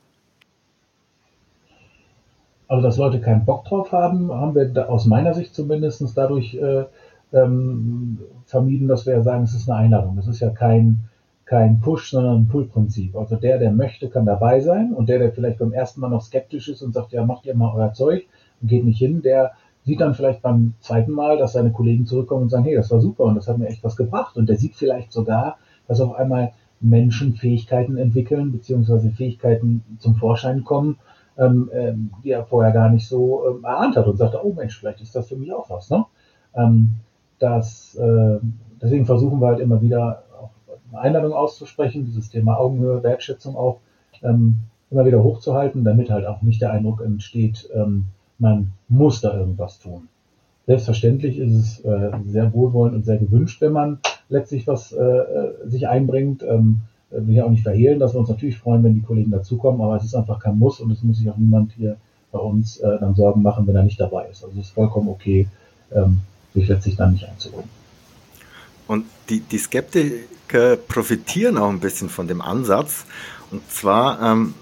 Also, 2.67 2.81
dass 2.81 2.97
Leute 2.97 3.21
keinen 3.21 3.45
Bock 3.45 3.65
drauf 3.65 3.91
haben, 3.91 4.31
haben 4.31 4.55
wir 4.55 4.89
aus 4.89 5.05
meiner 5.05 5.33
Sicht 5.33 5.53
zumindest 5.53 6.03
dadurch 6.15 6.55
äh, 6.55 6.85
ähm, 7.31 8.17
vermieden, 8.45 8.87
dass 8.87 9.05
wir 9.05 9.21
sagen, 9.21 9.43
es 9.43 9.53
ist 9.53 9.69
eine 9.69 9.79
Einladung. 9.79 10.15
Das 10.15 10.27
ist 10.27 10.39
ja 10.39 10.49
kein, 10.49 11.01
kein 11.45 11.79
Push, 11.79 12.12
sondern 12.12 12.41
ein 12.41 12.47
Pull-Prinzip. 12.47 13.15
Also 13.15 13.36
der, 13.36 13.60
der 13.60 13.71
möchte, 13.71 14.10
kann 14.10 14.25
dabei 14.25 14.60
sein 14.60 14.93
und 14.93 15.10
der, 15.10 15.19
der 15.19 15.31
vielleicht 15.31 15.60
beim 15.60 15.73
ersten 15.73 16.01
Mal 16.01 16.10
noch 16.10 16.23
skeptisch 16.23 16.69
ist 16.69 16.81
und 16.81 16.93
sagt, 16.93 17.12
ja, 17.12 17.23
macht 17.23 17.45
ihr 17.45 17.55
mal 17.55 17.73
euer 17.75 17.93
Zeug 17.93 18.25
und 18.62 18.67
geht 18.67 18.84
nicht 18.84 18.97
hin, 18.97 19.21
der 19.21 19.51
sieht 19.84 20.01
dann 20.01 20.15
vielleicht 20.15 20.41
beim 20.41 20.73
zweiten 20.79 21.12
Mal, 21.12 21.38
dass 21.38 21.53
seine 21.53 21.71
Kollegen 21.71 22.08
zurückkommen 22.08 22.43
und 22.43 22.49
sagen, 22.49 22.63
hey, 22.63 22.75
das 22.75 22.89
war 22.89 22.99
super 22.99 23.25
und 23.25 23.36
das 23.36 23.47
hat 23.47 23.60
mir 23.60 23.67
echt 23.67 23.84
was 23.84 23.95
gebracht. 23.95 24.36
Und 24.36 24.49
der 24.49 24.58
sieht 24.58 24.75
vielleicht 24.75 25.12
sogar, 25.12 25.58
dass 25.88 26.01
auf 26.01 26.15
einmal 26.15 26.53
Menschen 26.79 27.36
Fähigkeiten 27.36 27.97
entwickeln, 27.97 28.51
beziehungsweise 28.51 29.12
Fähigkeiten 29.12 29.84
zum 29.99 30.15
Vorschein 30.15 30.63
kommen, 30.63 30.97
ähm, 31.38 31.69
ähm, 31.73 32.12
die 32.23 32.31
er 32.31 32.45
vorher 32.45 32.71
gar 32.71 32.89
nicht 32.89 33.08
so 33.08 33.43
ähm, 33.47 33.63
erahnt 33.63 33.95
hat 33.95 34.08
und 34.08 34.17
sagte, 34.17 34.43
oh 34.43 34.53
Mensch, 34.53 34.79
vielleicht 34.79 35.01
ist 35.01 35.15
das 35.15 35.27
für 35.27 35.36
mich 35.36 35.53
auch 35.53 35.69
was. 35.69 35.89
Ne? 35.91 36.05
Ähm, 36.55 36.93
das, 37.38 37.95
äh, 37.95 38.39
deswegen 38.81 39.05
versuchen 39.05 39.39
wir 39.39 39.47
halt 39.47 39.60
immer 39.60 39.81
wieder 39.81 40.23
eine 40.95 41.17
Einladung 41.17 41.34
auszusprechen, 41.34 42.05
dieses 42.05 42.29
Thema 42.29 42.58
Augenhöhe, 42.58 43.03
Wertschätzung 43.03 43.55
auch 43.55 43.79
ähm, 44.23 44.58
immer 44.91 45.05
wieder 45.05 45.23
hochzuhalten, 45.23 45.84
damit 45.84 46.10
halt 46.10 46.25
auch 46.25 46.41
nicht 46.41 46.62
der 46.62 46.71
Eindruck 46.71 47.01
entsteht, 47.01 47.69
ähm, 47.73 48.05
man 48.38 48.71
muss 48.88 49.21
da 49.21 49.38
irgendwas 49.38 49.79
tun. 49.79 50.08
Selbstverständlich 50.67 51.38
ist 51.38 51.53
es 51.53 51.79
äh, 51.86 52.12
sehr 52.27 52.53
wohlwollend 52.53 52.95
und 52.95 53.05
sehr 53.05 53.17
gewünscht, 53.17 53.62
wenn 53.62 53.71
man 53.71 53.99
letztlich 54.29 54.67
was 54.67 54.91
äh, 54.91 55.03
äh 55.03 55.67
sich 55.67 55.88
einbringt. 55.88 56.43
Ähm, 56.43 56.81
will 57.12 57.36
ich 57.36 57.41
auch 57.41 57.49
nicht 57.49 57.63
verhehlen, 57.63 57.99
dass 57.99 58.13
wir 58.13 58.19
uns 58.19 58.29
natürlich 58.29 58.58
freuen, 58.58 58.84
wenn 58.84 58.95
die 58.95 59.01
Kollegen 59.01 59.31
dazukommen, 59.31 59.79
aber 59.79 59.95
es 59.95 60.03
ist 60.03 60.15
einfach 60.15 60.39
kein 60.39 60.58
Muss 60.58 60.79
und 60.79 60.91
es 60.91 61.03
muss 61.03 61.17
sich 61.17 61.29
auch 61.29 61.38
niemand 61.38 61.71
hier 61.73 61.97
bei 62.31 62.39
uns 62.39 62.77
äh, 62.77 62.99
dann 62.99 63.15
Sorgen 63.15 63.41
machen, 63.41 63.67
wenn 63.67 63.75
er 63.75 63.84
nicht 63.84 63.99
dabei 63.99 64.27
ist. 64.29 64.43
Also 64.43 64.60
es 64.60 64.67
ist 64.67 64.73
vollkommen 64.73 65.08
okay, 65.08 65.47
ähm, 65.93 66.19
sich 66.53 66.67
letztlich 66.67 66.97
dann 66.97 67.13
nicht 67.13 67.29
einzubringen. 67.29 67.69
Und 68.87 69.05
die, 69.29 69.39
die 69.39 69.57
Skeptiker 69.57 70.75
profitieren 70.75 71.57
auch 71.57 71.69
ein 71.69 71.79
bisschen 71.79 72.09
von 72.09 72.27
dem 72.27 72.41
Ansatz. 72.41 73.05
Und 73.51 73.61
zwar, 73.71 74.21
ähm, 74.21 74.53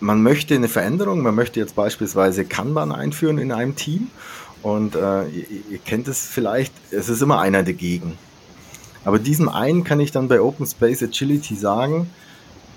man 0.00 0.22
möchte 0.22 0.54
eine 0.54 0.68
Veränderung, 0.68 1.22
man 1.22 1.34
möchte 1.34 1.60
jetzt 1.60 1.74
beispielsweise 1.74 2.44
Kanban 2.44 2.92
einführen 2.92 3.38
in 3.38 3.52
einem 3.52 3.76
Team. 3.76 4.10
Und 4.62 4.96
äh, 4.96 5.28
ihr, 5.28 5.46
ihr 5.70 5.78
kennt 5.78 6.08
es 6.08 6.26
vielleicht, 6.26 6.72
es 6.90 7.08
ist 7.08 7.22
immer 7.22 7.40
einer 7.40 7.62
dagegen. 7.62 8.18
Aber 9.04 9.20
diesem 9.20 9.48
einen 9.48 9.84
kann 9.84 10.00
ich 10.00 10.10
dann 10.10 10.26
bei 10.26 10.40
Open 10.40 10.66
Space 10.66 11.02
Agility 11.02 11.54
sagen, 11.54 12.10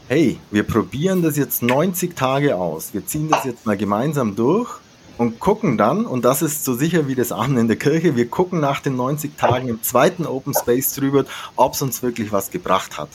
hey, 0.08 0.38
wir 0.51 0.63
probieren 0.63 1.23
das 1.23 1.38
jetzt 1.38 1.63
90 1.63 2.15
Tage 2.15 2.55
aus. 2.55 2.93
Wir 2.93 3.05
ziehen 3.05 3.29
das 3.29 3.45
jetzt 3.45 3.65
mal 3.65 3.77
gemeinsam 3.77 4.36
durch 4.36 4.79
und 5.19 5.41
gucken 5.41 5.77
dann, 5.77 6.05
und 6.05 6.23
das 6.23 6.41
ist 6.41 6.63
so 6.63 6.73
sicher 6.73 7.10
wie 7.10 7.13
das 7.13 7.34
Amen 7.34 7.58
in 7.58 7.67
der 7.67 7.75
Kirche, 7.75 8.15
wir 8.15 8.29
gucken 8.29 8.62
nach 8.62 8.79
den 8.79 8.95
90 8.95 9.38
Tagen 9.38 9.67
im 9.67 9.84
zweiten 9.84 10.25
Open 10.25 10.53
Space 10.53 10.95
drüber, 10.95 11.25
ob 11.58 11.73
es 11.73 11.82
uns 11.82 12.01
wirklich 12.01 12.32
was 12.32 12.51
gebracht 12.51 12.97
hat. 12.97 13.10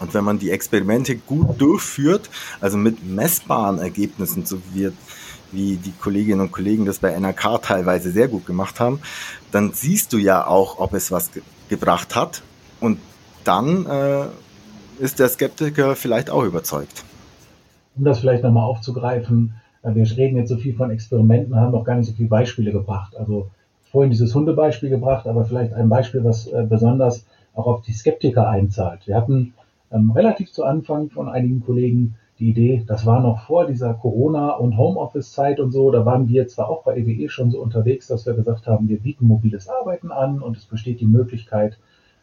Und 0.00 0.14
wenn 0.14 0.24
man 0.24 0.38
die 0.38 0.50
Experimente 0.50 1.16
gut 1.16 1.60
durchführt, 1.60 2.30
also 2.62 2.78
mit 2.78 3.06
messbaren 3.06 3.78
Ergebnissen, 3.78 4.46
so 4.46 4.58
wie, 4.72 4.90
wie 5.52 5.76
die 5.76 5.92
Kolleginnen 5.92 6.40
und 6.40 6.50
Kollegen 6.50 6.86
das 6.86 7.00
bei 7.00 7.14
NRK 7.14 7.58
teilweise 7.60 8.10
sehr 8.10 8.28
gut 8.28 8.46
gemacht 8.46 8.80
haben, 8.80 9.00
dann 9.52 9.74
siehst 9.74 10.14
du 10.14 10.16
ja 10.16 10.46
auch, 10.46 10.78
ob 10.78 10.94
es 10.94 11.12
was 11.12 11.30
gebracht 11.68 12.16
hat. 12.16 12.42
Und 12.80 12.98
dann 13.44 13.84
äh, 13.84 14.24
ist 14.98 15.18
der 15.18 15.28
Skeptiker 15.28 15.94
vielleicht 15.94 16.30
auch 16.30 16.44
überzeugt. 16.44 17.04
Um 17.96 18.04
das 18.04 18.20
vielleicht 18.20 18.44
nochmal 18.44 18.64
aufzugreifen, 18.64 19.60
wir 19.94 20.04
reden 20.16 20.36
jetzt 20.36 20.48
so 20.48 20.56
viel 20.56 20.74
von 20.74 20.90
Experimenten, 20.90 21.54
haben 21.56 21.72
noch 21.72 21.84
gar 21.84 21.96
nicht 21.96 22.08
so 22.08 22.14
viele 22.14 22.28
Beispiele 22.28 22.72
gebracht. 22.72 23.16
Also 23.16 23.50
vorhin 23.90 24.10
dieses 24.10 24.34
Hundebeispiel 24.34 24.90
gebracht, 24.90 25.26
aber 25.26 25.44
vielleicht 25.44 25.72
ein 25.72 25.88
Beispiel, 25.88 26.24
was 26.24 26.46
äh, 26.48 26.66
besonders 26.68 27.26
auch 27.54 27.66
auf 27.66 27.82
die 27.82 27.92
Skeptiker 27.92 28.48
einzahlt. 28.48 29.06
Wir 29.06 29.16
hatten 29.16 29.54
ähm, 29.90 30.10
relativ 30.10 30.52
zu 30.52 30.64
Anfang 30.64 31.10
von 31.10 31.28
einigen 31.28 31.60
Kollegen 31.60 32.16
die 32.38 32.50
Idee, 32.50 32.84
das 32.86 33.06
war 33.06 33.20
noch 33.20 33.46
vor 33.46 33.66
dieser 33.66 33.94
Corona- 33.94 34.56
und 34.56 34.76
Homeoffice-Zeit 34.76 35.58
und 35.58 35.70
so, 35.70 35.90
da 35.90 36.04
waren 36.04 36.28
wir 36.28 36.46
zwar 36.48 36.68
auch 36.68 36.82
bei 36.82 36.98
EWE 36.98 37.30
schon 37.30 37.50
so 37.50 37.62
unterwegs, 37.62 38.08
dass 38.08 38.26
wir 38.26 38.34
gesagt 38.34 38.66
haben, 38.66 38.90
wir 38.90 39.00
bieten 39.00 39.26
mobiles 39.26 39.68
Arbeiten 39.70 40.10
an 40.10 40.42
und 40.42 40.56
es 40.56 40.66
besteht 40.66 41.00
die 41.00 41.06
Möglichkeit, 41.06 41.78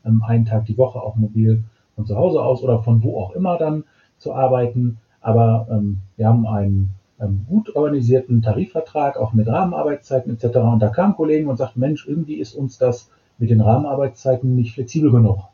ähm, 0.06 0.22
einen 0.22 0.46
Tag 0.46 0.66
die 0.66 0.78
Woche 0.78 1.02
auch 1.02 1.16
mobil 1.16 1.64
von 1.96 2.06
zu 2.06 2.16
Hause 2.16 2.44
aus 2.44 2.62
oder 2.62 2.84
von 2.84 3.02
wo 3.04 3.20
auch 3.20 3.32
immer 3.32 3.58
dann 3.58 3.86
zu 4.18 4.34
arbeiten. 4.34 4.98
Aber 5.22 5.68
ähm, 5.72 6.02
wir 6.18 6.28
haben 6.28 6.46
einen 6.46 6.92
gut 7.28 7.76
organisierten 7.76 8.42
Tarifvertrag, 8.42 9.18
auch 9.18 9.34
mit 9.34 9.48
Rahmenarbeitszeiten 9.48 10.34
etc. 10.34 10.58
Und 10.58 10.80
da 10.80 10.90
kamen 10.90 11.16
Kollegen 11.16 11.48
und 11.48 11.58
sagten, 11.58 11.80
Mensch, 11.80 12.08
irgendwie 12.08 12.36
ist 12.36 12.56
uns 12.56 12.78
das 12.78 13.10
mit 13.38 13.50
den 13.50 13.62
Rahmenarbeitszeiten 13.62 14.56
nicht 14.56 14.74
flexibel 14.74 15.12
genug. 15.12 15.50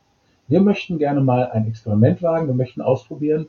wir 0.47 0.61
möchten 0.61 0.97
gerne 0.97 1.21
mal 1.21 1.49
ein 1.51 1.67
Experiment 1.67 2.23
wagen, 2.23 2.47
wir 2.47 2.55
möchten 2.55 2.81
ausprobieren, 2.81 3.47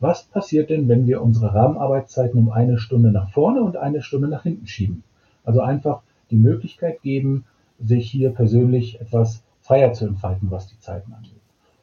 was 0.00 0.24
passiert 0.24 0.68
denn, 0.68 0.88
wenn 0.88 1.06
wir 1.06 1.22
unsere 1.22 1.54
Rahmenarbeitszeiten 1.54 2.38
um 2.38 2.50
eine 2.50 2.78
Stunde 2.78 3.12
nach 3.12 3.30
vorne 3.30 3.62
und 3.62 3.76
eine 3.76 4.02
Stunde 4.02 4.28
nach 4.28 4.42
hinten 4.42 4.66
schieben. 4.66 5.04
Also 5.44 5.60
einfach 5.60 6.02
die 6.30 6.36
Möglichkeit 6.36 7.02
geben, 7.02 7.44
sich 7.78 8.10
hier 8.10 8.30
persönlich 8.30 9.00
etwas 9.00 9.42
freier 9.60 9.92
zu 9.92 10.06
entfalten, 10.06 10.50
was 10.50 10.66
die 10.66 10.78
Zeiten 10.78 11.12
angeht. 11.12 11.40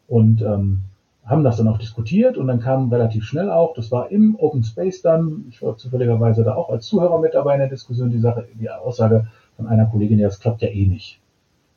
Und 0.07 0.41
ähm, 0.41 0.81
haben 1.25 1.43
das 1.43 1.57
dann 1.57 1.67
auch 1.67 1.77
diskutiert 1.77 2.37
und 2.37 2.47
dann 2.47 2.59
kam 2.59 2.91
relativ 2.91 3.23
schnell 3.23 3.51
auch, 3.51 3.73
das 3.75 3.91
war 3.91 4.11
im 4.11 4.35
Open 4.39 4.63
Space 4.63 5.01
dann, 5.01 5.45
ich 5.49 5.61
war 5.61 5.77
zufälligerweise 5.77 6.43
da 6.43 6.55
auch 6.55 6.69
als 6.69 6.87
Zuhörer 6.87 7.19
mit 7.19 7.33
dabei 7.33 7.53
in 7.53 7.59
der 7.59 7.69
Diskussion, 7.69 8.09
die 8.09 8.19
Sache, 8.19 8.47
die 8.59 8.69
Aussage 8.69 9.27
von 9.55 9.67
einer 9.67 9.85
Kollegin, 9.85 10.19
ja, 10.19 10.27
das 10.27 10.39
klappt 10.39 10.61
ja 10.61 10.69
eh 10.69 10.85
nicht. 10.85 11.19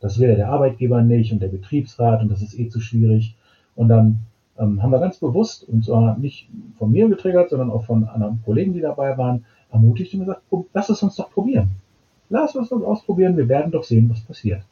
Das 0.01 0.19
will 0.19 0.31
ja 0.31 0.37
der 0.37 0.49
Arbeitgeber 0.49 1.03
nicht 1.03 1.33
und 1.33 1.43
der 1.43 1.49
Betriebsrat 1.49 2.23
und 2.23 2.31
das 2.31 2.43
ist 2.43 2.59
eh 2.59 2.69
zu 2.69 2.81
schwierig. 2.81 3.37
Und 3.77 3.89
dann 3.89 4.21
ähm, 4.59 4.83
haben 4.83 4.91
wir 4.91 5.01
ganz 5.01 5.19
bewusst, 5.19 5.69
und 5.69 5.85
zwar 5.85 6.19
nicht 6.19 6.49
von 6.79 6.91
mir 6.91 7.09
getriggert, 7.09 7.51
sondern 7.51 7.71
auch 7.71 7.85
von 7.85 8.09
anderen 8.09 8.43
Kollegen, 8.45 8.73
die 8.73 8.81
dabei 8.81 9.17
waren, 9.17 9.45
ermutigt 9.71 10.15
und 10.15 10.21
gesagt, 10.21 10.43
lass 10.73 10.89
es 10.89 11.03
uns 11.03 11.17
doch 11.17 11.31
probieren. 11.31 11.71
Lass 12.29 12.57
uns 12.57 12.71
das 12.71 12.83
ausprobieren, 12.83 13.37
wir 13.37 13.49
werden 13.49 13.73
doch 13.73 13.85
sehen, 13.85 14.09
was 14.11 14.21
passiert. 14.21 14.63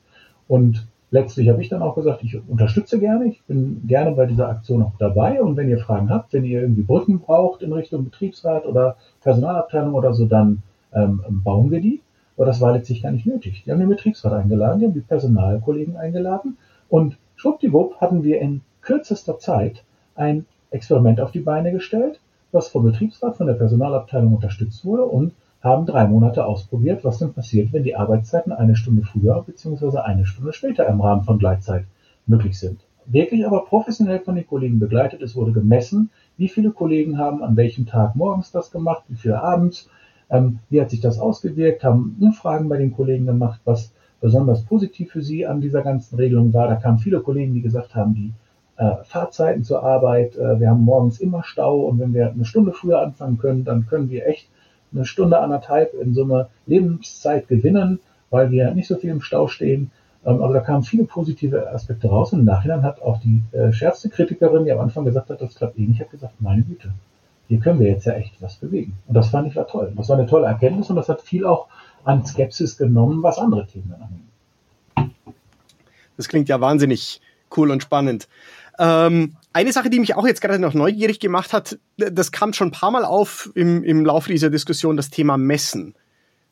Und 0.48 0.86
letztlich 1.10 1.48
habe 1.48 1.60
ich 1.60 1.68
dann 1.68 1.82
auch 1.82 1.94
gesagt, 1.94 2.22
ich 2.22 2.40
unterstütze 2.48 2.98
gerne, 2.98 3.26
ich 3.26 3.42
bin 3.44 3.86
gerne 3.86 4.12
bei 4.12 4.26
dieser 4.26 4.48
Aktion 4.48 4.82
auch 4.82 4.92
dabei 4.98 5.42
und 5.42 5.56
wenn 5.56 5.68
ihr 5.68 5.78
Fragen 5.78 6.10
habt, 6.10 6.32
wenn 6.32 6.44
ihr 6.44 6.60
irgendwie 6.60 6.82
Brücken 6.82 7.20
braucht 7.20 7.62
in 7.62 7.72
Richtung 7.72 8.04
Betriebsrat 8.04 8.66
oder 8.66 8.96
Personalabteilung 9.22 9.94
oder 9.94 10.14
so, 10.14 10.26
dann 10.26 10.62
ähm, 10.94 11.22
bauen 11.44 11.70
wir 11.70 11.80
die. 11.80 12.00
Aber 12.36 12.46
das 12.46 12.60
war 12.60 12.72
letztlich 12.72 13.02
gar 13.02 13.12
nicht 13.12 13.26
nötig. 13.26 13.64
Die 13.64 13.70
haben 13.70 13.80
den 13.80 13.88
Betriebsrat 13.88 14.32
eingeladen, 14.32 14.80
die 14.80 14.86
haben 14.86 14.94
die 14.94 15.00
Personalkollegen 15.00 15.96
eingeladen 15.96 16.56
und 16.88 17.18
schwuppdiwupp 17.36 18.00
hatten 18.00 18.22
wir 18.22 18.40
in 18.40 18.62
kürzester 18.80 19.38
Zeit 19.38 19.84
ein 20.14 20.46
Experiment 20.70 21.20
auf 21.20 21.32
die 21.32 21.40
Beine 21.40 21.72
gestellt, 21.72 22.20
was 22.52 22.68
vom 22.68 22.84
Betriebsrat, 22.84 23.36
von 23.36 23.46
der 23.46 23.54
Personalabteilung 23.54 24.34
unterstützt 24.34 24.84
wurde 24.84 25.04
und 25.04 25.32
haben 25.62 25.86
drei 25.86 26.06
Monate 26.06 26.44
ausprobiert, 26.46 27.04
was 27.04 27.18
denn 27.18 27.32
passiert, 27.32 27.72
wenn 27.72 27.82
die 27.82 27.96
Arbeitszeiten 27.96 28.52
eine 28.52 28.76
Stunde 28.76 29.02
früher 29.02 29.42
bzw. 29.46 29.98
eine 29.98 30.26
Stunde 30.26 30.52
später 30.52 30.86
im 30.86 31.00
Rahmen 31.00 31.22
von 31.22 31.38
Gleitzeit 31.38 31.84
möglich 32.26 32.58
sind. 32.58 32.80
Wirklich 33.06 33.46
aber 33.46 33.64
professionell 33.64 34.20
von 34.20 34.36
den 34.36 34.46
Kollegen 34.46 34.78
begleitet. 34.78 35.20
Es 35.20 35.36
wurde 35.36 35.52
gemessen, 35.52 36.10
wie 36.36 36.48
viele 36.48 36.70
Kollegen 36.70 37.18
haben 37.18 37.42
an 37.42 37.56
welchem 37.56 37.86
Tag 37.86 38.14
morgens 38.14 38.52
das 38.52 38.70
gemacht, 38.70 39.02
wie 39.08 39.16
viele 39.16 39.42
abends, 39.42 39.88
ähm, 40.30 40.60
wie 40.70 40.80
hat 40.80 40.90
sich 40.90 41.00
das 41.00 41.18
ausgewirkt, 41.18 41.82
haben 41.82 42.16
Umfragen 42.20 42.68
bei 42.68 42.76
den 42.76 42.92
Kollegen 42.92 43.26
gemacht, 43.26 43.60
was 43.64 43.92
besonders 44.20 44.62
positiv 44.62 45.10
für 45.12 45.22
sie 45.22 45.46
an 45.46 45.60
dieser 45.60 45.82
ganzen 45.82 46.16
Regelung 46.16 46.52
war. 46.54 46.68
Da 46.68 46.76
kamen 46.76 46.98
viele 46.98 47.20
Kollegen, 47.20 47.52
die 47.54 47.62
gesagt 47.62 47.94
haben, 47.94 48.14
die 48.14 48.32
äh, 48.76 49.02
Fahrzeiten 49.04 49.64
zur 49.64 49.82
Arbeit, 49.82 50.36
äh, 50.36 50.60
wir 50.60 50.70
haben 50.70 50.82
morgens 50.82 51.20
immer 51.20 51.42
Stau 51.42 51.80
und 51.80 51.98
wenn 51.98 52.14
wir 52.14 52.30
eine 52.30 52.44
Stunde 52.44 52.72
früher 52.72 53.00
anfangen 53.00 53.38
können, 53.38 53.64
dann 53.64 53.86
können 53.86 54.08
wir 54.08 54.26
echt 54.26 54.48
eine 54.92 55.04
Stunde, 55.04 55.38
anderthalb 55.38 55.94
in 55.94 56.14
Summe 56.14 56.48
Lebenszeit 56.66 57.48
gewinnen, 57.48 58.00
weil 58.30 58.50
wir 58.50 58.72
nicht 58.72 58.88
so 58.88 58.96
viel 58.96 59.10
im 59.10 59.20
Stau 59.20 59.48
stehen. 59.48 59.90
Also 60.22 60.52
da 60.52 60.60
kamen 60.60 60.82
viele 60.82 61.04
positive 61.04 61.70
Aspekte 61.72 62.08
raus 62.08 62.32
und 62.32 62.40
im 62.40 62.44
Nachhinein 62.44 62.82
hat 62.82 63.00
auch 63.00 63.20
die 63.20 63.42
äh, 63.52 63.72
schärfste 63.72 64.10
Kritikerin, 64.10 64.64
die 64.64 64.72
am 64.72 64.80
Anfang 64.80 65.04
gesagt 65.04 65.30
hat, 65.30 65.40
das 65.40 65.54
klappt 65.54 65.78
eh 65.78 65.86
nicht, 65.86 66.00
hat 66.00 66.10
gesagt, 66.10 66.34
meine 66.40 66.62
Güte, 66.62 66.92
hier 67.48 67.58
können 67.58 67.80
wir 67.80 67.88
jetzt 67.88 68.04
ja 68.04 68.12
echt 68.12 68.40
was 68.40 68.56
bewegen. 68.56 68.92
Und 69.06 69.14
das 69.14 69.30
fand 69.30 69.48
ich 69.48 69.56
war 69.56 69.66
toll. 69.66 69.92
Das 69.96 70.08
war 70.08 70.18
eine 70.18 70.26
tolle 70.26 70.46
Erkenntnis 70.46 70.90
und 70.90 70.96
das 70.96 71.08
hat 71.08 71.22
viel 71.22 71.46
auch 71.46 71.68
an 72.04 72.24
Skepsis 72.24 72.76
genommen, 72.76 73.22
was 73.22 73.38
andere 73.38 73.66
Themen 73.66 73.94
angeht. 73.94 75.14
Das 76.16 76.28
klingt 76.28 76.48
ja 76.50 76.60
wahnsinnig 76.60 77.20
cool 77.56 77.70
und 77.70 77.82
spannend. 77.82 78.28
Ähm, 78.80 79.36
eine 79.52 79.72
Sache, 79.72 79.90
die 79.90 80.00
mich 80.00 80.16
auch 80.16 80.26
jetzt 80.26 80.40
gerade 80.40 80.58
noch 80.58 80.72
neugierig 80.72 81.20
gemacht 81.20 81.52
hat, 81.52 81.78
das 81.98 82.32
kam 82.32 82.54
schon 82.54 82.68
ein 82.68 82.72
paar 82.72 82.90
Mal 82.90 83.04
auf 83.04 83.50
im, 83.54 83.84
im 83.84 84.06
Laufe 84.06 84.30
dieser 84.30 84.48
Diskussion, 84.48 84.96
das 84.96 85.10
Thema 85.10 85.36
Messen. 85.36 85.94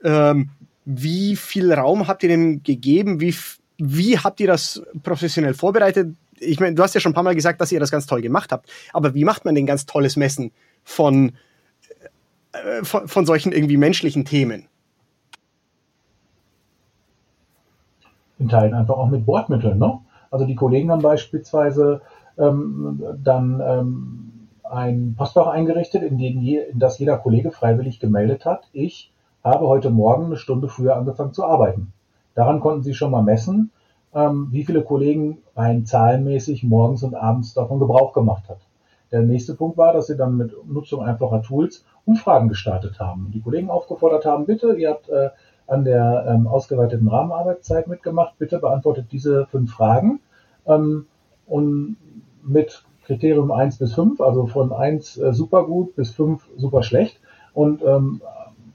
Ähm, 0.05 0.51
wie 0.85 1.37
viel 1.37 1.72
Raum 1.72 2.07
habt 2.07 2.22
ihr 2.22 2.29
dem 2.29 2.62
gegeben? 2.62 3.20
Wie, 3.20 3.35
wie 3.79 4.18
habt 4.18 4.41
ihr 4.41 4.47
das 4.47 4.83
professionell 5.03 5.55
vorbereitet? 5.55 6.14
Ich 6.39 6.61
meine, 6.61 6.74
du 6.74 6.83
hast 6.83 6.95
ja 6.95 7.01
schon 7.01 7.12
ein 7.12 7.14
paar 7.14 7.24
Mal 7.24 7.35
gesagt, 7.35 7.62
dass 7.62 7.72
ihr 7.72 7.81
das 7.81 7.91
ganz 7.91 8.05
toll 8.05 8.20
gemacht 8.20 8.53
habt. 8.53 8.68
Aber 8.93 9.14
wie 9.14 9.24
macht 9.24 9.47
man 9.47 9.55
denn 9.55 9.64
ganz 9.64 9.87
tolles 9.87 10.16
Messen 10.16 10.53
von, 10.85 11.33
äh, 12.53 12.85
von, 12.85 13.09
von 13.09 13.24
solchen 13.24 13.53
irgendwie 13.53 13.79
menschlichen 13.79 14.26
Themen? 14.26 14.66
In 18.39 18.51
Teilen 18.51 18.74
einfach 18.74 18.99
auch 18.99 19.09
mit 19.09 19.24
Bordmitteln, 19.24 19.79
ne? 19.79 19.99
Also 20.31 20.45
die 20.45 20.55
Kollegen 20.55 20.91
haben 20.91 21.01
beispielsweise 21.01 22.03
ähm, 22.39 23.03
dann 23.22 23.62
ähm, 23.64 24.49
ein 24.64 25.14
Postfach 25.16 25.47
eingerichtet, 25.47 26.03
in, 26.03 26.18
dem 26.18 26.41
je, 26.41 26.61
in 26.61 26.78
das 26.78 26.99
jeder 26.99 27.18
Kollege 27.18 27.51
freiwillig 27.51 28.01
gemeldet 28.01 28.45
hat, 28.45 28.68
ich 28.72 29.12
habe 29.43 29.66
heute 29.66 29.91
Morgen 29.91 30.26
eine 30.26 30.36
Stunde 30.36 30.68
früher 30.68 30.97
angefangen 30.97 31.32
zu 31.32 31.45
arbeiten. 31.45 31.93
Daran 32.34 32.61
konnten 32.61 32.82
Sie 32.82 32.95
schon 32.95 33.11
mal 33.11 33.22
messen, 33.22 33.70
ähm, 34.14 34.49
wie 34.51 34.64
viele 34.64 34.82
Kollegen 34.82 35.39
rein 35.57 35.86
zahlenmäßig 35.86 36.64
morgens 36.64 37.03
und 37.03 37.14
abends 37.14 37.55
davon 37.55 37.78
Gebrauch 37.78 38.12
gemacht 38.12 38.49
hat. 38.49 38.59
Der 39.11 39.22
nächste 39.22 39.55
Punkt 39.55 39.78
war, 39.78 39.93
dass 39.93 40.07
sie 40.07 40.16
dann 40.16 40.36
mit 40.36 40.53
Nutzung 40.66 41.03
einfacher 41.03 41.43
Tools 41.43 41.84
Umfragen 42.05 42.49
gestartet 42.49 43.01
haben 43.01 43.30
die 43.32 43.41
Kollegen 43.41 43.70
aufgefordert 43.70 44.24
haben, 44.24 44.47
bitte, 44.47 44.74
ihr 44.74 44.91
habt 44.91 45.09
äh, 45.09 45.30
an 45.66 45.84
der 45.84 46.26
ähm, 46.28 46.47
ausgeweiteten 46.47 47.09
Rahmenarbeitszeit 47.09 47.89
mitgemacht, 47.89 48.39
bitte 48.39 48.59
beantwortet 48.59 49.07
diese 49.12 49.47
fünf 49.47 49.72
Fragen 49.72 50.20
ähm, 50.66 51.07
und 51.47 51.97
mit 52.49 52.84
Kriterium 53.05 53.51
1 53.51 53.78
bis 53.78 53.94
5, 53.94 54.20
also 54.20 54.46
von 54.46 54.72
1 54.72 55.18
äh, 55.18 55.32
super 55.32 55.64
gut 55.64 55.94
bis 55.96 56.11
5 56.11 56.46
super 56.57 56.82
schlecht. 56.82 57.20
Und 57.55 57.82
ähm, 57.82 58.20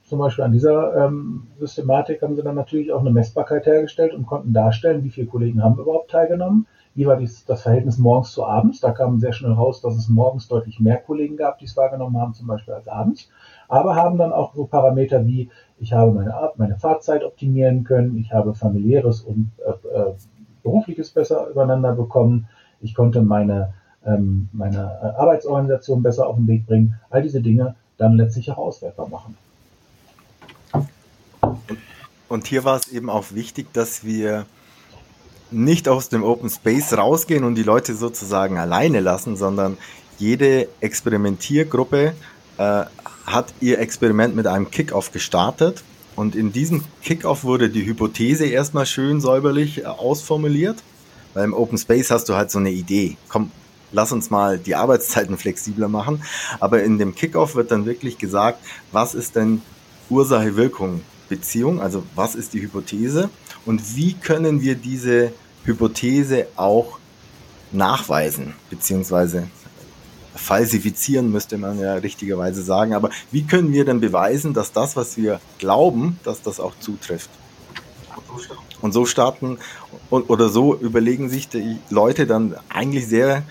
zum 0.03 0.19
Beispiel 0.19 0.43
an 0.43 0.51
dieser 0.51 1.05
ähm, 1.05 1.47
Systematik 1.59 2.21
haben 2.21 2.35
sie 2.35 2.43
dann 2.43 2.55
natürlich 2.55 2.91
auch 2.91 2.99
eine 2.99 3.11
Messbarkeit 3.11 3.65
hergestellt 3.65 4.13
und 4.13 4.25
konnten 4.25 4.53
darstellen, 4.53 5.03
wie 5.03 5.09
viele 5.09 5.27
Kollegen 5.27 5.63
haben 5.63 5.79
überhaupt 5.79 6.11
teilgenommen. 6.11 6.67
Wie 6.95 7.07
war 7.07 7.15
dies, 7.15 7.45
das 7.45 7.63
Verhältnis 7.63 7.97
morgens 7.97 8.31
zu 8.33 8.45
abends? 8.45 8.79
Da 8.79 8.91
kam 8.91 9.19
sehr 9.19 9.33
schnell 9.33 9.53
raus, 9.53 9.81
dass 9.81 9.95
es 9.95 10.09
morgens 10.09 10.47
deutlich 10.47 10.79
mehr 10.79 10.97
Kollegen 10.97 11.37
gab, 11.37 11.57
die 11.57 11.65
es 11.65 11.75
wahrgenommen 11.75 12.19
haben, 12.19 12.33
zum 12.33 12.47
Beispiel 12.47 12.73
als 12.73 12.87
abends. 12.87 13.29
Aber 13.67 13.95
haben 13.95 14.17
dann 14.17 14.33
auch 14.33 14.53
so 14.53 14.65
Parameter 14.65 15.25
wie, 15.25 15.49
ich 15.79 15.93
habe 15.93 16.11
meine, 16.11 16.35
meine 16.57 16.77
Fahrzeit 16.77 17.23
optimieren 17.23 17.83
können, 17.83 18.17
ich 18.17 18.31
habe 18.31 18.53
familiäres 18.53 19.21
und 19.21 19.51
äh, 19.65 19.87
äh, 19.87 20.13
berufliches 20.61 21.11
besser 21.11 21.49
übereinander 21.49 21.93
bekommen, 21.93 22.47
ich 22.83 22.93
konnte 22.93 23.21
meine, 23.21 23.73
ähm, 24.05 24.49
meine 24.51 24.99
äh, 25.01 25.19
Arbeitsorganisation 25.19 26.03
besser 26.03 26.27
auf 26.27 26.35
den 26.35 26.47
Weg 26.47 26.67
bringen. 26.67 26.99
All 27.09 27.23
diese 27.23 27.41
Dinge 27.41 27.75
dann 27.97 28.17
letztlich 28.17 28.51
auch 28.51 28.57
auswertbar 28.57 29.07
machen. 29.07 29.37
Und 32.27 32.47
hier 32.47 32.63
war 32.63 32.77
es 32.77 32.87
eben 32.87 33.09
auch 33.09 33.31
wichtig, 33.31 33.73
dass 33.73 34.03
wir 34.03 34.45
nicht 35.51 35.87
aus 35.87 36.09
dem 36.09 36.23
Open 36.23 36.49
Space 36.49 36.93
rausgehen 36.97 37.43
und 37.43 37.55
die 37.55 37.63
Leute 37.63 37.95
sozusagen 37.95 38.57
alleine 38.57 38.99
lassen, 38.99 39.37
sondern 39.37 39.77
jede 40.17 40.67
Experimentiergruppe 40.81 42.13
äh, 42.57 42.83
hat 43.25 43.53
ihr 43.61 43.79
Experiment 43.79 44.35
mit 44.35 44.47
einem 44.47 44.71
Kickoff 44.71 45.11
gestartet. 45.11 45.83
Und 46.15 46.35
in 46.35 46.51
diesem 46.51 46.83
Kickoff 47.01 47.43
wurde 47.43 47.69
die 47.69 47.85
Hypothese 47.85 48.45
erstmal 48.45 48.85
schön 48.85 49.21
säuberlich 49.21 49.83
äh, 49.83 49.85
ausformuliert. 49.85 50.77
Weil 51.33 51.45
im 51.45 51.53
Open 51.53 51.77
Space 51.77 52.11
hast 52.11 52.29
du 52.29 52.35
halt 52.35 52.51
so 52.51 52.59
eine 52.59 52.71
Idee. 52.71 53.17
Komm, 53.29 53.51
lass 53.91 54.11
uns 54.11 54.29
mal 54.29 54.57
die 54.57 54.75
Arbeitszeiten 54.75 55.37
flexibler 55.37 55.87
machen. 55.87 56.23
Aber 56.59 56.83
in 56.83 56.97
dem 56.97 57.15
Kickoff 57.15 57.55
wird 57.55 57.71
dann 57.71 57.85
wirklich 57.85 58.17
gesagt, 58.17 58.59
was 58.91 59.15
ist 59.15 59.35
denn 59.35 59.61
Ursache-Wirkung-Beziehung? 60.09 61.81
Also 61.81 62.03
was 62.15 62.35
ist 62.35 62.53
die 62.53 62.61
Hypothese? 62.61 63.29
Und 63.65 63.95
wie 63.95 64.13
können 64.13 64.61
wir 64.61 64.75
diese 64.75 65.33
Hypothese 65.63 66.47
auch 66.55 66.99
nachweisen, 67.71 68.53
beziehungsweise 68.69 69.47
falsifizieren, 70.35 71.31
müsste 71.31 71.57
man 71.57 71.79
ja 71.79 71.95
richtigerweise 71.95 72.63
sagen. 72.63 72.93
Aber 72.93 73.09
wie 73.31 73.43
können 73.43 73.71
wir 73.71 73.85
denn 73.85 73.99
beweisen, 73.99 74.53
dass 74.53 74.71
das, 74.71 74.95
was 74.95 75.17
wir 75.17 75.39
glauben, 75.59 76.19
dass 76.23 76.41
das 76.41 76.59
auch 76.59 76.73
zutrifft? 76.79 77.29
Und 78.81 78.91
so 78.91 79.05
starten 79.05 79.57
oder 80.09 80.49
so 80.49 80.75
überlegen 80.75 81.29
sich 81.29 81.49
die 81.49 81.77
Leute 81.89 82.27
dann 82.27 82.55
eigentlich 82.69 83.07
sehr, 83.07 83.43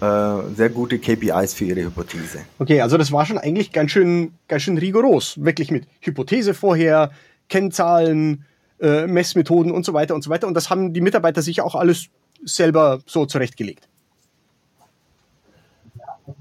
äh, 0.00 0.54
sehr 0.56 0.70
gute 0.70 0.98
KPIs 0.98 1.54
für 1.54 1.64
ihre 1.64 1.82
Hypothese. 1.82 2.40
Okay, 2.58 2.80
also 2.80 2.96
das 2.96 3.10
war 3.12 3.26
schon 3.26 3.38
eigentlich 3.38 3.72
ganz 3.72 3.90
schön, 3.90 4.32
ganz 4.46 4.62
schön 4.62 4.78
rigoros. 4.78 5.34
Wirklich 5.42 5.70
mit 5.70 5.86
Hypothese 6.00 6.54
vorher, 6.54 7.10
Kennzahlen, 7.48 8.44
äh, 8.80 9.06
Messmethoden 9.06 9.72
und 9.72 9.84
so 9.84 9.92
weiter 9.92 10.14
und 10.14 10.22
so 10.22 10.30
weiter. 10.30 10.46
Und 10.46 10.54
das 10.54 10.70
haben 10.70 10.92
die 10.92 11.00
Mitarbeiter 11.00 11.42
sich 11.42 11.60
auch 11.60 11.74
alles 11.74 12.06
selber 12.44 13.00
so 13.06 13.26
zurechtgelegt. 13.26 13.88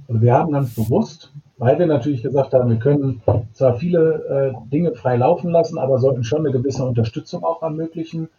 Also 0.08 0.22
wir 0.22 0.34
haben 0.34 0.52
ganz 0.52 0.76
bewusst, 0.76 1.32
weil 1.58 1.80
wir 1.80 1.88
natürlich 1.88 2.22
gesagt 2.22 2.54
haben, 2.54 2.70
wir 2.70 2.80
können 2.80 3.22
zwar 3.54 3.76
viele 3.76 4.54
äh, 4.56 4.70
Dinge 4.70 4.94
frei 4.94 5.18
laufen 5.18 5.50
lassen, 5.50 5.78
aber 5.78 6.00
sollten 6.00 6.24
schon 6.24 6.40
eine 6.40 6.52
gewisse 6.52 6.86
Unterstützung 6.86 7.44
auch 7.44 7.62
ermöglichen, 7.62 8.30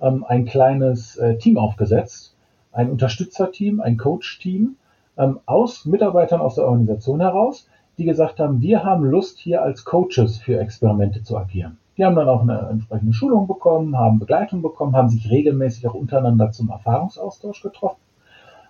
ähm, 0.00 0.24
ein 0.28 0.44
kleines 0.44 1.16
äh, 1.16 1.38
Team 1.38 1.58
aufgesetzt, 1.58 2.36
ein 2.72 2.90
Unterstützerteam, 2.90 3.80
ein 3.80 3.96
Coach-Team 3.96 4.76
ähm, 5.16 5.40
aus 5.46 5.86
Mitarbeitern 5.86 6.40
aus 6.40 6.56
der 6.56 6.66
Organisation 6.66 7.20
heraus, 7.20 7.68
die 7.98 8.04
gesagt 8.04 8.38
haben, 8.40 8.60
wir 8.60 8.84
haben 8.84 9.04
Lust 9.04 9.38
hier 9.38 9.62
als 9.62 9.84
Coaches 9.84 10.36
für 10.38 10.60
Experimente 10.60 11.22
zu 11.22 11.38
agieren. 11.38 11.78
Die 11.96 12.04
haben 12.04 12.14
dann 12.14 12.28
auch 12.28 12.42
eine 12.42 12.68
entsprechende 12.70 13.14
Schulung 13.14 13.46
bekommen, 13.46 13.96
haben 13.96 14.18
Begleitung 14.18 14.60
bekommen, 14.60 14.94
haben 14.94 15.08
sich 15.08 15.30
regelmäßig 15.30 15.88
auch 15.88 15.94
untereinander 15.94 16.52
zum 16.52 16.68
Erfahrungsaustausch 16.68 17.62
getroffen. 17.62 18.00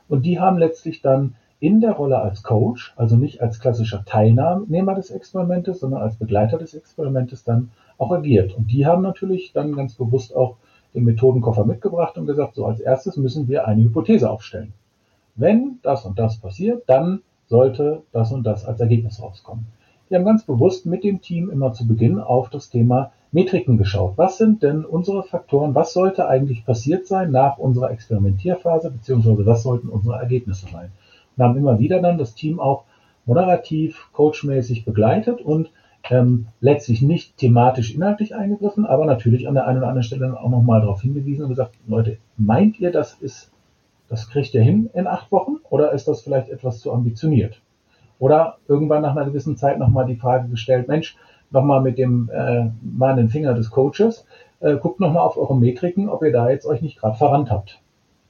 Und 0.08 0.24
die 0.24 0.38
haben 0.38 0.58
letztlich 0.58 1.02
dann 1.02 1.34
in 1.58 1.80
der 1.80 1.92
Rolle 1.92 2.18
als 2.18 2.42
Coach, 2.42 2.92
also 2.96 3.16
nicht 3.16 3.40
als 3.40 3.60
klassischer 3.60 4.04
Teilnehmer 4.04 4.94
des 4.94 5.10
Experimentes, 5.10 5.80
sondern 5.80 6.02
als 6.02 6.16
Begleiter 6.16 6.58
des 6.58 6.74
Experimentes 6.74 7.44
dann 7.44 7.70
auch 7.98 8.10
agiert. 8.12 8.54
Und 8.56 8.70
die 8.70 8.86
haben 8.86 9.02
natürlich 9.02 9.52
dann 9.52 9.74
ganz 9.74 9.94
bewusst 9.94 10.36
auch 10.36 10.56
den 10.94 11.04
Methodenkoffer 11.04 11.64
mitgebracht 11.64 12.18
und 12.18 12.26
gesagt, 12.26 12.54
so 12.54 12.66
als 12.66 12.80
erstes 12.80 13.16
müssen 13.16 13.48
wir 13.48 13.66
eine 13.66 13.82
Hypothese 13.82 14.30
aufstellen. 14.30 14.72
Wenn 15.34 15.78
das 15.82 16.04
und 16.04 16.18
das 16.18 16.38
passiert, 16.38 16.84
dann 16.86 17.20
sollte 17.46 18.02
das 18.12 18.32
und 18.32 18.44
das 18.44 18.64
als 18.64 18.80
Ergebnis 18.80 19.22
rauskommen. 19.22 19.66
Wir 20.08 20.18
haben 20.18 20.24
ganz 20.24 20.44
bewusst 20.44 20.86
mit 20.86 21.04
dem 21.04 21.20
Team 21.20 21.50
immer 21.50 21.72
zu 21.72 21.86
Beginn 21.86 22.20
auf 22.20 22.48
das 22.48 22.70
Thema 22.70 23.12
Metriken 23.32 23.76
geschaut. 23.76 24.14
Was 24.16 24.38
sind 24.38 24.62
denn 24.62 24.84
unsere 24.84 25.24
Faktoren? 25.24 25.74
Was 25.74 25.92
sollte 25.92 26.28
eigentlich 26.28 26.64
passiert 26.64 27.06
sein 27.06 27.32
nach 27.32 27.58
unserer 27.58 27.90
Experimentierphase, 27.90 28.90
beziehungsweise 28.90 29.44
was 29.44 29.62
sollten 29.62 29.88
unsere 29.88 30.16
Ergebnisse 30.16 30.66
sein? 30.70 30.92
Und 31.36 31.44
haben 31.44 31.56
immer 31.56 31.78
wieder 31.78 32.00
dann 32.00 32.18
das 32.18 32.34
Team 32.34 32.60
auch 32.60 32.84
moderativ, 33.24 34.08
coachmäßig 34.12 34.84
begleitet 34.84 35.40
und 35.40 35.70
ähm, 36.10 36.46
letztlich 36.60 37.02
nicht 37.02 37.36
thematisch 37.36 37.94
inhaltlich 37.94 38.34
eingegriffen, 38.34 38.86
aber 38.86 39.04
natürlich 39.04 39.48
an 39.48 39.54
der 39.54 39.66
einen 39.66 39.78
oder 39.78 39.88
anderen 39.88 40.04
Stelle 40.04 40.40
auch 40.40 40.48
nochmal 40.48 40.80
darauf 40.80 41.02
hingewiesen 41.02 41.44
und 41.44 41.50
gesagt, 41.50 41.74
Leute, 41.86 42.18
meint 42.36 42.78
ihr, 42.78 42.92
das 42.92 43.14
ist, 43.14 43.50
das 44.08 44.28
kriegt 44.30 44.54
ihr 44.54 44.62
hin 44.62 44.88
in 44.94 45.06
acht 45.06 45.32
Wochen 45.32 45.56
oder 45.68 45.92
ist 45.92 46.06
das 46.06 46.22
vielleicht 46.22 46.48
etwas 46.48 46.80
zu 46.80 46.92
ambitioniert? 46.92 47.60
Oder 48.18 48.58
irgendwann 48.68 49.02
nach 49.02 49.14
einer 49.14 49.26
gewissen 49.26 49.56
Zeit 49.56 49.78
nochmal 49.78 50.06
die 50.06 50.16
Frage 50.16 50.48
gestellt, 50.48 50.88
Mensch, 50.88 51.16
nochmal 51.50 51.80
mit 51.80 51.98
dem 51.98 52.30
äh, 52.32 52.70
mahnenden 52.82 53.28
Finger 53.28 53.54
des 53.54 53.70
Coaches, 53.70 54.24
äh, 54.60 54.76
guckt 54.76 55.00
nochmal 55.00 55.24
auf 55.24 55.36
eure 55.36 55.56
Metriken, 55.56 56.08
ob 56.08 56.22
ihr 56.22 56.32
da 56.32 56.48
jetzt 56.48 56.66
euch 56.66 56.82
nicht 56.82 56.98
gerade 56.98 57.16
verrannt 57.16 57.50
habt. 57.50 57.80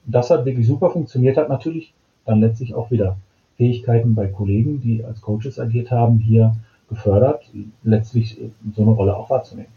Das 0.05 0.29
hat 0.29 0.45
wirklich 0.45 0.67
super 0.67 0.89
funktioniert, 0.89 1.37
hat 1.37 1.49
natürlich 1.49 1.93
dann 2.27 2.41
letztlich 2.41 2.75
auch 2.75 2.91
wieder 2.91 3.17
Fähigkeiten 3.57 4.15
bei 4.15 4.27
Kollegen, 4.27 4.81
die 4.81 5.03
als 5.03 5.21
Coaches 5.21 5.59
agiert 5.59 5.91
haben, 5.91 6.19
hier 6.19 6.55
gefördert, 6.89 7.43
letztlich 7.83 8.37
so 8.75 8.81
eine 8.83 8.91
Rolle 8.91 9.15
auch 9.15 9.29
wahrzunehmen. 9.29 9.71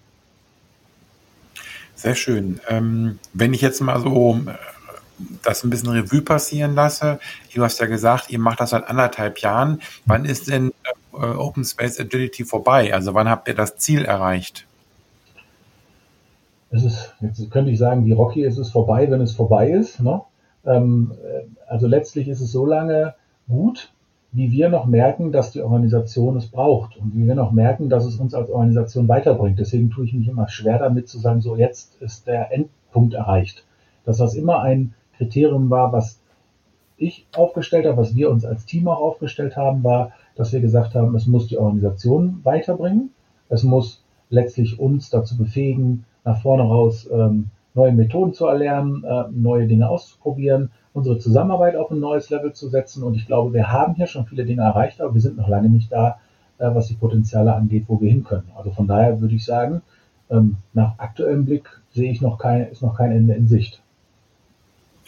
Sehr 1.94 2.14
schön. 2.14 2.60
Ähm, 2.68 3.18
wenn 3.34 3.52
ich 3.52 3.60
jetzt 3.60 3.80
mal 3.80 4.00
so 4.00 4.34
äh, 4.46 4.52
das 5.42 5.64
ein 5.64 5.70
bisschen 5.70 5.90
Revue 5.90 6.22
passieren 6.22 6.74
lasse, 6.74 7.18
du 7.54 7.62
hast 7.62 7.78
ja 7.80 7.86
gesagt, 7.86 8.30
ihr 8.30 8.38
macht 8.38 8.60
das 8.60 8.70
seit 8.70 8.88
anderthalb 8.88 9.38
Jahren. 9.40 9.80
Wann 10.06 10.24
ist 10.24 10.48
denn 10.48 10.72
äh, 11.12 11.16
Open 11.16 11.64
Space 11.64 12.00
Agility 12.00 12.44
vorbei? 12.44 12.94
Also 12.94 13.12
wann 13.12 13.28
habt 13.28 13.48
ihr 13.48 13.54
das 13.54 13.76
Ziel 13.76 14.04
erreicht? 14.04 14.66
Es 16.70 16.84
ist, 16.84 17.14
jetzt 17.20 17.50
könnte 17.50 17.70
ich 17.70 17.78
sagen, 17.78 18.06
wie 18.06 18.12
Rocky 18.12 18.44
ist 18.44 18.56
es 18.56 18.70
vorbei, 18.70 19.10
wenn 19.10 19.20
es 19.20 19.32
vorbei 19.32 19.70
ist. 19.70 20.00
Ne? 20.00 20.22
Ähm, 20.64 21.12
äh, 21.22 21.42
also 21.66 21.86
letztlich 21.86 22.28
ist 22.28 22.40
es 22.40 22.52
so 22.52 22.66
lange 22.66 23.14
gut, 23.48 23.92
wie 24.32 24.52
wir 24.52 24.68
noch 24.68 24.86
merken, 24.86 25.32
dass 25.32 25.50
die 25.50 25.62
Organisation 25.62 26.36
es 26.36 26.46
braucht 26.46 26.96
und 26.96 27.14
wie 27.14 27.26
wir 27.26 27.34
noch 27.34 27.50
merken, 27.50 27.88
dass 27.88 28.04
es 28.04 28.16
uns 28.16 28.34
als 28.34 28.50
Organisation 28.50 29.08
weiterbringt. 29.08 29.58
Deswegen 29.58 29.90
tue 29.90 30.04
ich 30.04 30.14
mich 30.14 30.28
immer 30.28 30.48
schwer 30.48 30.78
damit 30.78 31.08
zu 31.08 31.18
sagen, 31.18 31.40
so 31.40 31.56
jetzt 31.56 32.00
ist 32.00 32.26
der 32.26 32.52
Endpunkt 32.52 33.14
erreicht. 33.14 33.64
Dass 34.04 34.18
das 34.18 34.34
immer 34.34 34.60
ein 34.60 34.94
Kriterium 35.16 35.68
war, 35.68 35.92
was 35.92 36.20
ich 36.96 37.26
aufgestellt 37.34 37.86
habe, 37.86 37.96
was 37.96 38.14
wir 38.14 38.30
uns 38.30 38.44
als 38.44 38.66
Team 38.66 38.86
auch 38.86 39.00
aufgestellt 39.00 39.56
haben, 39.56 39.82
war, 39.82 40.12
dass 40.36 40.52
wir 40.52 40.60
gesagt 40.60 40.94
haben, 40.94 41.14
es 41.16 41.26
muss 41.26 41.48
die 41.48 41.58
Organisation 41.58 42.40
weiterbringen. 42.44 43.10
Es 43.48 43.64
muss 43.64 44.04
letztlich 44.28 44.78
uns 44.78 45.10
dazu 45.10 45.36
befähigen, 45.36 46.04
nach 46.24 46.40
vorne 46.40 46.62
raus 46.62 47.08
ähm, 47.10 47.50
neue 47.74 47.92
Methoden 47.92 48.32
zu 48.32 48.46
erlernen, 48.46 49.04
äh, 49.04 49.24
neue 49.30 49.66
Dinge 49.66 49.88
auszuprobieren, 49.88 50.70
unsere 50.92 51.18
Zusammenarbeit 51.18 51.76
auf 51.76 51.90
ein 51.90 52.00
neues 52.00 52.30
Level 52.30 52.52
zu 52.52 52.68
setzen. 52.68 53.02
Und 53.02 53.14
ich 53.14 53.26
glaube, 53.26 53.52
wir 53.52 53.70
haben 53.70 53.94
hier 53.94 54.06
schon 54.06 54.26
viele 54.26 54.44
Dinge 54.44 54.62
erreicht, 54.62 55.00
aber 55.00 55.14
wir 55.14 55.20
sind 55.20 55.36
noch 55.36 55.48
lange 55.48 55.68
nicht 55.68 55.92
da, 55.92 56.18
äh, 56.58 56.74
was 56.74 56.88
die 56.88 56.94
Potenziale 56.94 57.54
angeht, 57.54 57.84
wo 57.88 58.00
wir 58.00 58.10
hin 58.10 58.24
können. 58.24 58.50
Also 58.56 58.70
von 58.70 58.86
daher 58.86 59.20
würde 59.20 59.34
ich 59.34 59.44
sagen, 59.44 59.82
ähm, 60.30 60.56
nach 60.72 60.98
aktuellem 60.98 61.44
Blick 61.44 61.80
sehe 61.92 62.10
ich 62.10 62.20
noch 62.20 62.38
kein, 62.38 62.68
ist 62.68 62.82
noch 62.82 62.96
kein 62.96 63.12
Ende 63.12 63.34
in 63.34 63.48
Sicht. 63.48 63.82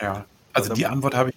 Ja, 0.00 0.24
also 0.52 0.74
die 0.74 0.86
Antwort 0.86 1.14
habe 1.16 1.30
ich 1.30 1.32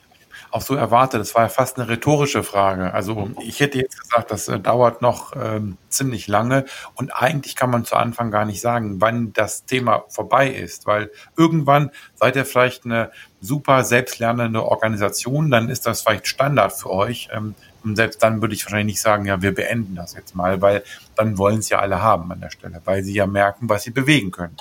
auch 0.52 0.62
so 0.62 0.76
erwartet. 0.76 1.22
Das 1.22 1.36
war 1.36 1.44
ja 1.44 1.50
fast 1.50 1.78
eine 1.78 1.90
rhetorische 1.90 2.44
Frage. 2.44 2.94
Also 2.94 3.30
ich 3.42 3.60
hätte 3.60 3.80
jetzt 3.80 4.00
gesagt, 4.00 4.32
das 4.32 4.48
äh, 4.48 4.60
dauert 4.60 5.02
noch 5.02 5.34
ähm, 5.36 5.78
ziemlich 5.90 6.28
lange 6.28 6.66
und 6.96 7.12
eigentlich 7.12 7.56
kann 7.56 7.70
man 7.70 7.86
zu 7.86 7.96
Anfang 7.96 8.32
gar 8.32 8.46
nicht 8.46 8.62
sagen, 8.62 9.02
wann 9.02 9.34
das 9.34 9.66
Thema 9.66 10.04
vorbei 10.10 10.50
ist, 10.50 10.86
weil 10.86 11.12
irgendwann 11.38 11.92
seid 12.16 12.36
ihr 12.36 12.46
vielleicht 12.46 12.86
eine 12.86 13.12
super 13.42 13.84
selbstlernende 13.84 14.64
Organisation, 14.64 15.52
dann 15.52 15.70
ist 15.70 15.86
das 15.86 16.02
vielleicht 16.02 16.28
Standard 16.28 16.74
für 16.74 16.92
euch. 16.92 17.30
Ähm, 17.32 17.56
und 17.84 17.96
selbst 17.96 18.24
dann 18.24 18.42
würde 18.42 18.56
ich 18.56 18.66
wahrscheinlich 18.66 18.96
nicht 18.96 19.02
sagen, 19.02 19.26
ja, 19.26 19.42
wir 19.44 19.54
beenden 19.54 19.96
das 19.96 20.16
jetzt 20.16 20.36
mal, 20.36 20.62
weil 20.62 20.84
dann 21.16 21.38
wollen 21.38 21.60
es 21.60 21.70
ja 21.70 21.80
alle 21.80 22.02
haben 22.02 22.32
an 22.32 22.42
der 22.42 22.50
Stelle, 22.50 22.82
weil 22.84 23.04
sie 23.04 23.14
ja 23.14 23.28
merken, 23.28 23.70
was 23.70 23.84
sie 23.84 23.92
bewegen 23.92 24.32
können. 24.32 24.58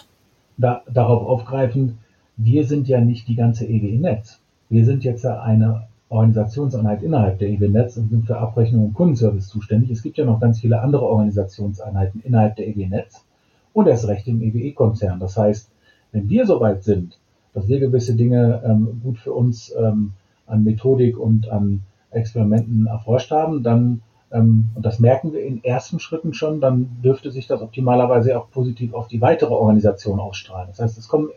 Da, 0.58 0.82
darauf 0.86 1.26
aufgreifend, 1.26 1.96
wir 2.36 2.66
sind 2.66 2.86
ja 2.86 3.00
nicht 3.00 3.26
die 3.28 3.36
ganze 3.36 3.64
EWE-Netz. 3.64 4.40
Wir 4.68 4.84
sind 4.84 5.04
jetzt 5.04 5.26
eine 5.26 5.86
Organisationseinheit 6.08 7.02
innerhalb 7.02 7.38
der 7.38 7.48
EW-Netz 7.48 7.96
und 7.96 8.10
sind 8.10 8.26
für 8.26 8.38
Abrechnung 8.38 8.86
und 8.86 8.94
Kundenservice 8.94 9.48
zuständig. 9.48 9.90
Es 9.90 10.02
gibt 10.02 10.16
ja 10.16 10.24
noch 10.24 10.40
ganz 10.40 10.60
viele 10.60 10.80
andere 10.80 11.06
Organisationseinheiten 11.06 12.22
innerhalb 12.24 12.56
der 12.56 12.68
EW-Netz 12.68 13.24
und 13.72 13.88
erst 13.88 14.08
recht 14.08 14.28
im 14.28 14.40
EWE-Konzern. 14.40 15.20
Das 15.20 15.36
heißt, 15.36 15.70
wenn 16.12 16.28
wir 16.28 16.46
soweit 16.46 16.84
sind, 16.84 17.18
dass 17.52 17.68
wir 17.68 17.80
gewisse 17.80 18.14
Dinge 18.14 18.62
ähm, 18.64 19.00
gut 19.02 19.18
für 19.18 19.32
uns 19.32 19.74
ähm, 19.76 20.12
an 20.46 20.64
Methodik 20.64 21.18
und 21.18 21.48
an 21.48 21.82
Experimenten 22.10 22.86
erforscht 22.86 23.30
haben, 23.30 23.62
dann, 23.62 24.02
ähm, 24.30 24.68
und 24.74 24.84
das 24.84 25.00
merken 25.00 25.32
wir 25.32 25.44
in 25.44 25.64
ersten 25.64 25.98
Schritten 25.98 26.34
schon, 26.34 26.60
dann 26.60 26.96
dürfte 27.02 27.30
sich 27.30 27.46
das 27.46 27.62
optimalerweise 27.62 28.38
auch 28.38 28.50
positiv 28.50 28.94
auf 28.94 29.08
die 29.08 29.20
weitere 29.20 29.52
Organisation 29.52 30.20
ausstrahlen. 30.20 30.68
Das 30.68 30.80
heißt, 30.80 30.98
es 30.98 31.08
kommen, 31.08 31.30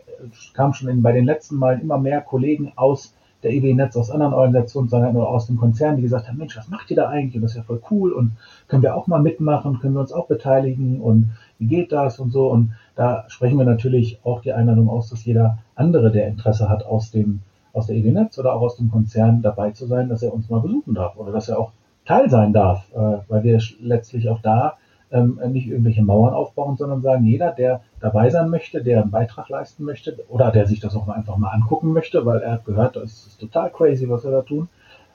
kam 0.54 0.74
schon 0.74 0.88
in, 0.88 1.02
bei 1.02 1.12
den 1.12 1.24
letzten 1.24 1.56
Malen 1.56 1.80
immer 1.80 1.98
mehr 1.98 2.20
Kollegen 2.20 2.72
aus 2.76 3.14
der 3.42 3.52
EW 3.52 3.74
Netz 3.74 3.96
aus 3.96 4.10
anderen 4.10 4.34
Organisationen, 4.34 4.88
sondern 4.88 5.14
nur 5.14 5.28
aus 5.28 5.46
dem 5.46 5.56
Konzern, 5.56 5.96
die 5.96 6.02
gesagt 6.02 6.28
haben, 6.28 6.38
Mensch, 6.38 6.56
was 6.56 6.68
macht 6.68 6.90
ihr 6.90 6.96
da 6.96 7.08
eigentlich? 7.08 7.36
Und 7.36 7.42
das 7.42 7.52
ist 7.52 7.58
ja 7.58 7.62
voll 7.62 7.80
cool 7.90 8.12
und 8.12 8.32
können 8.66 8.82
wir 8.82 8.96
auch 8.96 9.06
mal 9.06 9.22
mitmachen, 9.22 9.78
können 9.78 9.94
wir 9.94 10.00
uns 10.00 10.12
auch 10.12 10.26
beteiligen 10.26 11.00
und 11.00 11.30
wie 11.58 11.66
geht 11.66 11.92
das 11.92 12.18
und 12.18 12.32
so. 12.32 12.48
Und 12.48 12.72
da 12.96 13.24
sprechen 13.28 13.58
wir 13.58 13.64
natürlich 13.64 14.18
auch 14.24 14.40
die 14.40 14.52
Einladung 14.52 14.88
aus, 14.88 15.10
dass 15.10 15.24
jeder 15.24 15.58
andere, 15.74 16.10
der 16.10 16.26
Interesse 16.26 16.68
hat, 16.68 16.84
aus 16.84 17.10
dem, 17.10 17.40
aus 17.72 17.86
der 17.86 17.96
EW 17.96 18.10
Netz 18.10 18.38
oder 18.38 18.54
auch 18.54 18.62
aus 18.62 18.76
dem 18.76 18.90
Konzern 18.90 19.42
dabei 19.42 19.70
zu 19.70 19.86
sein, 19.86 20.08
dass 20.08 20.22
er 20.22 20.34
uns 20.34 20.50
mal 20.50 20.60
besuchen 20.60 20.94
darf 20.94 21.16
oder 21.16 21.32
dass 21.32 21.48
er 21.48 21.58
auch 21.60 21.72
Teil 22.04 22.28
sein 22.30 22.52
darf, 22.52 22.90
äh, 22.92 23.18
weil 23.28 23.44
wir 23.44 23.60
letztlich 23.80 24.28
auch 24.28 24.40
da 24.40 24.78
ähm, 25.10 25.40
nicht 25.48 25.68
irgendwelche 25.68 26.02
Mauern 26.02 26.34
aufbauen, 26.34 26.76
sondern 26.76 27.02
sagen, 27.02 27.24
jeder, 27.24 27.52
der 27.52 27.82
dabei 28.00 28.30
sein 28.30 28.50
möchte, 28.50 28.82
der 28.82 29.02
einen 29.02 29.10
Beitrag 29.10 29.48
leisten 29.48 29.84
möchte 29.84 30.18
oder 30.28 30.50
der 30.50 30.66
sich 30.66 30.80
das 30.80 30.94
auch 30.94 31.08
einfach 31.08 31.36
mal 31.36 31.50
angucken 31.50 31.92
möchte, 31.92 32.26
weil 32.26 32.40
er 32.40 32.52
hat 32.52 32.64
gehört, 32.64 32.96
das 32.96 33.26
ist 33.26 33.40
total 33.40 33.70
crazy, 33.70 34.08
was 34.08 34.24
wir 34.24 34.30
da 34.30 34.42
tun, 34.42 34.68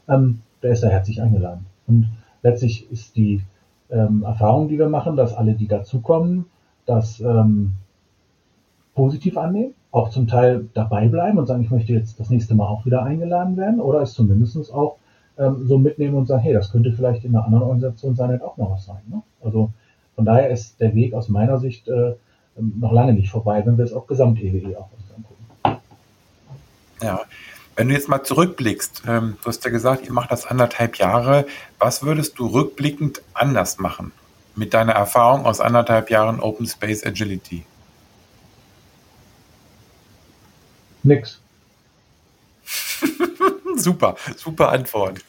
ähm, 0.09 0.41
der 0.61 0.71
ist 0.71 0.83
da 0.83 0.87
herzlich 0.87 1.21
eingeladen. 1.21 1.65
Und 1.87 2.07
letztlich 2.41 2.91
ist 2.91 3.15
die 3.15 3.43
ähm, 3.89 4.23
Erfahrung, 4.23 4.67
die 4.67 4.79
wir 4.79 4.89
machen, 4.89 5.15
dass 5.15 5.33
alle, 5.33 5.53
die 5.53 5.67
dazukommen, 5.67 6.45
das 6.85 7.19
ähm, 7.19 7.73
positiv 8.95 9.37
annehmen, 9.37 9.73
auch 9.91 10.09
zum 10.09 10.27
Teil 10.27 10.69
dabei 10.73 11.07
bleiben 11.07 11.37
und 11.37 11.45
sagen, 11.45 11.63
ich 11.63 11.71
möchte 11.71 11.93
jetzt 11.93 12.19
das 12.19 12.29
nächste 12.29 12.55
Mal 12.55 12.67
auch 12.67 12.85
wieder 12.85 13.03
eingeladen 13.03 13.57
werden 13.57 13.79
oder 13.79 14.01
es 14.01 14.13
zumindest 14.13 14.73
auch 14.73 14.97
ähm, 15.37 15.67
so 15.67 15.77
mitnehmen 15.77 16.15
und 16.15 16.27
sagen, 16.27 16.41
hey, 16.41 16.53
das 16.53 16.71
könnte 16.71 16.91
vielleicht 16.91 17.25
in 17.25 17.35
einer 17.35 17.45
anderen 17.45 17.63
Organisation 17.63 18.15
sein, 18.15 18.41
auch 18.41 18.57
noch 18.57 18.71
was 18.71 18.85
sein. 18.85 19.01
Ne? 19.09 19.21
Also 19.41 19.71
von 20.23 20.33
daher 20.33 20.51
ist 20.51 20.79
der 20.79 20.95
Weg 20.95 21.13
aus 21.13 21.27
meiner 21.27 21.59
Sicht 21.59 21.85
äh, 21.89 22.13
noch 22.55 22.93
lange 22.93 23.11
nicht 23.11 23.29
vorbei, 23.29 23.61
wenn 23.65 23.77
wir 23.77 23.83
es 23.83 23.91
auf 23.91 24.07
Gesamt-EWE 24.07 24.77
auch 24.77 24.89
uns 24.93 25.03
angucken. 25.13 25.83
Ja, 27.01 27.25
wenn 27.75 27.89
du 27.89 27.93
jetzt 27.93 28.07
mal 28.07 28.23
zurückblickst, 28.23 29.03
ähm, 29.05 29.35
du 29.41 29.47
hast 29.49 29.65
ja 29.65 29.69
gesagt, 29.69 30.05
ihr 30.05 30.13
macht 30.13 30.31
das 30.31 30.45
anderthalb 30.45 30.95
Jahre. 30.95 31.45
Was 31.77 32.03
würdest 32.03 32.39
du 32.39 32.45
rückblickend 32.47 33.21
anders 33.33 33.79
machen 33.79 34.13
mit 34.55 34.73
deiner 34.73 34.93
Erfahrung 34.93 35.45
aus 35.45 35.59
anderthalb 35.59 36.09
Jahren 36.09 36.39
Open 36.39 36.67
Space 36.67 37.05
Agility? 37.05 37.65
Nix. 41.03 41.41
super, 43.75 44.15
super 44.37 44.69
Antwort. 44.69 45.19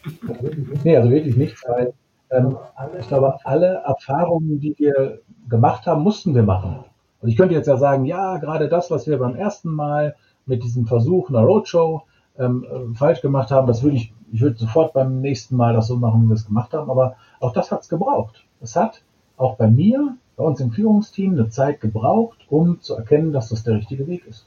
Nee, 0.85 0.97
also 0.97 1.11
wirklich 1.11 1.35
nichts, 1.35 1.65
weil 1.67 1.93
ähm, 2.35 2.57
ich 2.99 3.09
glaube, 3.09 3.39
alle 3.45 3.83
Erfahrungen, 3.87 4.61
die 4.61 4.75
wir 4.79 5.21
gemacht 5.49 5.87
haben, 5.87 6.03
mussten 6.03 6.35
wir 6.35 6.43
machen. 6.43 6.85
Also 7.21 7.31
ich 7.31 7.37
könnte 7.37 7.55
jetzt 7.55 7.67
ja 7.67 7.77
sagen, 7.77 8.05
ja, 8.05 8.39
gerade 8.39 8.69
das, 8.69 8.91
was 8.91 9.07
wir 9.07 9.19
beim 9.19 9.35
ersten 9.35 9.71
Mal 9.71 10.17
mit 10.47 10.63
diesem 10.63 10.87
Versuch 10.87 11.31
einer 11.31 11.41
Roadshow 11.41 12.03
ähm, 12.39 12.65
äh, 12.65 12.95
falsch 12.95 13.23
gemacht 13.23 13.51
haben. 13.51 13.67
Das 13.67 13.83
würde 13.83 13.97
ich, 13.97 14.13
ich 14.33 14.41
würde 14.41 14.59
sofort 14.59 14.93
beim 14.93 15.21
nächsten 15.21 15.57
Mal 15.57 15.75
das 15.75 15.87
so 15.87 15.97
machen, 15.97 16.25
wie 16.25 16.29
wir 16.29 16.35
es 16.35 16.47
gemacht 16.47 16.73
haben. 16.75 16.91
Aber 16.91 17.17
auch 17.41 17.53
das 17.53 17.71
hat 17.71 17.83
es 17.83 17.89
gebraucht. 17.89 18.45
Es 18.61 18.77
hat 18.77 19.03
auch 19.37 19.57
bei 19.57 19.69
mir, 19.69 20.17
bei 20.37 20.45
uns 20.45 20.61
im 20.61 20.71
Führungsteam, 20.71 21.33
eine 21.33 21.49
Zeit 21.49 21.81
gebraucht, 21.81 22.39
um 22.51 22.81
zu 22.81 22.95
erkennen, 22.95 23.33
dass 23.33 23.49
das 23.49 23.63
der 23.63 23.75
richtige 23.75 24.07
Weg 24.07 24.27
ist. 24.27 24.47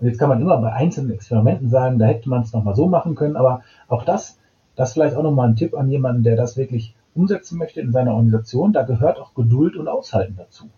Und 0.00 0.08
jetzt 0.08 0.18
kann 0.18 0.28
man 0.28 0.40
immer 0.40 0.56
bei 0.58 0.72
einzelnen 0.72 1.12
Experimenten 1.12 1.68
sagen, 1.68 1.98
da 1.98 2.06
hätte 2.06 2.28
man 2.28 2.42
es 2.42 2.52
nochmal 2.52 2.74
so 2.74 2.88
machen 2.88 3.14
können, 3.14 3.36
aber 3.36 3.62
auch 3.88 4.04
das, 4.04 4.38
das 4.76 4.92
vielleicht 4.92 5.16
auch 5.16 5.22
nochmal 5.22 5.48
ein 5.48 5.56
Tipp 5.56 5.74
an 5.74 5.90
jemanden, 5.90 6.22
der 6.22 6.36
das 6.36 6.56
wirklich 6.56 6.94
umsetzen 7.14 7.58
möchte 7.58 7.80
in 7.80 7.92
seiner 7.92 8.14
Organisation, 8.14 8.72
da 8.72 8.82
gehört 8.82 9.18
auch 9.18 9.34
Geduld 9.34 9.76
und 9.76 9.88
Aushalten 9.88 10.36
dazu. 10.36 10.68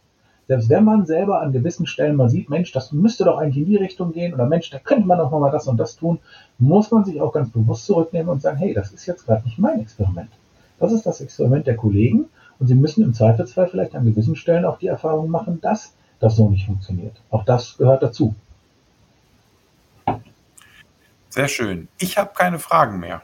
Selbst 0.49 0.69
wenn 0.69 0.85
man 0.85 1.07
selber 1.07 1.41
an 1.41 1.53
gewissen 1.53 1.87
Stellen 1.87 2.15
mal 2.15 2.29
sieht, 2.29 2.49
Mensch, 2.51 2.71
das 2.71 2.93
müsste 2.93 3.25
doch 3.25 3.39
eigentlich 3.39 3.57
in 3.57 3.67
die 3.67 3.77
Richtung 3.77 4.13
gehen 4.13 4.33
oder 4.33 4.47
Mensch, 4.47 4.71
da 4.71 4.79
könnte 4.79 5.07
man 5.07 5.19
doch 5.19 5.31
nochmal 5.31 5.51
das 5.51 5.67
und 5.67 5.77
das 5.77 5.97
tun, 5.97 6.21
muss 6.59 6.91
man 6.93 7.05
sich 7.05 7.21
auch 7.21 7.33
ganz 7.33 7.51
bewusst 7.51 7.87
zurücknehmen 7.87 8.29
und 8.29 8.43
sagen, 8.43 8.59
hey, 8.59 8.73
das 8.73 8.93
ist 8.93 9.07
jetzt 9.07 9.27
gerade 9.27 9.45
nicht 9.45 9.59
mein 9.59 9.81
Experiment. 9.81 10.31
Das 10.79 10.93
ist 10.93 11.05
das 11.05 11.21
Experiment 11.21 11.67
der 11.67 11.77
Kollegen 11.77 12.27
und 12.61 12.69
sie 12.69 12.75
müssen 12.75 13.03
im 13.03 13.13
Zweifelsfall 13.13 13.67
vielleicht 13.69 13.97
an 13.97 14.05
gewissen 14.05 14.37
Stellen 14.37 14.65
auch 14.65 14.79
die 14.79 14.87
Erfahrung 14.87 15.31
machen, 15.31 15.61
dass 15.61 15.95
das 16.21 16.37
so 16.37 16.49
nicht 16.49 16.67
funktioniert. 16.67 17.17
Auch 17.31 17.45
das 17.45 17.77
gehört 17.77 18.03
dazu. 18.03 18.35
Sehr 21.31 21.49
schön. 21.49 21.89
Ich 21.99 22.17
habe 22.17 22.31
keine 22.35 22.59
Fragen 22.59 23.01
mehr. 23.01 23.21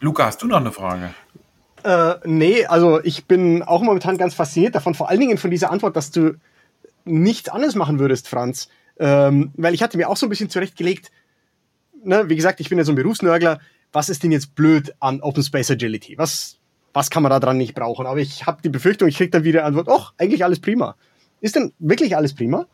Luca, 0.00 0.26
hast 0.26 0.42
du 0.42 0.46
noch 0.46 0.58
eine 0.58 0.72
Frage? 0.72 1.14
Äh, 1.84 2.14
nee, 2.24 2.66
also 2.66 3.02
ich 3.02 3.26
bin 3.26 3.62
auch 3.62 3.82
momentan 3.82 4.18
ganz 4.18 4.34
fasziniert 4.34 4.74
davon, 4.74 4.94
vor 4.94 5.08
allen 5.08 5.20
Dingen 5.20 5.38
von 5.38 5.50
dieser 5.50 5.70
Antwort, 5.70 5.96
dass 5.96 6.10
du 6.10 6.34
nichts 7.04 7.48
anderes 7.48 7.74
machen 7.74 7.98
würdest, 7.98 8.28
Franz. 8.28 8.68
Ähm, 8.98 9.52
weil 9.56 9.74
ich 9.74 9.82
hatte 9.82 9.96
mir 9.96 10.08
auch 10.08 10.16
so 10.16 10.26
ein 10.26 10.28
bisschen 10.28 10.50
zurechtgelegt, 10.50 11.10
ne, 12.04 12.28
wie 12.28 12.36
gesagt, 12.36 12.60
ich 12.60 12.68
bin 12.68 12.78
ja 12.78 12.84
so 12.84 12.92
ein 12.92 12.96
Berufsnörgler, 12.96 13.60
was 13.92 14.08
ist 14.08 14.22
denn 14.22 14.32
jetzt 14.32 14.54
blöd 14.54 14.94
an 15.00 15.20
Open 15.20 15.42
Space 15.42 15.70
Agility? 15.70 16.16
Was, 16.18 16.58
was 16.92 17.10
kann 17.10 17.22
man 17.22 17.30
da 17.30 17.40
dran 17.40 17.56
nicht 17.56 17.74
brauchen? 17.74 18.06
Aber 18.06 18.18
ich 18.18 18.46
habe 18.46 18.62
die 18.62 18.68
Befürchtung, 18.68 19.08
ich 19.08 19.16
kriege 19.16 19.30
dann 19.30 19.44
wieder 19.44 19.64
Antwort, 19.64 19.88
ach, 19.90 20.12
eigentlich 20.18 20.44
alles 20.44 20.60
prima. 20.60 20.96
Ist 21.40 21.56
denn 21.56 21.72
wirklich 21.78 22.16
alles 22.16 22.34
prima? 22.34 22.66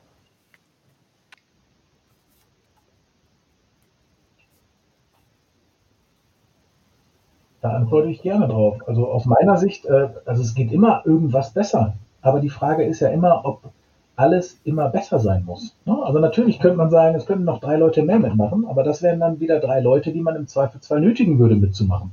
Da 7.67 7.73
antworte 7.73 8.09
ich 8.11 8.23
gerne 8.23 8.47
drauf. 8.47 8.77
Also 8.87 9.09
aus 9.09 9.25
meiner 9.25 9.57
Sicht, 9.57 9.87
äh, 9.87 10.11
also 10.25 10.41
es 10.41 10.55
geht 10.55 10.71
immer 10.71 11.03
irgendwas 11.05 11.51
besser. 11.51 11.95
Aber 12.23 12.39
die 12.39 12.49
Frage 12.49 12.85
ist 12.85 13.01
ja 13.01 13.09
immer, 13.09 13.45
ob 13.45 13.73
alles 14.15 14.61
immer 14.63 14.89
besser 14.89 15.19
sein 15.19 15.45
muss. 15.45 15.75
Ne? 15.85 15.99
Also 16.01 16.21
natürlich 16.21 16.61
könnte 16.61 16.77
man 16.77 16.91
sagen, 16.91 17.17
es 17.17 17.27
könnten 17.27 17.43
noch 17.43 17.59
drei 17.59 17.77
Leute 17.77 18.05
mehr 18.05 18.21
mitmachen, 18.21 18.67
aber 18.67 18.85
das 18.85 19.03
wären 19.03 19.19
dann 19.19 19.41
wieder 19.41 19.59
drei 19.59 19.81
Leute, 19.81 20.13
die 20.13 20.21
man 20.21 20.37
im 20.37 20.47
Zweifelsfall 20.47 21.01
nötigen 21.01 21.41
würde 21.41 21.57
mitzumachen. 21.57 22.13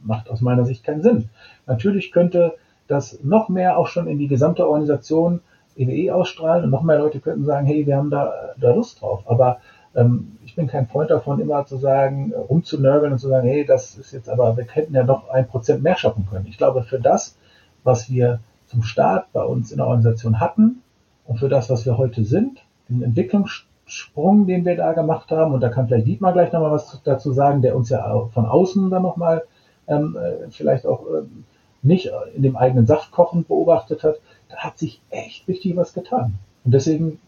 Macht 0.00 0.28
aus 0.28 0.40
meiner 0.40 0.64
Sicht 0.64 0.82
keinen 0.82 1.02
Sinn. 1.02 1.28
Natürlich 1.68 2.10
könnte 2.10 2.56
das 2.88 3.20
noch 3.22 3.48
mehr 3.48 3.78
auch 3.78 3.86
schon 3.86 4.08
in 4.08 4.18
die 4.18 4.26
gesamte 4.26 4.66
Organisation 4.66 5.38
EWE 5.76 5.92
e 5.92 6.10
ausstrahlen 6.10 6.64
und 6.64 6.70
noch 6.70 6.82
mehr 6.82 6.98
Leute 6.98 7.20
könnten 7.20 7.44
sagen, 7.44 7.64
hey, 7.64 7.86
wir 7.86 7.96
haben 7.96 8.10
da, 8.10 8.32
da 8.60 8.74
Lust 8.74 9.00
drauf. 9.00 9.22
Aber 9.26 9.60
ähm, 9.94 10.38
ich 10.44 10.54
bin 10.54 10.66
kein 10.66 10.86
Freund 10.86 11.10
davon, 11.10 11.40
immer 11.40 11.64
zu 11.66 11.76
sagen, 11.76 12.32
rumzunörgeln 12.32 13.12
und 13.12 13.18
zu 13.18 13.28
sagen, 13.28 13.46
hey, 13.46 13.64
das 13.64 13.96
ist 13.96 14.12
jetzt 14.12 14.28
aber, 14.28 14.56
wir 14.56 14.64
hätten 14.64 14.94
ja 14.94 15.04
noch 15.04 15.28
ein 15.30 15.46
Prozent 15.48 15.82
mehr 15.82 15.96
schaffen 15.96 16.26
können. 16.30 16.46
Ich 16.46 16.58
glaube, 16.58 16.82
für 16.82 17.00
das, 17.00 17.36
was 17.84 18.10
wir 18.10 18.40
zum 18.66 18.82
Start 18.82 19.26
bei 19.32 19.42
uns 19.42 19.72
in 19.72 19.78
der 19.78 19.86
Organisation 19.86 20.40
hatten 20.40 20.82
und 21.26 21.38
für 21.38 21.48
das, 21.48 21.70
was 21.70 21.86
wir 21.86 21.98
heute 21.98 22.24
sind, 22.24 22.60
den 22.88 23.02
Entwicklungssprung, 23.02 24.46
den 24.46 24.64
wir 24.64 24.76
da 24.76 24.92
gemacht 24.92 25.30
haben, 25.30 25.52
und 25.52 25.60
da 25.60 25.68
kann 25.68 25.88
vielleicht 25.88 26.06
Dietmar 26.06 26.32
gleich 26.32 26.52
nochmal 26.52 26.72
was 26.72 27.00
dazu 27.04 27.32
sagen, 27.32 27.62
der 27.62 27.76
uns 27.76 27.88
ja 27.88 28.28
von 28.32 28.46
außen 28.46 28.90
dann 28.90 29.02
nochmal 29.02 29.44
ähm, 29.88 30.16
äh, 30.16 30.50
vielleicht 30.50 30.86
auch 30.86 31.04
ähm, 31.06 31.44
nicht 31.82 32.10
in 32.34 32.42
dem 32.42 32.56
eigenen 32.56 32.86
Saft 32.86 33.10
kochend 33.10 33.48
beobachtet 33.48 34.04
hat, 34.04 34.16
da 34.48 34.56
hat 34.58 34.78
sich 34.78 35.00
echt 35.10 35.48
richtig 35.48 35.76
was 35.76 35.94
getan. 35.94 36.34
Und 36.64 36.74
deswegen, 36.74 37.18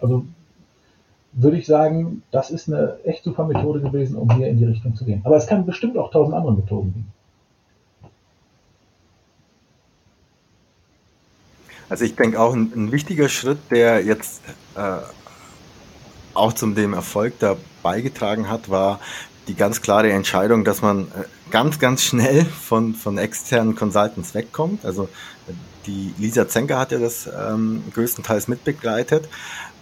also 0.00 0.24
würde 1.32 1.58
ich 1.58 1.66
sagen, 1.66 2.22
das 2.30 2.50
ist 2.50 2.68
eine 2.68 2.98
echt 3.04 3.24
super 3.24 3.44
Methode 3.46 3.80
gewesen, 3.80 4.16
um 4.16 4.30
hier 4.36 4.48
in 4.48 4.56
die 4.56 4.64
Richtung 4.64 4.94
zu 4.94 5.04
gehen. 5.04 5.20
Aber 5.24 5.36
es 5.36 5.46
kann 5.46 5.66
bestimmt 5.66 5.96
auch 5.96 6.10
tausend 6.10 6.34
andere 6.34 6.54
Methoden 6.54 6.92
geben. 6.92 7.12
Also 11.88 12.04
ich 12.04 12.16
denke 12.16 12.40
auch 12.40 12.54
ein, 12.54 12.72
ein 12.74 12.92
wichtiger 12.92 13.28
Schritt, 13.28 13.58
der 13.70 14.04
jetzt 14.04 14.42
äh, 14.76 14.98
auch 16.34 16.52
zum 16.52 16.74
dem 16.74 16.92
Erfolg 16.92 17.38
da 17.38 17.56
beigetragen 17.82 18.50
hat, 18.50 18.68
war 18.68 19.00
die 19.48 19.54
ganz 19.54 19.80
klare 19.80 20.12
Entscheidung, 20.12 20.64
dass 20.64 20.82
man 20.82 21.04
äh, 21.04 21.24
ganz, 21.50 21.78
ganz 21.78 22.02
schnell 22.02 22.44
von, 22.44 22.94
von 22.94 23.16
externen 23.16 23.74
Consultants 23.74 24.34
wegkommt. 24.34 24.84
Also 24.84 25.08
die 25.86 26.12
Lisa 26.18 26.46
Zenker 26.46 26.78
hat 26.78 26.92
ja 26.92 26.98
das 26.98 27.26
ähm, 27.26 27.82
größtenteils 27.94 28.48
mitbegleitet. 28.48 29.28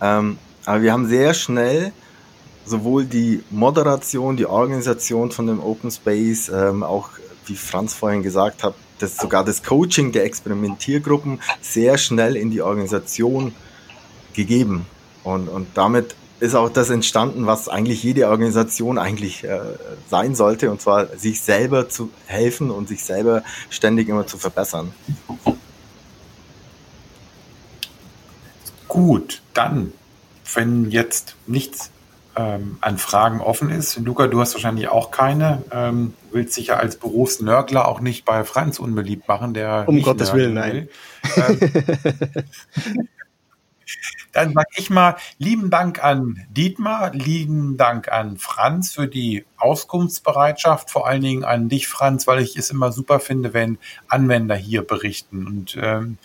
Ähm, 0.01 0.38
aber 0.66 0.82
wir 0.82 0.92
haben 0.92 1.08
sehr 1.08 1.32
schnell 1.32 1.92
sowohl 2.66 3.04
die 3.04 3.42
Moderation, 3.50 4.36
die 4.36 4.46
Organisation 4.46 5.30
von 5.30 5.46
dem 5.46 5.60
Open 5.60 5.90
Space, 5.90 6.48
ähm, 6.48 6.82
auch 6.82 7.10
wie 7.46 7.54
Franz 7.54 7.94
vorhin 7.94 8.22
gesagt 8.22 8.64
hat, 8.64 8.74
dass 8.98 9.16
sogar 9.16 9.44
das 9.44 9.62
Coaching 9.62 10.12
der 10.12 10.24
Experimentiergruppen 10.24 11.40
sehr 11.60 11.96
schnell 11.96 12.36
in 12.36 12.50
die 12.50 12.62
Organisation 12.62 13.54
gegeben. 14.34 14.86
Und, 15.22 15.48
und 15.48 15.68
damit 15.74 16.16
ist 16.40 16.54
auch 16.54 16.68
das 16.68 16.90
entstanden, 16.90 17.46
was 17.46 17.68
eigentlich 17.68 18.02
jede 18.02 18.28
Organisation 18.28 18.98
eigentlich 18.98 19.44
äh, 19.44 19.60
sein 20.08 20.34
sollte, 20.34 20.70
und 20.70 20.80
zwar 20.80 21.16
sich 21.16 21.40
selber 21.40 21.88
zu 21.88 22.10
helfen 22.26 22.70
und 22.70 22.88
sich 22.88 23.04
selber 23.04 23.42
ständig 23.70 24.08
immer 24.08 24.26
zu 24.26 24.36
verbessern. 24.36 24.92
Gut, 28.88 29.42
dann 29.54 29.92
wenn 30.55 30.90
jetzt 30.90 31.36
nichts 31.47 31.90
ähm, 32.36 32.78
an 32.80 32.99
Fragen 32.99 33.40
offen 33.40 33.70
ist, 33.70 33.97
Luca, 33.99 34.26
du 34.26 34.40
hast 34.40 34.55
wahrscheinlich 34.55 34.88
auch 34.88 35.11
keine, 35.11 35.62
ähm, 35.72 36.14
willst 36.32 36.55
sicher 36.55 36.78
als 36.78 36.97
Berufsnörgler 36.97 37.88
auch 37.88 38.01
nicht 38.01 38.24
bei 38.24 38.44
Franz 38.44 38.78
unbeliebt 38.78 39.26
machen, 39.28 39.55
der 39.55 39.84
um 39.86 40.03
Gottes 40.03 40.32
Willen, 40.32 40.55
nein. 40.55 40.88
Ähm, 41.36 41.59
dann 44.36 44.53
sage 44.53 44.68
ich 44.76 44.90
mal 44.90 45.16
lieben 45.38 45.70
Dank 45.70 46.05
an 46.05 46.47
Dietmar, 46.51 47.12
lieben 47.12 47.78
Dank 47.78 48.12
an 48.12 48.36
Franz 48.36 48.92
für 48.92 49.09
die 49.09 49.47
Auskunftsbereitschaft, 49.57 50.90
vor 50.90 51.07
allen 51.07 51.22
Dingen 51.22 51.44
an 51.44 51.70
dich, 51.70 51.88
Franz, 51.88 52.26
weil 52.26 52.40
ich 52.40 52.57
es 52.57 52.70
immer 52.70 52.92
super 52.92 53.18
finde, 53.18 53.55
wenn 53.55 53.78
Anwender 54.09 54.55
hier 54.55 54.82
berichten. 54.82 55.47
Und 55.47 55.78
ähm, 55.80 56.18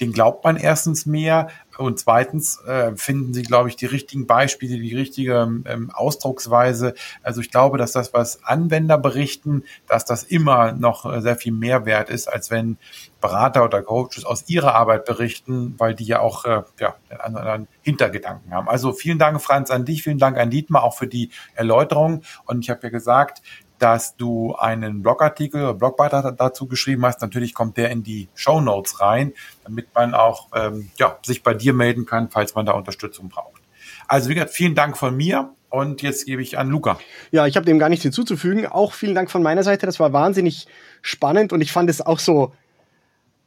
den 0.00 0.12
glaubt 0.12 0.44
man 0.44 0.56
erstens 0.56 1.06
mehr 1.06 1.48
und 1.78 1.98
zweitens 1.98 2.60
äh, 2.62 2.96
finden 2.96 3.34
sie, 3.34 3.42
glaube 3.42 3.68
ich, 3.68 3.76
die 3.76 3.86
richtigen 3.86 4.26
Beispiele, 4.26 4.78
die 4.78 4.94
richtige 4.94 5.34
ähm, 5.66 5.90
Ausdrucksweise. 5.92 6.94
Also 7.22 7.40
ich 7.40 7.50
glaube, 7.50 7.78
dass 7.78 7.92
das, 7.92 8.14
was 8.14 8.44
Anwender 8.44 8.98
berichten, 8.98 9.64
dass 9.86 10.04
das 10.04 10.22
immer 10.22 10.72
noch 10.72 11.04
äh, 11.04 11.20
sehr 11.20 11.36
viel 11.36 11.52
mehr 11.52 11.84
wert 11.84 12.08
ist, 12.10 12.28
als 12.28 12.50
wenn 12.50 12.78
Berater 13.20 13.64
oder 13.64 13.82
Coaches 13.82 14.24
aus 14.24 14.48
ihrer 14.48 14.74
Arbeit 14.74 15.04
berichten, 15.04 15.74
weil 15.78 15.94
die 15.94 16.04
ja 16.04 16.20
auch 16.20 16.44
äh, 16.44 16.62
ja, 16.80 16.96
einen 17.08 17.36
anderen 17.36 17.68
Hintergedanken 17.82 18.52
haben. 18.52 18.68
Also 18.68 18.92
vielen 18.92 19.18
Dank, 19.18 19.40
Franz, 19.42 19.70
an 19.70 19.84
dich, 19.84 20.02
vielen 20.02 20.18
Dank 20.18 20.38
an 20.38 20.50
Dietmar 20.50 20.82
auch 20.82 20.96
für 20.96 21.06
die 21.06 21.30
Erläuterung. 21.54 22.22
Und 22.44 22.60
ich 22.60 22.70
habe 22.70 22.80
ja 22.84 22.88
gesagt, 22.90 23.42
dass 23.78 24.16
du 24.16 24.54
einen 24.54 25.02
Blogartikel 25.02 25.62
oder 25.62 25.74
Blogbeitrag 25.74 26.36
dazu 26.36 26.66
geschrieben 26.66 27.04
hast. 27.04 27.20
Natürlich 27.20 27.54
kommt 27.54 27.76
der 27.76 27.90
in 27.90 28.02
die 28.02 28.28
Show 28.34 28.60
Notes 28.60 29.00
rein, 29.00 29.32
damit 29.64 29.88
man 29.94 30.14
auch 30.14 30.48
ähm, 30.54 30.90
ja, 30.98 31.18
sich 31.24 31.42
bei 31.42 31.54
dir 31.54 31.72
melden 31.72 32.06
kann, 32.06 32.30
falls 32.30 32.54
man 32.54 32.66
da 32.66 32.72
Unterstützung 32.72 33.28
braucht. 33.28 33.60
Also 34.08 34.28
wie 34.28 34.34
gesagt, 34.34 34.52
vielen 34.52 34.74
Dank 34.74 34.96
von 34.96 35.16
mir 35.16 35.50
und 35.68 36.02
jetzt 36.02 36.26
gebe 36.26 36.42
ich 36.42 36.58
an 36.58 36.68
Luca. 36.68 36.98
Ja, 37.32 37.46
ich 37.46 37.56
habe 37.56 37.66
dem 37.66 37.78
gar 37.78 37.88
nichts 37.88 38.02
hinzuzufügen. 38.02 38.66
Auch 38.66 38.92
vielen 38.92 39.14
Dank 39.14 39.30
von 39.30 39.42
meiner 39.42 39.62
Seite. 39.62 39.86
Das 39.86 40.00
war 40.00 40.12
wahnsinnig 40.12 40.66
spannend 41.02 41.52
und 41.52 41.60
ich 41.60 41.72
fand 41.72 41.90
es 41.90 42.00
auch 42.00 42.18
so 42.18 42.52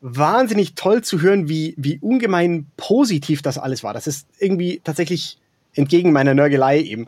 wahnsinnig 0.02 0.76
toll 0.76 1.04
zu 1.04 1.22
hören, 1.22 1.50
wie, 1.50 1.76
wie 1.78 2.00
ungemein 2.00 2.68
positiv 2.78 3.42
das 3.42 3.58
alles 3.58 3.84
war. 3.84 3.94
Das 3.94 4.08
ist 4.08 4.28
irgendwie 4.38 4.82
tatsächlich 4.84 5.40
entgegen 5.74 6.12
meiner 6.12 6.34
Nörgelei 6.34 6.82
eben 6.82 7.08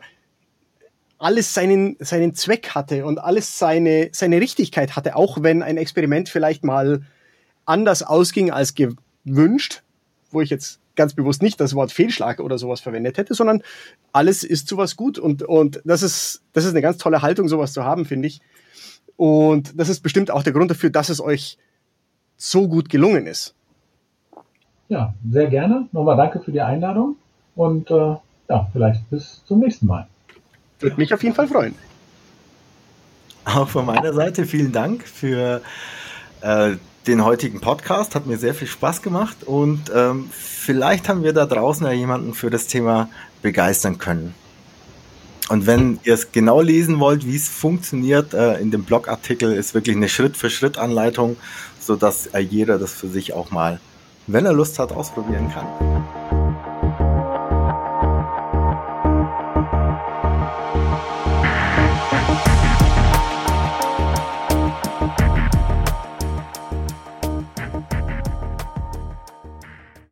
alles 1.22 1.54
seinen, 1.54 1.96
seinen 2.00 2.34
Zweck 2.34 2.70
hatte 2.70 3.06
und 3.06 3.18
alles 3.18 3.58
seine, 3.58 4.08
seine 4.12 4.40
Richtigkeit 4.40 4.96
hatte, 4.96 5.14
auch 5.14 5.42
wenn 5.42 5.62
ein 5.62 5.76
Experiment 5.76 6.28
vielleicht 6.28 6.64
mal 6.64 7.02
anders 7.64 8.02
ausging 8.02 8.50
als 8.50 8.74
gewünscht, 8.74 9.82
wo 10.32 10.40
ich 10.40 10.50
jetzt 10.50 10.80
ganz 10.96 11.14
bewusst 11.14 11.40
nicht 11.40 11.60
das 11.60 11.76
Wort 11.76 11.92
Fehlschlag 11.92 12.40
oder 12.40 12.58
sowas 12.58 12.80
verwendet 12.80 13.18
hätte, 13.18 13.34
sondern 13.34 13.62
alles 14.12 14.42
ist 14.42 14.66
zu 14.66 14.76
was 14.76 14.96
gut 14.96 15.18
und, 15.18 15.44
und 15.44 15.80
das 15.84 16.02
ist, 16.02 16.42
das 16.54 16.64
ist 16.64 16.72
eine 16.72 16.82
ganz 16.82 16.98
tolle 16.98 17.22
Haltung, 17.22 17.46
sowas 17.46 17.72
zu 17.72 17.84
haben, 17.84 18.04
finde 18.04 18.26
ich. 18.26 18.40
Und 19.16 19.78
das 19.78 19.88
ist 19.88 20.00
bestimmt 20.00 20.30
auch 20.32 20.42
der 20.42 20.52
Grund 20.52 20.72
dafür, 20.72 20.90
dass 20.90 21.08
es 21.08 21.20
euch 21.20 21.56
so 22.36 22.66
gut 22.66 22.88
gelungen 22.88 23.28
ist. 23.28 23.54
Ja, 24.88 25.14
sehr 25.30 25.46
gerne. 25.46 25.88
Nochmal 25.92 26.16
danke 26.16 26.40
für 26.40 26.50
die 26.50 26.60
Einladung 26.60 27.14
und 27.54 27.92
äh, 27.92 28.16
ja, 28.48 28.68
vielleicht 28.72 29.08
bis 29.08 29.44
zum 29.46 29.60
nächsten 29.60 29.86
Mal. 29.86 30.08
Würde 30.82 30.96
mich 30.96 31.14
auf 31.14 31.22
jeden 31.22 31.34
Fall 31.34 31.48
freuen. 31.48 31.74
Auch 33.44 33.68
von 33.68 33.86
meiner 33.86 34.12
Seite 34.12 34.44
vielen 34.44 34.72
Dank 34.72 35.06
für 35.06 35.62
äh, 36.42 36.72
den 37.06 37.24
heutigen 37.24 37.60
Podcast. 37.60 38.14
Hat 38.14 38.26
mir 38.26 38.36
sehr 38.36 38.54
viel 38.54 38.68
Spaß 38.68 39.02
gemacht 39.02 39.44
und 39.44 39.90
ähm, 39.94 40.28
vielleicht 40.32 41.08
haben 41.08 41.22
wir 41.24 41.32
da 41.32 41.46
draußen 41.46 41.86
ja 41.86 41.92
jemanden 41.92 42.34
für 42.34 42.50
das 42.50 42.66
Thema 42.66 43.08
begeistern 43.42 43.98
können. 43.98 44.34
Und 45.48 45.66
wenn 45.66 45.98
ihr 46.04 46.14
es 46.14 46.32
genau 46.32 46.60
lesen 46.60 47.00
wollt, 47.00 47.26
wie 47.26 47.36
es 47.36 47.48
funktioniert, 47.48 48.32
äh, 48.32 48.58
in 48.58 48.70
dem 48.70 48.84
Blogartikel 48.84 49.52
ist 49.52 49.74
wirklich 49.74 49.96
eine 49.96 50.08
Schritt-für-Schritt-Anleitung, 50.08 51.36
sodass 51.80 52.28
äh, 52.28 52.38
jeder 52.38 52.78
das 52.78 52.92
für 52.94 53.08
sich 53.08 53.32
auch 53.32 53.50
mal, 53.50 53.80
wenn 54.26 54.46
er 54.46 54.52
Lust 54.52 54.78
hat, 54.78 54.92
ausprobieren 54.92 55.52
kann. 55.52 56.41